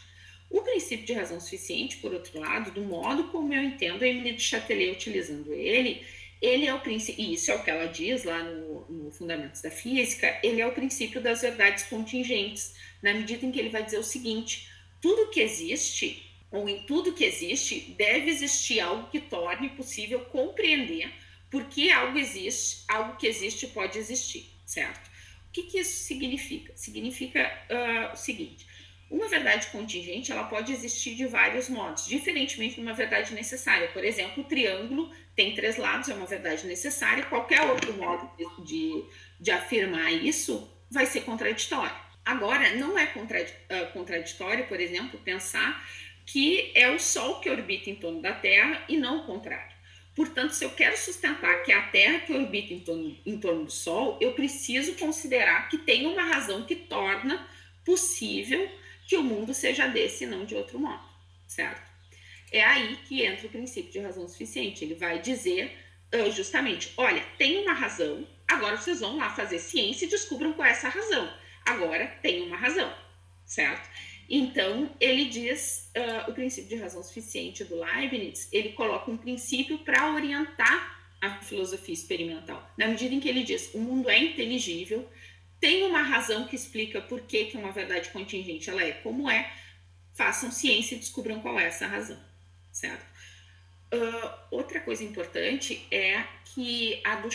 O 0.50 0.62
princípio 0.62 1.06
de 1.06 1.14
razão 1.14 1.40
suficiente, 1.42 1.98
por 1.98 2.14
outro 2.14 2.40
lado, 2.40 2.72
do 2.72 2.82
modo 2.82 3.26
como 3.26 3.54
eu 3.54 3.62
entendo 3.62 4.04
a 4.04 4.08
Emily 4.08 4.34
de 4.34 4.42
Châtelet 4.42 4.92
utilizando 4.92 5.54
ele, 5.54 6.06
ele 6.42 6.66
é 6.66 6.74
o 6.74 6.80
princípio, 6.80 7.24
e 7.24 7.34
isso 7.34 7.52
é 7.52 7.56
o 7.56 7.64
que 7.64 7.70
ela 7.70 7.88
diz 7.88 8.24
lá 8.24 8.44
no, 8.44 8.86
no 8.90 9.12
Fundamentos 9.12 9.62
da 9.62 9.72
Física, 9.72 10.40
ele 10.44 10.62
é 10.62 10.68
o 10.68 10.72
princípio 10.72 11.22
das 11.22 11.42
verdades 11.42 11.84
contingentes, 11.84 12.76
na 13.02 13.14
medida 13.14 13.46
em 13.46 13.52
que 13.52 13.60
ele 13.60 13.70
vai 13.70 13.84
dizer 13.84 13.98
o 13.98 14.04
seguinte: 14.04 14.70
tudo 15.02 15.30
que 15.30 15.40
existe 15.40 16.24
ou 16.52 16.68
em 16.70 16.84
tudo 16.84 17.14
que 17.14 17.26
existe, 17.26 17.94
deve 17.98 18.30
existir 18.30 18.80
algo 18.80 19.10
que 19.10 19.20
torne 19.20 19.70
possível 19.70 20.22
compreender 20.26 21.12
por 21.50 21.66
que 21.66 21.92
algo 21.92 22.18
existe, 22.18 22.84
algo 22.88 23.18
que 23.18 23.28
existe 23.28 23.68
pode 23.68 23.98
existir, 23.98 24.50
certo? 24.66 25.08
O 25.50 25.52
que, 25.52 25.64
que 25.64 25.80
isso 25.80 26.06
significa? 26.06 26.72
Significa 26.76 27.52
uh, 27.70 28.14
o 28.14 28.16
seguinte: 28.16 28.66
uma 29.10 29.28
verdade 29.28 29.68
contingente 29.68 30.32
ela 30.32 30.43
pode 30.43 30.74
existir 30.74 31.16
de 31.16 31.26
vários 31.26 31.70
modos, 31.70 32.05
diferentemente 32.05 32.76
de 32.76 32.82
uma 32.82 32.93
verdade 32.93 33.34
necessária. 33.34 33.88
Por 33.89 34.03
exemplo, 34.03 34.43
o 34.43 34.45
triângulo 34.45 35.10
tem 35.36 35.53
três 35.53 35.78
lados, 35.78 36.10
é 36.10 36.14
uma 36.14 36.26
verdade 36.26 36.68
necessária. 36.68 37.24
Qualquer 37.26 37.62
outro 37.62 37.93
modo 37.93 38.30
de, 38.64 39.05
de, 39.39 39.51
afirmar 39.51 40.12
isso 40.12 40.70
vai 40.91 41.05
ser 41.05 41.22
contraditório. 41.22 41.95
Agora, 42.26 42.76
não 42.76 42.97
é 42.97 43.03
ah, 43.70 43.86
contraditório, 43.93 44.68
por 44.68 44.80
exemplo, 44.80 45.18
pensar 45.20 45.82
que 46.26 46.72
é 46.76 46.89
o 46.91 46.99
Sol 46.99 47.39
que 47.39 47.49
orbita 47.49 47.89
em 47.89 47.95
torno 47.95 48.22
da 48.22 48.34
Terra 48.34 48.84
e 48.89 48.97
não 48.97 49.20
o 49.20 49.26
contrário. 49.26 49.78
Portanto, 50.14 50.51
se 50.51 50.66
eu 50.66 50.72
quero 50.72 50.97
sustentar 50.97 51.64
que 51.64 51.72
é 51.72 51.76
a 51.76 51.84
Terra 51.84 52.20
que 52.20 52.34
orbita 52.34 52.74
em 52.74 52.80
torno, 52.82 53.18
em 53.26 53.39
torno 53.39 53.66
do 53.66 53.72
Sol, 53.72 54.18
eu 54.20 54.34
preciso 54.34 54.95
considerar 54.95 55.70
que 55.70 55.78
tem 55.78 56.05
uma 56.08 56.24
razão 56.24 56.66
que 56.66 56.76
torna 56.76 57.47
possível 57.86 58.70
que 59.08 59.16
o 59.16 59.24
mundo 59.24 59.53
seja 59.53 59.88
desse 59.88 60.26
e 60.26 60.28
não 60.28 60.45
de 60.45 60.53
outro 60.53 60.78
modo, 60.78 61.03
certo? 61.47 61.89
É 62.51 62.64
aí 62.64 62.97
que 63.08 63.24
entra 63.24 63.47
o 63.47 63.49
princípio 63.49 63.91
de 63.91 63.99
razão 63.99 64.28
suficiente. 64.28 64.84
Ele 64.84 64.95
vai 64.95 65.20
dizer 65.20 65.76
uh, 66.14 66.32
justamente: 66.32 66.93
olha, 66.97 67.24
tem 67.38 67.58
uma 67.60 67.74
razão, 67.74 68.28
agora 68.47 68.78
vocês 68.78 68.99
vão 68.99 69.18
lá 69.18 69.30
fazer 69.30 69.60
ciência 69.60 70.05
e 70.05 70.10
descubram 70.10 70.53
qual 70.53 70.68
é 70.68 70.72
essa 70.72 70.89
razão. 70.89 71.34
Agora 71.66 72.08
tem 72.22 72.43
uma 72.43 72.58
razão, 72.58 72.93
certo? 73.45 73.89
Então, 74.30 74.89
ele 74.99 75.26
diz 75.26 75.89
uh, 75.95 76.30
o 76.30 76.34
princípio 76.34 76.70
de 76.70 76.76
razão 76.76 77.01
suficiente 77.01 77.64
do 77.64 77.80
Leibniz, 77.80 78.49
ele 78.51 78.74
coloca 78.74 79.10
um 79.10 79.18
princípio 79.18 79.78
para 79.80 80.14
orientar 80.14 80.97
a 81.22 81.41
filosofia 81.41 81.93
experimental. 81.93 82.70
Na 82.78 82.88
medida 82.88 83.16
em 83.16 83.20
que 83.20 83.30
ele 83.30 83.43
diz 83.43 83.74
o 83.74 83.80
mundo 83.80 84.10
é 84.10 84.18
inteligível, 84.20 85.10
tem 85.60 85.84
uma 85.84 86.01
razão 86.01 86.47
que 86.47 86.55
explica 86.55 87.01
por 87.01 87.22
que, 87.22 87.45
que 87.45 87.58
uma 87.58 87.72
verdade 87.72 88.10
contingente 88.10 88.70
ela 88.70 88.84
é 88.84 88.91
como 88.91 89.30
é, 89.30 89.51
façam 90.14 90.51
ciência 90.51 90.95
e 90.95 90.99
descubram 90.99 91.39
qual 91.39 91.60
é 91.60 91.66
essa 91.66 91.88
razão, 91.88 92.20
certo? 92.72 93.05
Uh, 93.93 94.30
outra 94.51 94.82
coisa 94.82 95.03
importante 95.03 95.86
é 95.89 96.22
que 96.53 96.99
a 97.05 97.16
do 97.16 97.30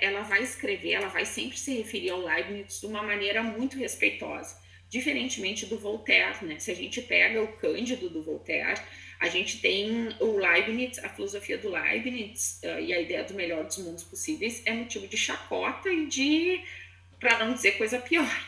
ela 0.00 0.22
vai 0.22 0.42
escrever, 0.42 0.92
ela 0.92 1.08
vai 1.08 1.26
sempre 1.26 1.58
se 1.58 1.76
referir 1.76 2.10
ao 2.10 2.20
Leibniz 2.20 2.80
de 2.80 2.86
uma 2.86 3.02
maneira 3.02 3.42
muito 3.42 3.76
respeitosa 3.76 4.56
diferentemente 4.88 5.66
do 5.66 5.78
Voltaire, 5.78 6.44
né? 6.44 6.58
Se 6.58 6.70
a 6.70 6.74
gente 6.74 7.02
pega 7.02 7.42
o 7.42 7.48
Cândido 7.54 8.08
do 8.08 8.22
Voltaire, 8.22 8.80
a 9.18 9.28
gente 9.28 9.60
tem 9.60 10.14
o 10.20 10.36
Leibniz, 10.36 10.98
a 10.98 11.08
filosofia 11.08 11.58
do 11.58 11.70
Leibniz 11.70 12.60
uh, 12.62 12.80
e 12.80 12.92
a 12.92 13.00
ideia 13.00 13.24
do 13.24 13.34
melhor 13.34 13.64
dos 13.64 13.78
mundos 13.78 14.04
possíveis 14.04 14.62
é 14.64 14.72
motivo 14.72 15.08
de 15.08 15.16
chacota 15.16 15.88
e 15.88 16.06
de, 16.06 16.60
para 17.18 17.44
não 17.44 17.54
dizer 17.54 17.72
coisa 17.72 17.98
pior. 17.98 18.46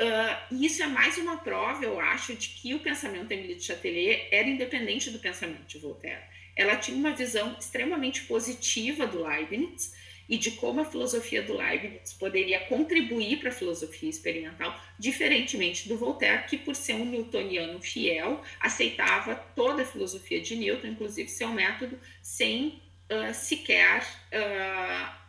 Uh, 0.00 0.62
isso 0.62 0.82
é 0.82 0.86
mais 0.86 1.16
uma 1.18 1.36
prova, 1.38 1.84
eu 1.84 2.00
acho, 2.00 2.34
de 2.34 2.48
que 2.48 2.74
o 2.74 2.80
pensamento 2.80 3.28
da 3.28 3.34
Emily 3.34 3.56
de 3.56 3.64
Châtelet 3.64 4.28
era 4.30 4.48
independente 4.48 5.10
do 5.10 5.18
pensamento 5.18 5.66
de 5.66 5.78
Voltaire. 5.78 6.22
Ela 6.56 6.76
tinha 6.76 6.96
uma 6.96 7.14
visão 7.14 7.56
extremamente 7.58 8.22
positiva 8.22 9.06
do 9.06 9.22
Leibniz, 9.22 9.94
e 10.28 10.38
de 10.38 10.52
como 10.52 10.80
a 10.80 10.84
filosofia 10.84 11.42
do 11.42 11.56
Leibniz 11.56 12.12
poderia 12.14 12.60
contribuir 12.60 13.38
para 13.38 13.50
a 13.50 13.52
filosofia 13.52 14.08
experimental, 14.08 14.80
diferentemente 14.98 15.88
do 15.88 15.96
Voltaire, 15.96 16.46
que, 16.46 16.56
por 16.56 16.74
ser 16.74 16.94
um 16.94 17.04
newtoniano 17.04 17.80
fiel, 17.82 18.42
aceitava 18.60 19.34
toda 19.34 19.82
a 19.82 19.84
filosofia 19.84 20.40
de 20.40 20.56
Newton, 20.56 20.88
inclusive 20.88 21.28
seu 21.28 21.48
método, 21.48 21.98
sem 22.22 22.80
uh, 23.10 23.34
sequer 23.34 24.02
uh, 24.32 25.21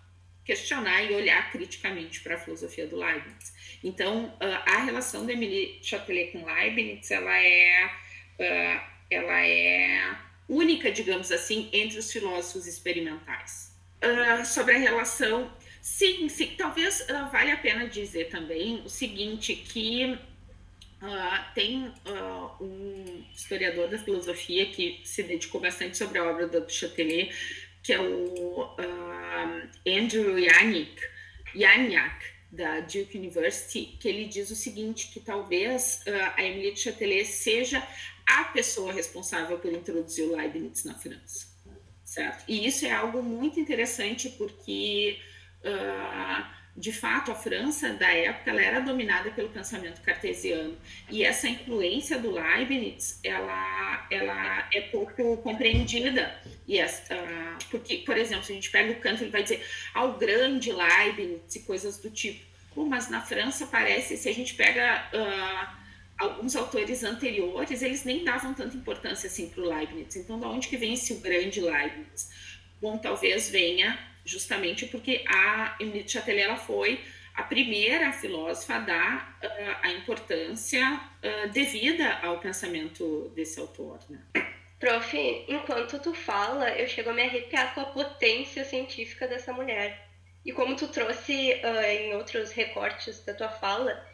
questionar 0.45 1.03
e 1.03 1.13
olhar 1.15 1.51
criticamente 1.51 2.21
para 2.21 2.35
a 2.35 2.37
filosofia 2.37 2.87
do 2.87 2.97
Leibniz. 2.97 3.53
Então, 3.83 4.25
uh, 4.25 4.69
a 4.69 4.83
relação 4.83 5.25
de 5.25 5.33
Emily 5.33 5.79
Chatelet 5.81 6.31
com 6.31 6.45
Leibniz, 6.45 7.09
ela 7.11 7.37
é, 7.37 7.91
ela 9.09 9.45
é 9.45 10.15
única, 10.47 10.91
digamos 10.91 11.31
assim, 11.31 11.69
entre 11.71 11.99
os 11.99 12.11
filósofos 12.11 12.67
experimentais 12.67 13.73
uh, 14.03 14.45
sobre 14.45 14.75
a 14.75 14.77
relação. 14.77 15.51
Sim, 15.81 16.29
sim, 16.29 16.53
talvez 16.57 17.05
vale 17.31 17.51
a 17.51 17.57
pena 17.57 17.87
dizer 17.87 18.29
também 18.29 18.81
o 18.85 18.89
seguinte, 18.89 19.53
que 19.55 20.17
uh, 21.01 21.53
tem 21.53 21.87
uh, 22.07 22.63
um 22.63 23.25
historiador 23.35 23.89
da 23.89 23.97
filosofia 23.97 24.65
que 24.67 25.01
se 25.03 25.23
dedicou 25.23 25.59
bastante 25.59 25.97
sobre 25.97 26.19
a 26.19 26.23
obra 26.23 26.47
do 26.47 26.69
Châtelet, 26.69 27.33
que 27.83 27.93
é 27.93 28.01
o 28.01 28.69
Andrew 29.85 30.39
Yannick, 30.39 30.99
Yannick, 31.53 32.33
da 32.51 32.79
Duke 32.79 33.17
University, 33.17 33.97
que 33.99 34.07
ele 34.07 34.25
diz 34.25 34.49
o 34.49 34.55
seguinte, 34.55 35.09
que 35.11 35.19
talvez 35.19 36.03
a 36.35 36.43
Emily 36.43 36.71
de 36.71 36.79
Châtelet 36.79 37.25
seja 37.25 37.85
a 38.25 38.45
pessoa 38.45 38.93
responsável 38.93 39.59
por 39.59 39.71
introduzir 39.71 40.25
o 40.25 40.35
Leibniz 40.35 40.85
na 40.85 40.93
França 40.93 41.53
certo? 42.13 42.43
E 42.47 42.65
isso 42.65 42.85
é 42.85 42.91
algo 42.91 43.23
muito 43.23 43.59
interessante 43.59 44.29
porque, 44.29 45.19
uh, 45.63 46.45
de 46.75 46.91
fato, 46.91 47.31
a 47.31 47.35
França 47.35 47.93
da 47.93 48.11
época 48.11 48.49
ela 48.49 48.61
era 48.61 48.79
dominada 48.79 49.29
pelo 49.29 49.49
pensamento 49.49 50.01
cartesiano 50.01 50.75
e 51.07 51.23
essa 51.23 51.47
influência 51.47 52.17
do 52.17 52.31
Leibniz 52.31 53.19
ela, 53.23 54.07
ela 54.09 54.67
é 54.73 54.81
pouco 54.81 55.37
compreendida. 55.37 56.35
E 56.67 56.79
essa, 56.79 57.13
uh, 57.13 57.65
porque, 57.69 57.97
por 57.97 58.17
exemplo, 58.17 58.43
se 58.43 58.53
a 58.53 58.55
gente 58.55 58.71
pega 58.71 58.91
o 58.91 58.99
Kant, 58.99 59.21
ele 59.21 59.29
vai 59.29 59.43
dizer 59.43 59.63
ao 59.93 60.13
ah, 60.13 60.17
grande 60.17 60.71
Leibniz 60.71 61.55
e 61.55 61.59
coisas 61.59 61.99
do 61.99 62.09
tipo. 62.09 62.43
Pô, 62.73 62.83
mas 62.85 63.07
na 63.07 63.21
França 63.21 63.67
parece, 63.67 64.17
se 64.17 64.27
a 64.27 64.33
gente 64.33 64.55
pega 64.55 65.07
uh, 65.13 65.77
alguns 66.17 66.55
autores 66.55 67.03
anteriores, 67.03 67.83
eles 67.83 68.03
nem 68.03 68.23
davam 68.23 68.51
tanta 68.51 68.75
importância 68.75 69.27
assim 69.27 69.47
para 69.47 69.61
o 69.61 69.69
Leibniz. 69.69 70.15
Então, 70.15 70.39
de 70.39 70.45
onde 70.45 70.67
que 70.67 70.77
vem 70.77 70.93
esse 70.93 71.13
grande 71.15 71.61
Leibniz? 71.61 72.31
Bom, 72.81 72.97
talvez 72.97 73.47
venha 73.51 74.11
justamente 74.25 74.85
porque 74.85 75.23
a 75.27 75.75
Emily 75.79 76.03
de 76.03 76.11
Châtelet 76.11 76.43
ela 76.43 76.55
foi 76.55 77.03
a 77.33 77.43
primeira 77.43 78.11
filósofa 78.13 78.75
a 78.75 78.79
dar 78.79 79.39
uh, 79.43 79.77
a 79.81 79.91
importância 79.91 80.85
uh, 80.93 81.49
devida 81.49 82.19
ao 82.19 82.39
pensamento 82.39 83.31
desse 83.35 83.59
autor. 83.59 83.99
Né? 84.09 84.19
Prof, 84.79 85.17
enquanto 85.47 85.99
tu 85.99 86.13
fala, 86.13 86.69
eu 86.71 86.87
chego 86.87 87.09
a 87.09 87.13
me 87.13 87.23
arrepiar 87.23 87.73
com 87.73 87.81
a 87.81 87.85
potência 87.85 88.63
científica 88.63 89.27
dessa 89.27 89.51
mulher. 89.51 90.09
E 90.45 90.51
como 90.51 90.75
tu 90.75 90.87
trouxe 90.89 91.53
uh, 91.53 91.85
em 91.85 92.13
outros 92.15 92.51
recortes 92.51 93.23
da 93.25 93.33
tua 93.33 93.49
fala, 93.49 94.05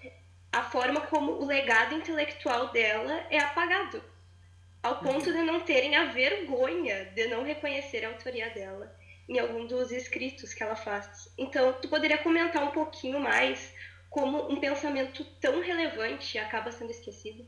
a 0.52 0.64
forma 0.64 1.02
como 1.02 1.34
o 1.34 1.46
legado 1.46 1.96
intelectual 1.96 2.72
dela 2.72 3.26
é 3.30 3.40
apagado, 3.40 4.02
ao 4.82 5.00
ponto 5.00 5.30
uhum. 5.30 5.36
de 5.36 5.42
não 5.42 5.60
terem 5.60 5.96
a 5.96 6.06
vergonha 6.06 7.06
de 7.14 7.28
não 7.28 7.44
reconhecer 7.44 8.06
a 8.06 8.10
autoria 8.10 8.50
dela 8.52 8.98
em 9.30 9.38
algum 9.38 9.68
dos 9.68 9.92
escritos 9.92 10.54
que 10.56 10.64
ela 10.64 10.76
faz. 10.76 11.32
Então, 11.38 11.74
tu 11.74 11.88
poderia 11.88 12.18
comentar 12.18 12.64
um 12.64 12.72
pouquinho 12.72 13.20
mais 13.20 13.72
como 14.10 14.52
um 14.52 14.60
pensamento 14.60 15.24
tão 15.40 15.62
relevante 15.62 16.40
acaba 16.40 16.72
sendo 16.72 16.90
esquecido? 16.90 17.46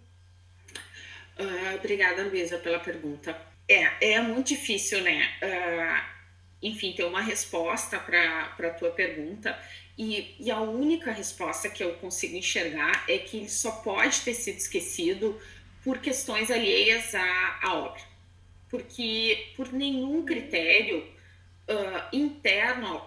Uh, 1.39 1.75
obrigada, 1.75 2.23
Luísa, 2.23 2.59
pela 2.59 2.79
pergunta. 2.79 3.36
É, 3.67 4.13
é 4.13 4.21
muito 4.21 4.49
difícil, 4.49 5.01
né? 5.01 5.27
Uh, 5.41 6.21
enfim, 6.61 6.93
ter 6.93 7.03
uma 7.03 7.21
resposta 7.21 7.97
para 7.97 8.53
a 8.59 8.69
tua 8.69 8.91
pergunta. 8.91 9.57
E, 9.97 10.36
e, 10.39 10.51
a 10.51 10.59
única 10.59 11.11
resposta 11.11 11.67
que 11.67 11.84
eu 11.84 11.95
consigo 11.95 12.36
enxergar 12.36 13.05
é 13.09 13.17
que 13.17 13.38
ele 13.38 13.49
só 13.49 13.71
pode 13.71 14.21
ter 14.21 14.36
sido 14.36 14.57
esquecido 14.57 15.39
por 15.84 15.97
questões 15.97 16.51
alheias 16.51 17.15
à, 17.15 17.59
à 17.63 17.73
obra. 17.73 18.01
Porque 18.69 19.51
por 19.55 19.73
nenhum 19.73 20.23
critério 20.23 21.05
uh, 21.70 22.16
interno 22.16 23.01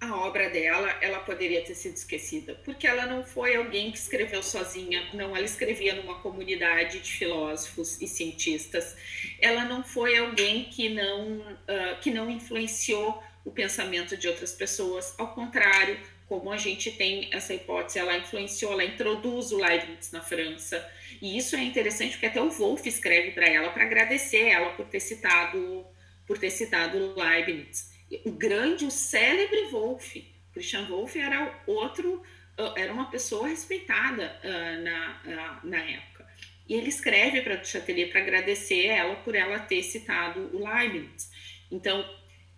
à 0.00 0.14
obra 0.14 0.50
dela, 0.50 0.90
ela 1.00 1.20
poderia 1.20 1.62
ter 1.62 1.74
sido 1.74 1.94
esquecida, 1.94 2.54
porque 2.64 2.86
ela 2.86 3.06
não 3.06 3.24
foi 3.24 3.56
alguém 3.56 3.90
que 3.90 3.98
escreveu 3.98 4.42
sozinha, 4.42 5.08
não, 5.14 5.34
ela 5.34 5.44
escrevia 5.44 5.94
numa 5.94 6.20
comunidade 6.20 7.00
de 7.00 7.12
filósofos 7.12 8.00
e 8.00 8.06
cientistas. 8.06 8.94
Ela 9.40 9.64
não 9.64 9.82
foi 9.82 10.18
alguém 10.18 10.64
que 10.64 10.90
não 10.90 11.38
uh, 11.38 12.00
que 12.00 12.10
não 12.10 12.30
influenciou 12.30 13.22
o 13.44 13.50
pensamento 13.50 14.16
de 14.16 14.28
outras 14.28 14.52
pessoas, 14.52 15.14
ao 15.18 15.32
contrário, 15.32 15.98
como 16.28 16.52
a 16.52 16.56
gente 16.56 16.90
tem 16.90 17.30
essa 17.32 17.54
hipótese, 17.54 18.00
ela 18.00 18.18
influenciou, 18.18 18.72
ela 18.72 18.84
introduz 18.84 19.52
o 19.52 19.56
Leibniz 19.56 20.10
na 20.10 20.20
França, 20.20 20.84
e 21.22 21.38
isso 21.38 21.54
é 21.54 21.62
interessante 21.62 22.12
porque 22.12 22.26
até 22.26 22.42
o 22.42 22.50
Wolff 22.50 22.86
escreve 22.88 23.30
para 23.30 23.46
ela 23.46 23.70
para 23.70 23.84
agradecer 23.84 24.48
ela 24.48 24.70
por 24.70 24.86
ter 24.86 25.00
citado 25.00 25.86
por 26.26 26.36
ter 26.38 26.50
citado 26.50 27.14
Leibniz 27.16 27.95
o 28.24 28.30
grande, 28.32 28.84
o 28.84 28.90
célebre 28.90 29.68
Wolff. 29.70 30.34
Christian 30.52 30.86
Wolff 30.86 31.18
era 31.18 31.62
outro, 31.66 32.22
uh, 32.58 32.78
era 32.78 32.92
uma 32.92 33.10
pessoa 33.10 33.48
respeitada 33.48 34.40
uh, 34.42 34.82
na, 34.82 35.20
uh, 35.24 35.66
na 35.66 35.78
época. 35.78 36.26
E 36.68 36.74
ele 36.74 36.88
escreve 36.88 37.42
para 37.42 37.56
Duchatelet 37.56 38.10
para 38.10 38.22
agradecer 38.22 38.86
ela 38.86 39.16
por 39.16 39.34
ela 39.34 39.58
ter 39.58 39.82
citado 39.82 40.50
o 40.52 40.66
Leibniz. 40.66 41.30
Então, 41.70 42.04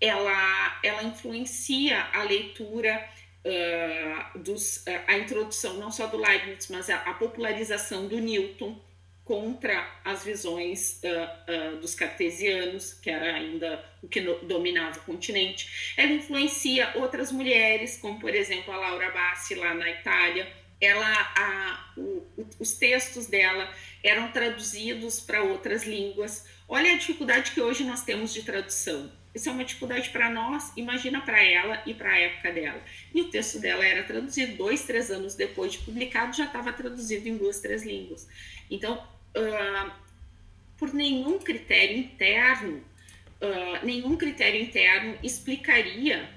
ela, 0.01 0.81
ela 0.83 1.03
influencia 1.03 2.01
a 2.13 2.23
leitura 2.23 3.07
dos, 4.35 4.85
a 5.07 5.17
introdução 5.17 5.75
não 5.75 5.91
só 5.91 6.07
do 6.07 6.19
Leibniz, 6.19 6.69
mas 6.69 6.91
a, 6.91 6.97
a 6.97 7.15
popularização 7.15 8.07
do 8.07 8.19
Newton 8.19 8.79
contra 9.29 9.87
as 10.03 10.25
visões 10.25 11.03
uh, 11.05 11.75
uh, 11.75 11.77
dos 11.77 11.95
cartesianos, 11.95 12.95
que 12.95 13.11
era 13.11 13.35
ainda 13.35 13.85
o 14.03 14.09
que 14.09 14.23
no, 14.23 14.39
dominava 14.39 14.99
o 15.01 15.03
continente. 15.03 15.95
Ela 15.99 16.13
influencia 16.13 16.93
outras 16.95 17.31
mulheres, 17.31 17.99
como 17.99 18.19
por 18.19 18.35
exemplo 18.35 18.73
a 18.73 18.79
Laura 18.79 19.11
Bassi 19.11 19.55
lá 19.55 19.75
na 19.75 19.91
Itália. 19.91 20.51
Ela, 20.81 21.13
a, 21.37 21.93
o, 21.99 22.27
os 22.59 22.73
textos 22.73 23.27
dela 23.27 23.71
eram 24.03 24.33
traduzidos 24.33 25.21
para 25.21 25.43
outras 25.43 25.85
línguas. 25.85 26.47
Olha 26.67 26.95
a 26.95 26.97
dificuldade 26.97 27.51
que 27.51 27.61
hoje 27.61 27.85
nós 27.85 28.03
temos 28.03 28.33
de 28.33 28.43
tradução. 28.43 29.13
Isso 29.35 29.51
é 29.51 29.53
uma 29.53 29.65
dificuldade 29.65 30.09
para 30.09 30.31
nós, 30.31 30.73
imagina 30.75 31.21
para 31.21 31.43
ela 31.45 31.83
e 31.85 31.93
para 31.93 32.13
a 32.13 32.19
época 32.19 32.51
dela. 32.51 32.83
E 33.15 33.21
o 33.21 33.29
texto 33.29 33.61
dela 33.61 33.85
era 33.85 34.03
traduzido 34.05 34.57
dois, 34.57 34.85
três 34.85 35.11
anos 35.11 35.35
depois 35.35 35.73
de 35.73 35.79
publicado, 35.81 36.35
já 36.35 36.47
estava 36.47 36.73
traduzido 36.73 37.29
em 37.29 37.37
duas, 37.37 37.61
três 37.61 37.85
línguas. 37.85 38.27
Então, 38.71 39.07
uh, 39.37 39.91
por 40.77 40.93
nenhum 40.95 41.39
critério 41.39 41.97
interno, 41.97 42.83
uh, 43.41 43.85
nenhum 43.85 44.17
critério 44.17 44.61
interno 44.61 45.19
explicaria 45.23 46.29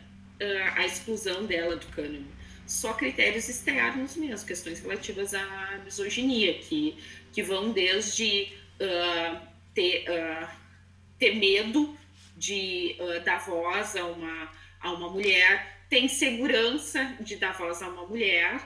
uh, 0.41 0.79
a 0.79 0.85
exclusão 0.85 1.45
dela 1.45 1.75
do 1.75 1.85
cânone. 1.87 2.27
Só 2.65 2.93
critérios 2.93 3.49
externos 3.49 4.15
mesmo, 4.15 4.47
questões 4.47 4.79
relativas 4.79 5.33
à 5.33 5.81
misoginia, 5.83 6.53
que, 6.59 6.97
que 7.33 7.43
vão 7.43 7.73
desde 7.73 8.53
ter, 9.73 10.05
ter 11.19 11.35
medo 11.35 11.97
de 12.37 12.95
dar 13.25 13.45
voz 13.45 13.97
a 13.97 14.05
uma, 14.05 14.51
a 14.79 14.91
uma 14.93 15.09
mulher, 15.09 15.81
ter 15.89 15.99
insegurança 15.99 17.17
de 17.19 17.35
dar 17.35 17.51
voz 17.57 17.81
a 17.81 17.89
uma 17.89 18.07
mulher, 18.07 18.61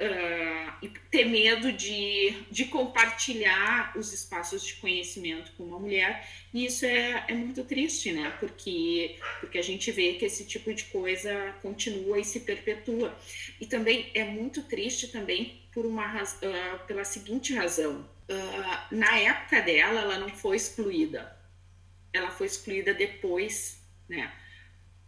uh, 0.00 0.88
ter 1.10 1.24
medo 1.24 1.72
de, 1.72 2.34
de 2.50 2.66
compartilhar 2.66 3.92
os 3.96 4.12
espaços 4.12 4.64
de 4.64 4.74
conhecimento 4.74 5.52
com 5.56 5.64
uma 5.64 5.78
mulher. 5.78 6.26
E 6.54 6.66
isso 6.66 6.86
é, 6.86 7.24
é 7.28 7.34
muito 7.34 7.64
triste, 7.64 8.12
né? 8.12 8.30
Porque, 8.38 9.16
porque 9.40 9.58
a 9.58 9.62
gente 9.62 9.90
vê 9.90 10.14
que 10.14 10.24
esse 10.24 10.44
tipo 10.44 10.72
de 10.72 10.84
coisa 10.84 11.54
continua 11.62 12.18
e 12.18 12.24
se 12.24 12.40
perpetua. 12.40 13.16
E 13.60 13.66
também 13.66 14.10
é 14.14 14.24
muito 14.24 14.62
triste 14.62 15.08
também 15.08 15.62
por 15.72 15.84
uma 15.84 16.22
uh, 16.22 16.86
pela 16.86 17.04
seguinte 17.04 17.54
razão. 17.54 18.08
Uh, 18.28 18.94
na 18.94 19.18
época 19.18 19.60
dela, 19.62 20.00
ela 20.00 20.18
não 20.18 20.28
foi 20.28 20.56
excluída. 20.56 21.36
Ela 22.12 22.30
foi 22.30 22.46
excluída 22.46 22.94
depois, 22.94 23.82
né? 24.08 24.32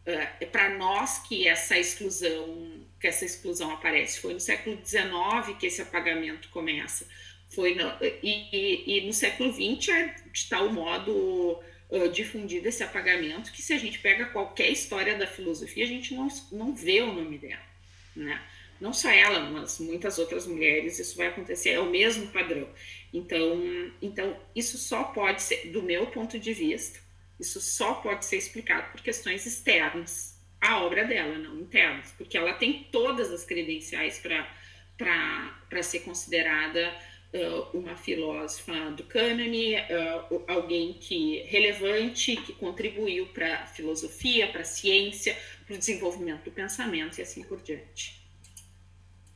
é 0.06 0.46
para 0.46 0.70
nós 0.76 1.18
que 1.18 1.46
essa 1.46 1.78
exclusão 1.78 2.84
que 3.00 3.08
essa 3.08 3.24
exclusão 3.24 3.70
aparece. 3.72 4.20
Foi 4.20 4.34
no 4.34 4.40
século 4.40 4.78
XIX 4.84 5.56
que 5.58 5.66
esse 5.66 5.80
apagamento 5.80 6.48
começa. 6.50 7.06
Foi 7.48 7.74
no, 7.74 7.90
e, 8.22 8.46
e, 8.52 8.98
e, 8.98 9.06
no 9.06 9.12
século 9.12 9.52
XX 9.52 9.88
é 9.88 10.14
de 10.32 10.48
tal 10.48 10.70
modo 10.70 11.58
uh, 11.88 12.08
difundido 12.12 12.68
esse 12.68 12.82
apagamento 12.84 13.50
que 13.50 13.62
se 13.62 13.72
a 13.72 13.78
gente 13.78 13.98
pega 13.98 14.26
qualquer 14.26 14.70
história 14.70 15.18
da 15.18 15.26
filosofia 15.26 15.84
a 15.84 15.88
gente 15.88 16.14
não, 16.14 16.28
não 16.52 16.72
vê 16.72 17.00
o 17.00 17.12
nome 17.12 17.38
dela 17.38 17.70
né? 18.14 18.40
Não 18.80 18.92
só 18.92 19.10
ela 19.10 19.40
mas 19.50 19.80
muitas 19.80 20.18
outras 20.20 20.46
mulheres 20.46 21.00
isso 21.00 21.16
vai 21.16 21.26
acontecer 21.26 21.70
é 21.70 21.80
o 21.80 21.90
mesmo 21.90 22.28
padrão. 22.28 22.68
Então 23.12 23.92
então 24.00 24.40
isso 24.54 24.78
só 24.78 25.02
pode 25.02 25.42
ser 25.42 25.72
do 25.72 25.82
meu 25.82 26.06
ponto 26.06 26.38
de 26.38 26.52
vista 26.52 27.00
isso 27.40 27.60
só 27.60 27.94
pode 27.94 28.26
ser 28.26 28.36
explicado 28.36 28.92
por 28.92 29.00
questões 29.00 29.44
externas 29.44 30.29
à 30.60 30.84
obra 30.84 31.04
dela, 31.04 31.38
não 31.38 31.58
internas, 31.60 32.12
porque 32.16 32.36
ela 32.36 32.52
tem 32.52 32.86
todas 32.90 33.30
as 33.30 33.44
credenciais 33.44 34.20
para 34.20 35.82
ser 35.82 36.00
considerada 36.00 36.94
uh, 37.32 37.78
uma 37.78 37.96
filósofa 37.96 38.90
do 38.90 39.04
cânone, 39.04 39.76
uh, 39.76 40.44
alguém 40.46 40.94
que 40.94 41.42
relevante, 41.44 42.36
que 42.36 42.52
contribuiu 42.52 43.26
para 43.28 43.60
a 43.60 43.66
filosofia, 43.66 44.48
para 44.48 44.60
a 44.62 44.64
ciência, 44.64 45.36
para 45.66 45.74
o 45.74 45.78
desenvolvimento 45.78 46.44
do 46.44 46.50
pensamento 46.50 47.18
e 47.18 47.22
assim 47.22 47.42
por 47.42 47.60
diante. 47.62 48.20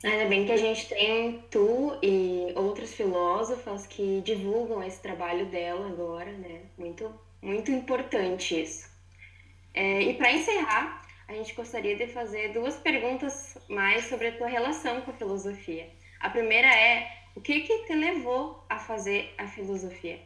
Ainda 0.02 0.26
bem 0.26 0.44
que 0.44 0.52
a 0.52 0.56
gente 0.58 0.86
tem 0.86 1.42
tu 1.50 1.98
e 2.02 2.52
outras 2.56 2.92
filósofas 2.92 3.86
que 3.86 4.20
divulgam 4.22 4.82
esse 4.82 5.00
trabalho 5.00 5.46
dela 5.46 5.88
agora, 5.88 6.30
né? 6.30 6.60
Muito 6.76 7.10
muito 7.40 7.70
importante 7.70 8.58
isso. 8.58 8.88
É, 9.74 10.00
e 10.00 10.14
para 10.14 10.32
encerrar, 10.32 11.03
a 11.28 11.32
gente 11.32 11.54
gostaria 11.54 11.96
de 11.96 12.06
fazer 12.08 12.52
duas 12.52 12.76
perguntas 12.76 13.56
mais 13.68 14.04
sobre 14.06 14.28
a 14.28 14.36
tua 14.36 14.48
relação 14.48 15.00
com 15.02 15.10
a 15.10 15.14
filosofia. 15.14 15.88
A 16.20 16.30
primeira 16.30 16.68
é: 16.68 17.10
o 17.34 17.40
que, 17.40 17.60
que 17.60 17.86
te 17.86 17.94
levou 17.94 18.64
a 18.68 18.78
fazer 18.78 19.34
a 19.38 19.46
filosofia? 19.46 20.20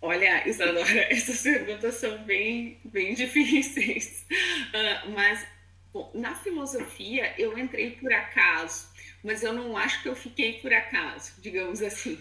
Olha, 0.00 0.46
Isadora, 0.48 1.00
essas 1.12 1.42
perguntas 1.42 1.94
são 1.94 2.18
bem, 2.24 2.78
bem 2.84 3.14
difíceis. 3.14 4.26
Uh, 4.30 5.10
mas, 5.10 5.46
bom, 5.92 6.10
na 6.12 6.34
filosofia 6.34 7.34
eu 7.38 7.56
entrei 7.56 7.92
por 7.92 8.12
acaso, 8.12 8.88
mas 9.22 9.42
eu 9.42 9.52
não 9.52 9.76
acho 9.76 10.02
que 10.02 10.08
eu 10.08 10.16
fiquei 10.16 10.54
por 10.54 10.72
acaso, 10.72 11.40
digamos 11.40 11.80
assim 11.80 12.18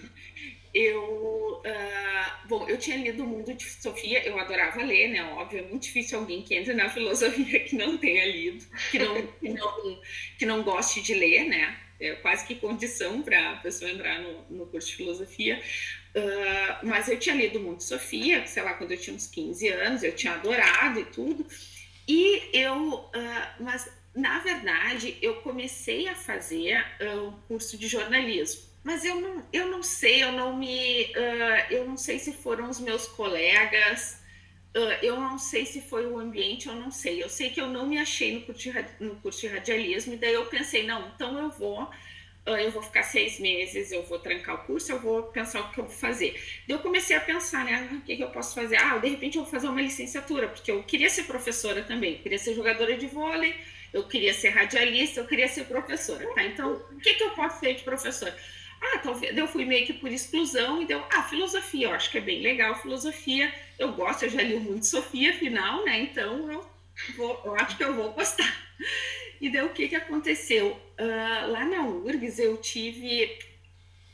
eu 0.73 1.61
uh, 1.65 2.47
bom 2.47 2.67
eu 2.67 2.77
tinha 2.77 2.97
lido 2.97 3.23
o 3.23 3.27
mundo 3.27 3.53
de 3.53 3.63
Sofia 3.63 4.25
eu 4.25 4.39
adorava 4.39 4.81
ler 4.83 5.09
né 5.09 5.23
óbvio 5.23 5.59
é 5.59 5.61
muito 5.63 5.83
difícil 5.83 6.19
alguém 6.19 6.41
que 6.41 6.55
entre 6.55 6.73
na 6.73 6.89
filosofia 6.89 7.59
que 7.61 7.75
não 7.75 7.97
tenha 7.97 8.25
lido 8.25 8.65
que 8.89 8.99
não 8.99 9.27
que 9.27 9.49
não, 9.49 10.01
que 10.39 10.45
não 10.45 10.63
goste 10.63 11.01
de 11.01 11.13
ler 11.13 11.45
né 11.45 11.77
é 11.99 12.15
quase 12.15 12.47
que 12.47 12.55
condição 12.55 13.21
para 13.21 13.51
a 13.51 13.55
pessoa 13.57 13.91
entrar 13.91 14.19
no, 14.19 14.43
no 14.49 14.65
curso 14.65 14.87
de 14.87 14.95
filosofia. 14.95 15.61
Uh, 16.15 16.87
mas 16.87 17.07
eu 17.07 17.19
tinha 17.19 17.35
lido 17.35 17.59
o 17.59 17.61
mundo 17.61 17.77
de 17.77 17.83
Sofia 17.83 18.45
sei 18.47 18.63
lá 18.63 18.73
quando 18.73 18.91
eu 18.91 18.97
tinha 18.97 19.15
uns 19.15 19.27
15 19.27 19.67
anos 19.69 20.03
eu 20.03 20.13
tinha 20.13 20.33
adorado 20.33 20.99
e 20.99 21.05
tudo. 21.05 21.45
E 22.07 22.49
eu 22.53 22.95
uh, 22.95 23.11
mas 23.59 23.87
na 24.13 24.39
verdade, 24.39 25.17
eu 25.21 25.35
comecei 25.35 26.07
a 26.07 26.15
fazer 26.15 26.83
um 26.99 27.31
curso 27.47 27.77
de 27.77 27.87
jornalismo, 27.87 28.61
mas 28.83 29.05
eu 29.05 29.19
não, 29.21 29.43
eu 29.53 29.67
não 29.67 29.83
sei, 29.83 30.23
eu 30.23 30.31
não 30.31 30.57
me, 30.57 31.05
uh, 31.05 31.71
eu 31.71 31.87
não 31.87 31.97
sei 31.97 32.17
se 32.19 32.33
foram 32.33 32.69
os 32.69 32.79
meus 32.79 33.07
colegas, 33.07 34.21
uh, 34.75 35.03
eu 35.03 35.19
não 35.19 35.37
sei 35.37 35.65
se 35.65 35.81
foi 35.81 36.07
o 36.07 36.19
ambiente, 36.19 36.67
eu 36.67 36.75
não 36.75 36.91
sei. 36.91 37.21
Eu 37.21 37.29
sei 37.29 37.51
que 37.51 37.61
eu 37.61 37.67
não 37.67 37.85
me 37.87 37.99
achei 37.99 38.33
no 38.33 38.41
curso 38.41 38.71
de, 38.71 38.85
no 38.99 39.15
curso 39.17 39.41
de 39.41 39.47
radialismo 39.47 40.13
e 40.13 40.17
daí 40.17 40.33
eu 40.33 40.45
pensei, 40.47 40.85
não, 40.85 41.07
então 41.09 41.37
eu 41.37 41.49
vou 41.49 41.89
eu 42.45 42.71
vou 42.71 42.81
ficar 42.81 43.03
seis 43.03 43.39
meses, 43.39 43.91
eu 43.91 44.03
vou 44.03 44.17
trancar 44.17 44.55
o 44.55 44.65
curso, 44.65 44.91
eu 44.91 44.99
vou 44.99 45.23
pensar 45.23 45.61
o 45.61 45.71
que 45.71 45.79
eu 45.79 45.85
vou 45.85 45.93
fazer. 45.93 46.33
Daí 46.67 46.75
eu 46.75 46.79
comecei 46.79 47.15
a 47.15 47.21
pensar, 47.21 47.63
né, 47.65 47.87
o 47.91 48.01
que, 48.01 48.15
que 48.15 48.23
eu 48.23 48.29
posso 48.29 48.55
fazer? 48.55 48.77
Ah, 48.77 48.97
de 48.97 49.09
repente 49.09 49.37
eu 49.37 49.43
vou 49.43 49.51
fazer 49.51 49.67
uma 49.67 49.81
licenciatura, 49.81 50.47
porque 50.47 50.71
eu 50.71 50.81
queria 50.83 51.09
ser 51.09 51.23
professora 51.25 51.83
também, 51.83 52.13
eu 52.13 52.19
queria 52.19 52.39
ser 52.39 52.55
jogadora 52.55 52.97
de 52.97 53.05
vôlei, 53.05 53.55
eu 53.93 54.07
queria 54.07 54.33
ser 54.33 54.49
radialista, 54.49 55.19
eu 55.19 55.27
queria 55.27 55.47
ser 55.47 55.65
professora, 55.65 56.25
tá? 56.33 56.43
Então, 56.43 56.73
o 56.91 56.97
que, 56.97 57.13
que 57.13 57.23
eu 57.23 57.31
posso 57.31 57.59
ser 57.59 57.75
de 57.75 57.83
professora? 57.83 58.35
Ah, 58.81 58.97
talvez 58.97 59.37
eu 59.37 59.47
fui 59.47 59.63
meio 59.63 59.85
que 59.85 59.93
por 59.93 60.11
exclusão 60.11 60.81
e 60.81 60.85
deu, 60.85 61.03
ah, 61.11 61.23
filosofia, 61.23 61.87
eu 61.87 61.93
acho 61.93 62.09
que 62.09 62.17
é 62.17 62.21
bem 62.21 62.41
legal 62.41 62.81
filosofia, 62.81 63.53
eu 63.77 63.93
gosto, 63.93 64.23
eu 64.23 64.29
já 64.29 64.41
li 64.41 64.59
muito 64.59 64.87
Sofia, 64.87 65.29
afinal, 65.29 65.85
né? 65.85 65.99
Então 66.01 66.51
eu 66.51 66.65
vou, 67.15 67.41
eu 67.45 67.55
acho 67.55 67.77
que 67.77 67.83
eu 67.83 67.93
vou 67.95 68.11
gostar. 68.11 68.51
E 69.39 69.49
daí 69.51 69.63
o 69.63 69.69
que, 69.69 69.87
que 69.87 69.95
aconteceu? 69.95 70.79
Uh, 70.99 71.51
lá 71.51 71.65
na 71.65 71.87
URGS 71.87 72.39
eu 72.39 72.57
tive, 72.57 73.39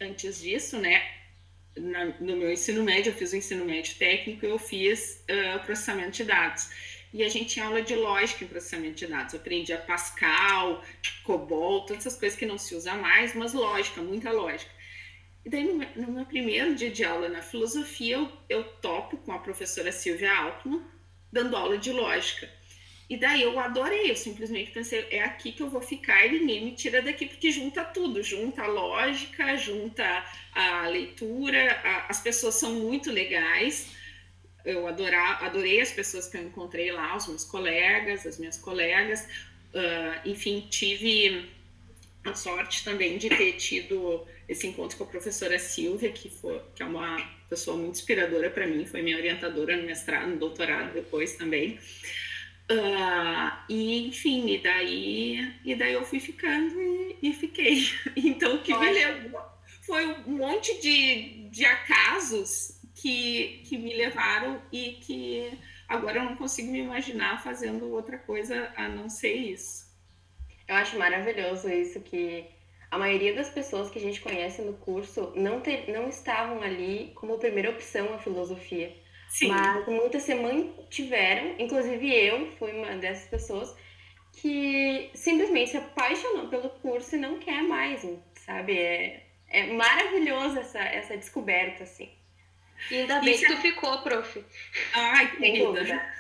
antes 0.01 0.41
disso, 0.41 0.78
né? 0.78 1.01
Na, 1.78 2.05
no 2.05 2.36
meu 2.36 2.51
ensino 2.51 2.84
médio, 2.84 3.11
eu 3.11 3.15
fiz 3.15 3.34
o 3.34 3.36
ensino 3.36 3.65
médio 3.65 3.95
técnico, 3.97 4.45
eu 4.45 4.57
fiz 4.57 5.24
uh, 5.30 5.59
processamento 5.65 6.11
de 6.11 6.24
dados 6.24 6.70
e 7.18 7.24
a 7.24 7.30
gente 7.30 7.53
tinha 7.55 7.65
aula 7.65 7.82
de 7.82 7.95
lógica 7.95 8.43
em 8.43 8.47
processamento 8.47 8.93
de 8.93 9.07
dados. 9.07 9.34
Eu 9.34 9.39
aprendia 9.39 9.80
Pascal, 9.80 10.84
COBOL, 11.24 11.82
todas 11.82 12.05
essas 12.05 12.20
coisas 12.20 12.38
que 12.38 12.45
não 12.45 12.59
se 12.59 12.76
usa 12.76 12.93
mais, 12.93 13.34
mas 13.34 13.53
lógica, 13.53 14.03
muita 14.03 14.32
lógica. 14.32 14.72
E 15.43 15.49
daí, 15.49 15.63
no 15.95 16.11
meu, 16.11 16.26
primeiro 16.28 16.76
dia 16.76 16.91
de 16.91 17.03
aula 17.03 17.28
na 17.28 17.41
filosofia, 17.41 18.18
eu, 18.18 18.32
eu 18.47 18.63
topo 18.63 19.18
com 19.18 19.32
a 19.32 19.39
professora 19.39 19.91
Silvia 19.91 20.32
Altman, 20.32 20.84
dando 21.32 21.57
aula 21.57 21.80
de 21.80 21.91
lógica. 21.91 22.47
E 23.09 23.18
daí 23.18 23.41
eu 23.41 23.57
adorei, 23.57 24.11
eu 24.11 24.15
simplesmente 24.15 24.70
pensei, 24.70 25.07
é 25.09 25.24
aqui 25.24 25.53
que 25.53 25.63
eu 25.63 25.70
vou 25.72 25.82
ficar 25.82 26.24
e 26.24 26.39
ninguém 26.39 26.65
me 26.65 26.72
tira 26.74 27.01
daqui, 27.01 27.26
porque 27.26 27.49
junta 27.49 27.84
tudo, 27.84 28.22
junta 28.22 28.61
a 28.61 28.68
lógica, 28.68 29.57
junta 29.57 30.24
a 30.53 30.88
leitura, 30.88 31.82
a, 31.84 32.07
as 32.09 32.20
pessoas 32.20 32.55
são 32.55 32.74
muito 32.74 33.09
legais, 33.09 33.95
eu 34.68 34.86
adorar, 34.86 35.43
adorei 35.43 35.80
as 35.80 35.91
pessoas 35.91 36.28
que 36.28 36.36
eu 36.36 36.43
encontrei 36.43 36.91
lá, 36.91 37.15
os 37.15 37.26
meus 37.28 37.45
colegas, 37.45 38.28
as 38.28 38.38
minhas 38.38 38.57
colegas. 38.57 39.22
Uh, 39.74 40.30
enfim, 40.30 40.68
tive 40.70 41.49
a 42.26 42.34
sorte 42.34 42.84
também 42.84 43.18
de 43.18 43.30
ter 43.30 43.53
tido 43.53 44.26
esse 44.47 44.68
encontro 44.68 44.97
com 44.97 45.05
a 45.05 45.07
professora 45.07 45.57
Silvia, 45.57 46.11
que, 46.11 46.30
foi, 46.30 46.61
que 46.76 46.84
é 46.84 46.86
uma 46.86 47.18
pessoa 47.49 47.78
muito 47.78 47.95
inspiradora 47.95 48.49
para 48.49 48.68
mim, 48.68 48.86
foi 48.86 49.01
minha 49.01 49.15
orientadora 49.15 49.78
no 49.78 49.84
mestrado, 49.84 50.28
no 50.28 50.38
doutorado 50.38 50.93
depois 50.93 51.36
também. 51.38 51.80
Uh, 52.70 53.57
e 53.70 54.07
enfim, 54.07 54.49
e 54.49 54.57
daí, 54.57 55.53
e 55.63 55.76
daí 55.76 55.93
eu 55.93 56.03
fui 56.03 56.20
ficando 56.20 56.82
e, 56.82 57.18
e 57.22 57.34
fiquei. 57.34 57.88
Então 58.18 58.55
o 58.55 58.61
que 58.61 58.74
Nossa. 58.74 58.86
me 58.86 58.91
levou 58.91 59.41
foi 59.84 60.05
um 60.28 60.38
monte 60.38 60.82
de, 60.82 61.49
de 61.49 61.63
acasos 61.63 62.76
que, 62.97 63.63
que 63.65 63.77
me 63.77 63.93
levaram 63.93 64.59
e 64.71 64.93
que 65.01 65.51
agora 65.87 66.19
eu 66.19 66.23
não 66.23 66.35
consigo 66.35 66.71
me 66.71 66.79
imaginar 66.79 67.43
fazendo 67.43 67.91
outra 67.91 68.17
coisa 68.17 68.71
a 68.75 68.89
não 68.89 69.07
ser 69.07 69.35
isso. 69.35 69.87
Eu 70.67 70.75
acho 70.75 70.97
maravilhoso 70.97 71.69
isso 71.69 72.01
que 72.01 72.45
a 72.89 72.97
maioria 72.97 73.35
das 73.35 73.49
pessoas 73.49 73.89
que 73.89 73.99
a 73.99 74.01
gente 74.01 74.19
conhece 74.19 74.61
no 74.63 74.73
curso 74.73 75.31
não, 75.35 75.61
te, 75.61 75.89
não 75.91 76.09
estavam 76.09 76.61
ali 76.61 77.11
como 77.15 77.37
primeira 77.37 77.69
opção 77.69 78.13
a 78.13 78.17
filosofia. 78.17 78.93
Sim. 79.29 79.49
Mas 79.49 79.85
muitas 79.87 80.23
se 80.23 80.33
mantiveram, 80.33 81.55
inclusive 81.59 82.11
eu 82.11 82.47
fui 82.53 82.71
uma 82.71 82.95
dessas 82.97 83.29
pessoas 83.29 83.75
que 84.33 85.11
simplesmente 85.13 85.71
se 85.71 85.77
apaixonou 85.77 86.47
pelo 86.47 86.69
curso 86.69 87.15
e 87.15 87.19
não 87.19 87.37
quer 87.39 87.61
mais, 87.61 88.07
sabe? 88.45 88.77
É, 88.77 89.23
é 89.49 89.73
maravilhoso 89.73 90.59
essa, 90.59 90.79
essa 90.79 91.17
descoberta, 91.17 91.83
assim. 91.83 92.16
E 92.91 92.95
ainda 92.95 93.19
bem 93.19 93.34
isso 93.34 93.45
que 93.45 93.53
tu 93.53 93.57
é... 93.57 93.61
ficou, 93.61 94.01
prof. 94.01 94.45
Ai, 94.93 95.36
querida. 95.36 96.13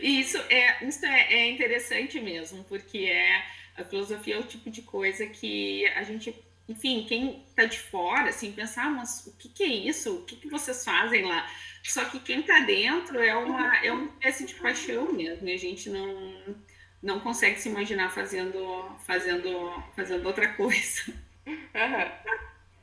Isso 0.00 0.36
é, 0.50 0.84
isso 0.84 1.04
é, 1.06 1.32
é 1.32 1.50
interessante 1.50 2.20
mesmo, 2.20 2.62
porque 2.64 2.98
é 2.98 3.42
a 3.76 3.84
filosofia 3.84 4.36
é 4.36 4.38
o 4.38 4.42
tipo 4.44 4.70
de 4.70 4.82
coisa 4.82 5.26
que 5.26 5.86
a 5.88 6.02
gente, 6.02 6.34
enfim, 6.68 7.04
quem 7.08 7.44
tá 7.56 7.64
de 7.64 7.78
fora, 7.78 8.28
assim, 8.28 8.52
pensar, 8.52 8.86
ah, 8.86 8.90
mas 8.90 9.26
o 9.26 9.36
que, 9.36 9.48
que 9.48 9.62
é 9.62 9.68
isso? 9.68 10.16
O 10.16 10.24
que, 10.24 10.36
que 10.36 10.48
vocês 10.48 10.84
fazem 10.84 11.24
lá? 11.24 11.48
Só 11.82 12.04
que 12.04 12.20
quem 12.20 12.42
tá 12.42 12.60
dentro 12.60 13.18
é 13.18 13.34
uma, 13.34 13.76
é 13.78 13.90
uma 13.90 14.06
espécie 14.06 14.46
de 14.46 14.54
paixão 14.54 15.12
mesmo, 15.12 15.48
e 15.48 15.54
a 15.54 15.58
gente 15.58 15.88
não, 15.88 16.56
não 17.02 17.20
consegue 17.20 17.58
se 17.58 17.68
imaginar 17.68 18.10
fazendo, 18.10 18.94
fazendo, 19.06 19.82
fazendo 19.96 20.26
outra 20.26 20.48
coisa. 20.52 21.12
Uhum. 21.46 22.32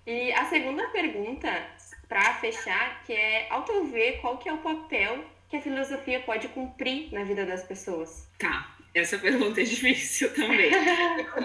E 0.08 0.32
a 0.34 0.46
segunda 0.46 0.88
pergunta 0.90 1.50
para 2.10 2.34
fechar, 2.36 3.04
que 3.06 3.14
é, 3.14 3.48
ao 3.52 3.62
teu 3.64 3.86
ver, 3.86 4.20
qual 4.20 4.40
que 4.40 4.50
é 4.50 4.54
o 4.54 4.58
papel 4.58 5.24
que 5.48 5.56
a 5.56 5.62
filosofia 5.62 6.20
pode 6.22 6.48
cumprir 6.50 7.14
na 7.14 7.24
vida 7.24 7.46
das 7.46 7.64
pessoas? 7.64 8.28
Tá, 8.40 8.76
essa 8.94 9.18
pergunta 9.20 9.62
é 9.62 9.64
difícil 9.64 10.34
também. 10.34 10.72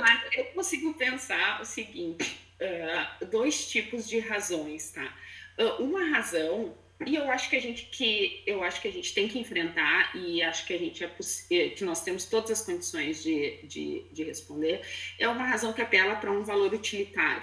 Mas 0.01 0.23
eu 0.33 0.45
consigo 0.47 0.95
pensar 0.95 1.61
o 1.61 1.65
seguinte, 1.67 2.41
uh, 2.61 3.27
dois 3.27 3.69
tipos 3.69 4.09
de 4.09 4.19
razões, 4.19 4.91
tá? 4.91 5.15
Uh, 5.59 5.85
uma 5.85 6.05
razão 6.09 6.75
e 7.07 7.17
eu 7.17 7.31
acho 7.31 7.51
que 7.51 7.57
a 7.57 7.61
gente 7.61 7.87
que 7.87 8.43
eu 8.47 8.63
acho 8.63 8.81
que 8.81 8.89
a 8.89 8.93
gente 8.93 9.13
tem 9.13 9.29
que 9.29 9.39
enfrentar 9.39 10.17
e 10.17 10.41
acho 10.43 10.65
que 10.65 10.73
a 10.73 10.79
gente 10.79 11.05
é 11.05 11.11
eh, 11.51 11.69
que 11.71 11.85
nós 11.85 12.03
temos 12.03 12.25
todas 12.25 12.53
as 12.53 12.63
condições 12.65 13.23
de, 13.23 13.59
de, 13.65 14.07
de 14.13 14.23
responder 14.23 14.81
é 15.19 15.29
uma 15.29 15.45
razão 15.45 15.73
que 15.73 15.83
apela 15.83 16.15
para 16.15 16.31
um 16.31 16.45
valor 16.45 16.73
utilitário 16.73 17.43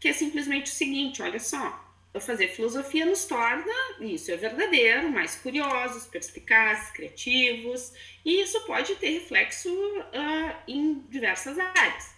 que 0.00 0.08
é 0.08 0.12
simplesmente 0.12 0.66
o 0.66 0.74
seguinte 0.74 1.22
olha 1.22 1.38
só 1.38 1.91
fazer 2.20 2.48
filosofia 2.48 3.06
nos 3.06 3.24
torna, 3.24 3.72
isso 4.00 4.30
é 4.30 4.36
verdadeiro, 4.36 5.10
mais 5.10 5.36
curiosos, 5.36 6.06
perspicazes, 6.06 6.90
criativos, 6.90 7.92
e 8.24 8.42
isso 8.42 8.60
pode 8.66 8.94
ter 8.96 9.10
reflexo 9.10 9.70
uh, 9.70 10.54
em 10.68 11.00
diversas 11.08 11.58
áreas. 11.58 12.12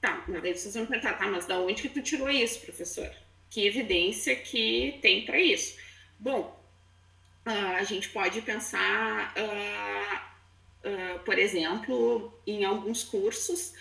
Tá, 0.00 0.24
mas 0.26 0.42
daí 0.42 0.56
vocês 0.56 0.74
vão 0.74 0.86
perguntar, 0.86 1.14
tá, 1.14 1.26
mas 1.26 1.46
da 1.46 1.58
onde 1.58 1.82
que 1.82 1.88
tu 1.88 2.02
tirou 2.02 2.30
isso, 2.30 2.60
professor? 2.60 3.10
Que 3.50 3.66
evidência 3.66 4.34
que 4.34 4.98
tem 5.02 5.26
para 5.26 5.38
isso? 5.38 5.76
Bom, 6.18 6.58
uh, 7.46 7.76
a 7.76 7.84
gente 7.84 8.08
pode 8.08 8.40
pensar, 8.40 9.34
uh, 9.36 11.18
por 11.20 11.38
exemplo, 11.38 12.32
em 12.46 12.64
alguns 12.64 13.04
cursos, 13.04 13.74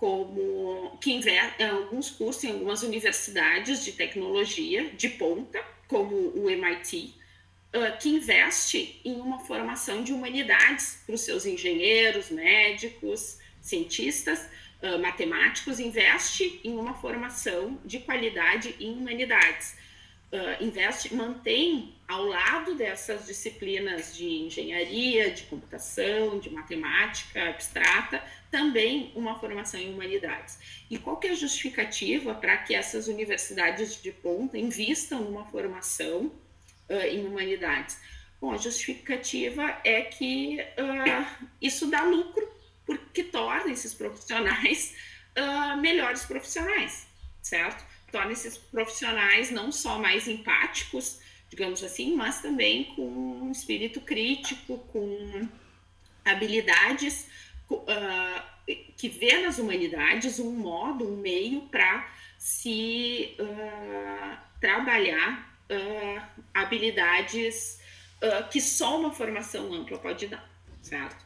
como 0.00 0.96
que 0.98 1.12
investe 1.12 1.62
em 1.62 1.68
alguns 1.68 2.08
cursos 2.10 2.42
em 2.44 2.52
algumas 2.52 2.82
universidades 2.82 3.84
de 3.84 3.92
tecnologia 3.92 4.88
de 4.92 5.10
ponta, 5.10 5.62
como 5.86 6.16
o 6.16 6.48
MIT, 6.48 7.14
uh, 7.74 7.98
que 8.00 8.08
investe 8.08 8.98
em 9.04 9.20
uma 9.20 9.40
formação 9.40 10.02
de 10.02 10.14
humanidades 10.14 11.02
para 11.04 11.14
os 11.14 11.20
seus 11.20 11.44
engenheiros, 11.44 12.30
médicos, 12.30 13.36
cientistas, 13.60 14.48
uh, 14.82 14.98
matemáticos, 14.98 15.78
investe 15.78 16.62
em 16.64 16.78
uma 16.78 16.94
formação 16.94 17.78
de 17.84 17.98
qualidade 17.98 18.74
em 18.80 18.94
humanidades 18.94 19.76
uh, 20.32 20.62
investe, 20.62 21.14
mantém 21.14 21.94
ao 22.06 22.24
lado 22.24 22.74
dessas 22.74 23.26
disciplinas 23.26 24.16
de 24.16 24.26
engenharia, 24.26 25.30
de 25.30 25.44
computação, 25.44 26.38
de 26.38 26.50
matemática 26.50 27.48
abstrata, 27.48 28.22
também 28.50 29.12
uma 29.14 29.38
formação 29.38 29.80
em 29.80 29.92
humanidades. 29.92 30.58
E 30.90 30.98
qual 30.98 31.18
que 31.18 31.28
é 31.28 31.30
a 31.30 31.34
justificativa 31.34 32.34
para 32.34 32.56
que 32.58 32.74
essas 32.74 33.08
universidades 33.08 34.00
de 34.02 34.10
ponta 34.12 34.58
invistam 34.58 35.22
numa 35.22 35.44
formação 35.46 36.32
uh, 36.88 36.94
em 37.08 37.24
humanidades? 37.26 37.98
Bom, 38.40 38.52
a 38.52 38.56
justificativa 38.56 39.78
é 39.84 40.02
que 40.02 40.58
uh, 40.60 41.48
isso 41.60 41.90
dá 41.90 42.02
lucro, 42.02 42.48
porque 42.86 43.22
torna 43.22 43.70
esses 43.72 43.94
profissionais 43.94 44.94
melhores 45.80 46.24
profissionais, 46.24 47.06
certo? 47.40 47.84
Torna 48.10 48.32
esses 48.32 48.56
profissionais 48.56 49.50
não 49.50 49.70
só 49.72 49.98
mais 49.98 50.28
empáticos, 50.28 51.20
digamos 51.48 51.82
assim, 51.82 52.14
mas 52.14 52.40
também 52.40 52.84
com 52.94 53.02
um 53.02 53.50
espírito 53.50 54.00
crítico, 54.00 54.78
com 54.92 55.48
habilidades 56.24 57.26
uh, 57.70 58.86
que 58.96 59.08
vê 59.08 59.42
nas 59.42 59.58
humanidades 59.58 60.38
um 60.38 60.52
modo, 60.52 61.06
um 61.06 61.16
meio 61.16 61.62
para 61.62 62.08
se 62.38 63.36
uh, 63.38 64.38
trabalhar 64.60 65.56
uh, 65.70 66.42
habilidades 66.54 67.78
que 68.50 68.60
só 68.60 69.00
uma 69.00 69.14
formação 69.14 69.72
ampla 69.72 69.96
pode 69.96 70.26
dar, 70.26 70.46
certo? 70.82 71.24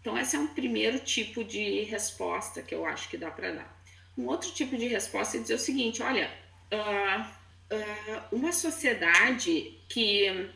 Então, 0.00 0.16
esse 0.16 0.36
é 0.36 0.38
um 0.38 0.46
primeiro 0.46 1.00
tipo 1.00 1.42
de 1.42 1.82
resposta 1.82 2.62
que 2.62 2.72
eu 2.72 2.86
acho 2.86 3.08
que 3.08 3.16
dá 3.16 3.28
para 3.28 3.50
dar. 3.50 3.81
Um 4.16 4.26
outro 4.26 4.50
tipo 4.50 4.76
de 4.76 4.86
resposta 4.86 5.36
é 5.36 5.40
dizer 5.40 5.54
o 5.54 5.58
seguinte: 5.58 6.02
olha, 6.02 6.30
uh, 6.72 7.20
uh, 7.74 8.22
uma 8.36 8.52
sociedade 8.52 9.78
que 9.88 10.50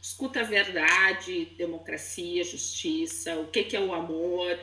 escuta 0.00 0.40
a 0.40 0.44
verdade, 0.44 1.46
democracia, 1.56 2.42
justiça, 2.44 3.36
o 3.36 3.48
que, 3.48 3.64
que 3.64 3.76
é 3.76 3.80
o 3.80 3.94
amor, 3.94 4.58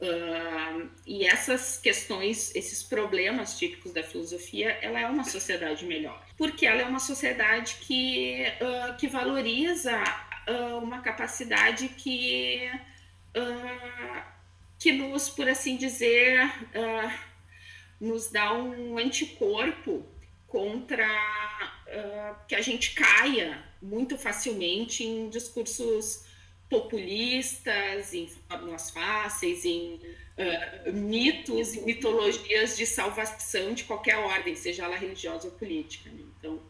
uh, 0.00 0.90
e 1.06 1.26
essas 1.26 1.78
questões, 1.78 2.54
esses 2.54 2.82
problemas 2.82 3.58
típicos 3.58 3.92
da 3.92 4.02
filosofia, 4.02 4.70
ela 4.82 5.00
é 5.00 5.06
uma 5.06 5.24
sociedade 5.24 5.86
melhor, 5.86 6.26
porque 6.36 6.66
ela 6.66 6.82
é 6.82 6.84
uma 6.84 7.00
sociedade 7.00 7.76
que, 7.80 8.44
que 8.98 9.06
valoriza 9.06 10.02
uma 10.80 11.00
capacidade 11.00 11.88
que 11.90 12.70
que 14.78 14.92
nos, 14.92 15.28
por 15.28 15.48
assim 15.48 15.76
dizer, 15.76 16.50
nos 18.00 18.30
dá 18.30 18.52
um 18.54 18.96
anticorpo 18.98 20.04
contra 20.46 21.06
uh, 21.06 22.46
que 22.46 22.54
a 22.54 22.60
gente 22.60 22.94
caia 22.94 23.62
muito 23.82 24.16
facilmente 24.16 25.04
em 25.04 25.28
discursos 25.28 26.24
populistas, 26.68 28.14
em 28.14 28.28
fórmulas 28.28 28.90
fáceis, 28.90 29.64
em 29.64 29.94
uh, 29.96 30.92
mitos 30.92 31.74
e 31.74 31.80
mitologias 31.82 32.76
de 32.76 32.86
salvação 32.86 33.74
de 33.74 33.84
qualquer 33.84 34.16
ordem, 34.16 34.54
seja 34.54 34.84
ela 34.84 34.96
religiosa 34.96 35.48
ou 35.48 35.54
política. 35.54 36.10
Né? 36.10 36.22
Então, 36.38 36.60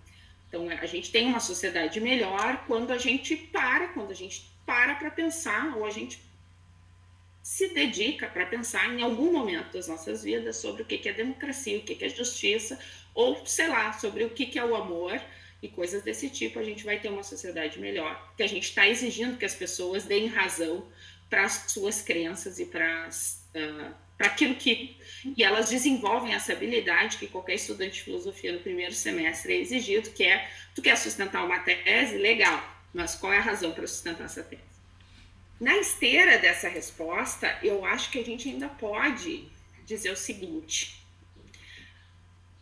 então, 0.49 0.67
a 0.71 0.87
gente 0.87 1.13
tem 1.13 1.27
uma 1.27 1.41
sociedade 1.41 2.01
melhor 2.01 2.65
quando 2.67 2.91
a 2.91 2.97
gente 2.97 3.37
para, 3.37 3.89
quando 3.89 4.11
a 4.11 4.15
gente 4.15 4.51
para 4.65 4.95
para 4.95 5.11
pensar, 5.11 5.77
ou 5.77 5.85
a 5.85 5.91
gente 5.91 6.19
se 7.49 7.69
dedica 7.69 8.27
para 8.27 8.45
pensar 8.45 8.93
em 8.93 9.03
algum 9.03 9.33
momento 9.33 9.73
das 9.73 9.89
nossas 9.89 10.23
vidas 10.23 10.59
sobre 10.59 10.83
o 10.83 10.85
que 10.85 11.09
é 11.09 11.13
democracia, 11.15 11.79
o 11.79 11.83
que 11.83 12.05
é 12.05 12.09
justiça, 12.11 12.79
ou 13.15 13.47
sei 13.47 13.69
lá, 13.69 13.91
sobre 13.95 14.23
o 14.23 14.29
que 14.29 14.59
é 14.59 14.63
o 14.63 14.77
amor 14.77 15.19
e 15.63 15.67
coisas 15.67 16.03
desse 16.03 16.29
tipo, 16.29 16.59
a 16.59 16.63
gente 16.63 16.85
vai 16.85 17.01
ter 17.01 17.09
uma 17.09 17.23
sociedade 17.23 17.81
melhor. 17.81 18.35
Que 18.37 18.43
a 18.43 18.47
gente 18.47 18.65
está 18.65 18.87
exigindo 18.87 19.39
que 19.39 19.47
as 19.47 19.55
pessoas 19.55 20.05
deem 20.05 20.27
razão 20.27 20.87
para 21.31 21.47
as 21.47 21.73
suas 21.73 22.03
crenças 22.03 22.59
e 22.59 22.67
para 22.67 23.09
uh, 23.09 23.95
para 24.19 24.27
aquilo 24.27 24.55
que 24.55 24.99
e 25.25 25.43
elas 25.43 25.71
desenvolvem 25.71 26.35
essa 26.35 26.53
habilidade 26.53 27.17
que 27.17 27.29
qualquer 27.29 27.55
estudante 27.55 27.95
de 27.95 28.03
filosofia 28.03 28.53
no 28.53 28.61
primeiro 28.61 28.93
semestre 28.93 29.55
é 29.55 29.57
exigido, 29.57 30.11
que 30.11 30.25
é 30.25 30.51
tu 30.75 30.83
quer 30.83 30.97
sustentar 30.99 31.47
uma 31.47 31.61
tese, 31.61 32.19
legal, 32.19 32.63
mas 32.93 33.15
qual 33.15 33.33
é 33.33 33.39
a 33.39 33.41
razão 33.41 33.73
para 33.73 33.87
sustentar 33.87 34.27
essa 34.27 34.43
tese? 34.43 34.68
Na 35.61 35.77
esteira 35.77 36.39
dessa 36.39 36.69
resposta, 36.69 37.59
eu 37.65 37.85
acho 37.85 38.11
que 38.13 38.21
a 38.21 38.25
gente 38.25 38.49
ainda 38.49 38.69
pode 38.69 39.49
dizer 39.85 40.13
o 40.13 40.17
seguinte: 40.17 41.03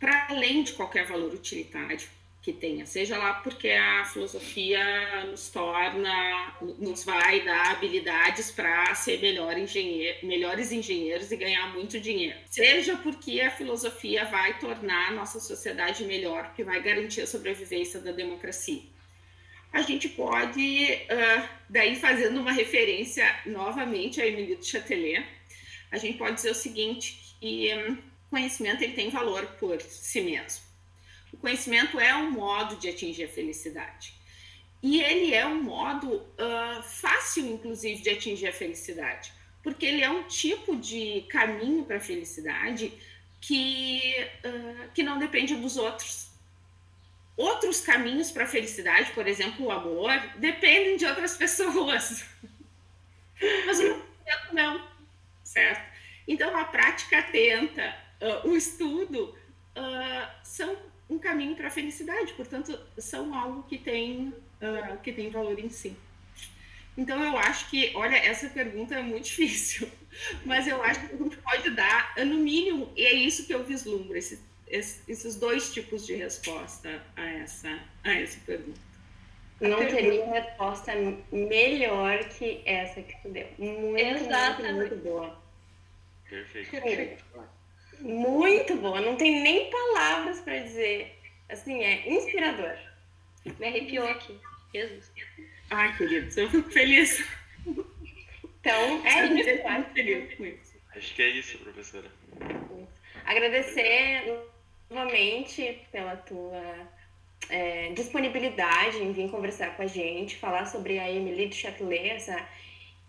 para 0.00 0.28
além 0.30 0.62
de 0.62 0.72
qualquer 0.72 1.06
valor 1.06 1.34
utilitário 1.34 2.08
que 2.40 2.54
tenha, 2.54 2.86
seja 2.86 3.18
lá 3.18 3.34
porque 3.34 3.68
a 3.68 4.04
filosofia 4.04 5.24
nos 5.26 5.50
torna, 5.50 6.54
nos 6.78 7.04
vai 7.04 7.44
dar 7.44 7.72
habilidades 7.72 8.50
para 8.50 8.94
ser 8.94 9.20
melhor 9.20 9.58
engenheiro, 9.58 10.26
melhores 10.26 10.72
engenheiros 10.72 11.30
e 11.30 11.36
ganhar 11.36 11.74
muito 11.74 12.00
dinheiro, 12.00 12.38
seja 12.46 12.96
porque 12.98 13.40
a 13.40 13.50
filosofia 13.50 14.24
vai 14.26 14.58
tornar 14.58 15.08
a 15.08 15.12
nossa 15.12 15.40
sociedade 15.40 16.04
melhor, 16.04 16.54
que 16.54 16.62
vai 16.64 16.80
garantir 16.80 17.22
a 17.22 17.26
sobrevivência 17.26 18.00
da 18.00 18.12
democracia 18.12 18.95
a 19.76 19.82
gente 19.82 20.08
pode, 20.08 20.94
uh, 21.10 21.48
daí 21.68 21.96
fazendo 21.96 22.40
uma 22.40 22.50
referência 22.50 23.24
novamente 23.44 24.22
a 24.22 24.26
Emily 24.26 24.56
de 24.56 24.64
Chatelet, 24.64 25.22
a 25.92 25.98
gente 25.98 26.16
pode 26.16 26.36
dizer 26.36 26.50
o 26.50 26.54
seguinte, 26.54 27.36
que 27.38 27.68
conhecimento 28.30 28.82
ele 28.82 28.94
tem 28.94 29.10
valor 29.10 29.44
por 29.58 29.78
si 29.82 30.22
mesmo. 30.22 30.64
O 31.30 31.36
conhecimento 31.36 32.00
é 32.00 32.16
um 32.16 32.30
modo 32.30 32.76
de 32.76 32.88
atingir 32.88 33.24
a 33.24 33.28
felicidade. 33.28 34.14
E 34.82 35.02
ele 35.02 35.34
é 35.34 35.46
um 35.46 35.62
modo 35.62 36.10
uh, 36.14 36.82
fácil, 36.82 37.44
inclusive, 37.46 38.00
de 38.00 38.08
atingir 38.08 38.48
a 38.48 38.52
felicidade, 38.52 39.30
porque 39.62 39.84
ele 39.84 40.02
é 40.02 40.08
um 40.08 40.22
tipo 40.22 40.74
de 40.74 41.26
caminho 41.28 41.84
para 41.84 41.98
a 41.98 42.00
felicidade 42.00 42.94
que, 43.42 44.00
uh, 44.42 44.90
que 44.94 45.02
não 45.02 45.18
depende 45.18 45.54
dos 45.54 45.76
outros 45.76 46.25
Outros 47.36 47.80
caminhos 47.80 48.30
para 48.30 48.44
a 48.44 48.48
felicidade, 48.48 49.12
por 49.12 49.26
exemplo, 49.26 49.66
o 49.66 49.70
amor, 49.70 50.12
dependem 50.36 50.96
de 50.96 51.04
outras 51.04 51.36
pessoas. 51.38 52.24
Mas 53.66 53.78
o 53.78 54.06
não, 54.52 54.86
certo? 55.44 55.94
Então, 56.26 56.56
a 56.56 56.64
prática 56.64 57.18
atenta, 57.18 57.94
uh, 58.20 58.48
o 58.48 58.56
estudo, 58.56 59.36
uh, 59.76 60.30
são 60.42 60.76
um 61.08 61.18
caminho 61.18 61.54
para 61.54 61.68
a 61.68 61.70
felicidade, 61.70 62.32
portanto, 62.32 62.78
são 62.98 63.34
algo 63.34 63.62
que 63.64 63.78
tem, 63.78 64.28
uh, 64.28 64.98
que 65.02 65.12
tem 65.12 65.30
valor 65.30 65.58
em 65.58 65.68
si. 65.68 65.96
Então, 66.96 67.22
eu 67.22 67.36
acho 67.36 67.68
que, 67.68 67.92
olha, 67.94 68.16
essa 68.16 68.48
pergunta 68.48 68.94
é 68.94 69.02
muito 69.02 69.24
difícil, 69.28 69.88
mas 70.44 70.66
eu 70.66 70.82
acho 70.82 71.00
que 71.00 71.14
a 71.14 71.18
gente 71.18 71.36
pode 71.36 71.70
dar, 71.70 72.14
no 72.24 72.36
mínimo, 72.36 72.90
e 72.96 73.04
é 73.04 73.12
isso 73.12 73.46
que 73.46 73.54
eu 73.54 73.62
vislumbro, 73.62 74.16
esse 74.16 74.40
esses 74.68 75.36
dois 75.36 75.72
tipos 75.72 76.06
de 76.06 76.14
resposta 76.14 77.02
a 77.16 77.24
essa, 77.24 77.78
a 78.04 78.12
essa 78.12 78.38
pergunta. 78.44 78.80
Não 79.60 79.78
teria 79.78 80.26
resposta 80.26 80.92
melhor 81.32 82.18
que 82.28 82.62
essa 82.66 83.00
que 83.00 83.16
tu 83.22 83.30
deu. 83.30 83.48
Muito, 83.58 83.98
Exatamente. 83.98 84.74
muito, 84.74 84.90
muito 84.90 84.96
boa. 84.96 85.42
Perfeito. 86.28 87.24
Muito 88.00 88.76
boa. 88.76 89.00
Não 89.00 89.16
tem 89.16 89.40
nem 89.42 89.70
palavras 89.70 90.40
para 90.40 90.58
dizer. 90.58 91.18
Assim, 91.48 91.82
é 91.82 92.06
inspirador. 92.08 92.76
Me 93.58 93.66
arrepiou 93.66 94.06
aqui. 94.08 94.38
Jesus. 94.74 95.10
Ai, 95.70 95.96
querido, 95.96 96.40
eu 96.40 96.50
fico 96.50 96.70
feliz. 96.70 97.24
Então, 98.60 99.06
é 99.06 99.26
isso. 99.26 100.74
Acho 100.94 101.14
que 101.14 101.22
é 101.22 101.28
isso, 101.28 101.58
professora. 101.58 102.10
Agradecer 103.24 104.44
novamente 104.90 105.80
pela 105.90 106.16
tua 106.16 106.88
é, 107.48 107.92
disponibilidade 107.92 108.98
em 108.98 109.12
vir 109.12 109.30
conversar 109.30 109.76
com 109.76 109.82
a 109.82 109.86
gente, 109.86 110.36
falar 110.36 110.66
sobre 110.66 110.98
a 110.98 111.10
Emily 111.10 111.48
de 111.48 111.56
Châtelet, 111.56 112.10
essa 112.10 112.48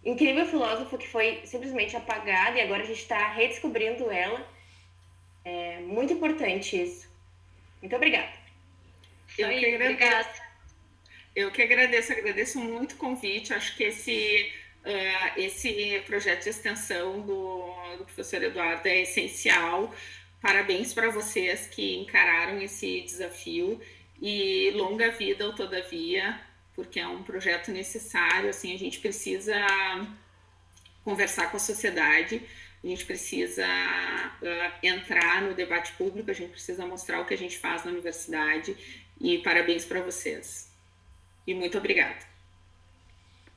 incrível 0.03 0.45
filósofa 0.45 0.97
que 0.97 1.07
foi 1.07 1.41
simplesmente 1.45 1.95
apagada 1.95 2.57
e 2.57 2.61
agora 2.61 2.83
a 2.83 2.85
gente 2.85 3.01
está 3.01 3.29
redescobrindo 3.29 4.09
ela. 4.11 4.47
É 5.43 5.79
muito 5.79 6.13
importante 6.13 6.81
isso. 6.81 7.07
Muito 7.81 7.95
obrigada. 7.95 8.31
Eu 9.37 9.49
que 9.49 9.65
agradeço. 9.65 10.41
Eu 11.35 11.51
que 11.51 11.61
agradeço, 11.61 12.11
agradeço 12.11 12.59
muito 12.59 12.93
o 12.93 12.97
convite. 12.97 13.53
Acho 13.53 13.75
que 13.77 13.83
esse, 13.83 14.51
uh, 14.83 15.39
esse 15.39 16.01
projeto 16.05 16.43
de 16.43 16.49
extensão 16.49 17.21
do, 17.21 17.73
do 17.97 18.05
professor 18.05 18.41
Eduardo 18.41 18.87
é 18.87 19.01
essencial. 19.01 19.93
Parabéns 20.41 20.93
para 20.93 21.09
vocês 21.09 21.67
que 21.67 21.95
encararam 21.97 22.61
esse 22.61 23.01
desafio 23.01 23.81
e 24.21 24.71
longa 24.75 25.11
vida 25.11 25.43
ao 25.43 25.53
Todavia, 25.53 26.39
porque 26.75 26.99
é 26.99 27.07
um 27.07 27.23
projeto 27.23 27.71
necessário. 27.71 28.49
Assim, 28.49 28.73
a 28.73 28.77
gente 28.77 28.99
precisa 28.99 29.55
conversar 31.03 31.49
com 31.49 31.57
a 31.57 31.59
sociedade, 31.59 32.41
a 32.83 32.87
gente 32.87 33.05
precisa 33.05 33.65
uh, 33.65 34.85
entrar 34.85 35.41
no 35.41 35.53
debate 35.53 35.93
público, 35.93 36.29
a 36.29 36.33
gente 36.33 36.51
precisa 36.51 36.85
mostrar 36.85 37.19
o 37.19 37.25
que 37.25 37.33
a 37.33 37.37
gente 37.37 37.57
faz 37.57 37.83
na 37.83 37.91
universidade. 37.91 38.75
E 39.19 39.39
parabéns 39.39 39.85
para 39.85 40.01
vocês. 40.01 40.71
E 41.47 41.53
muito 41.53 41.77
obrigada. 41.77 42.36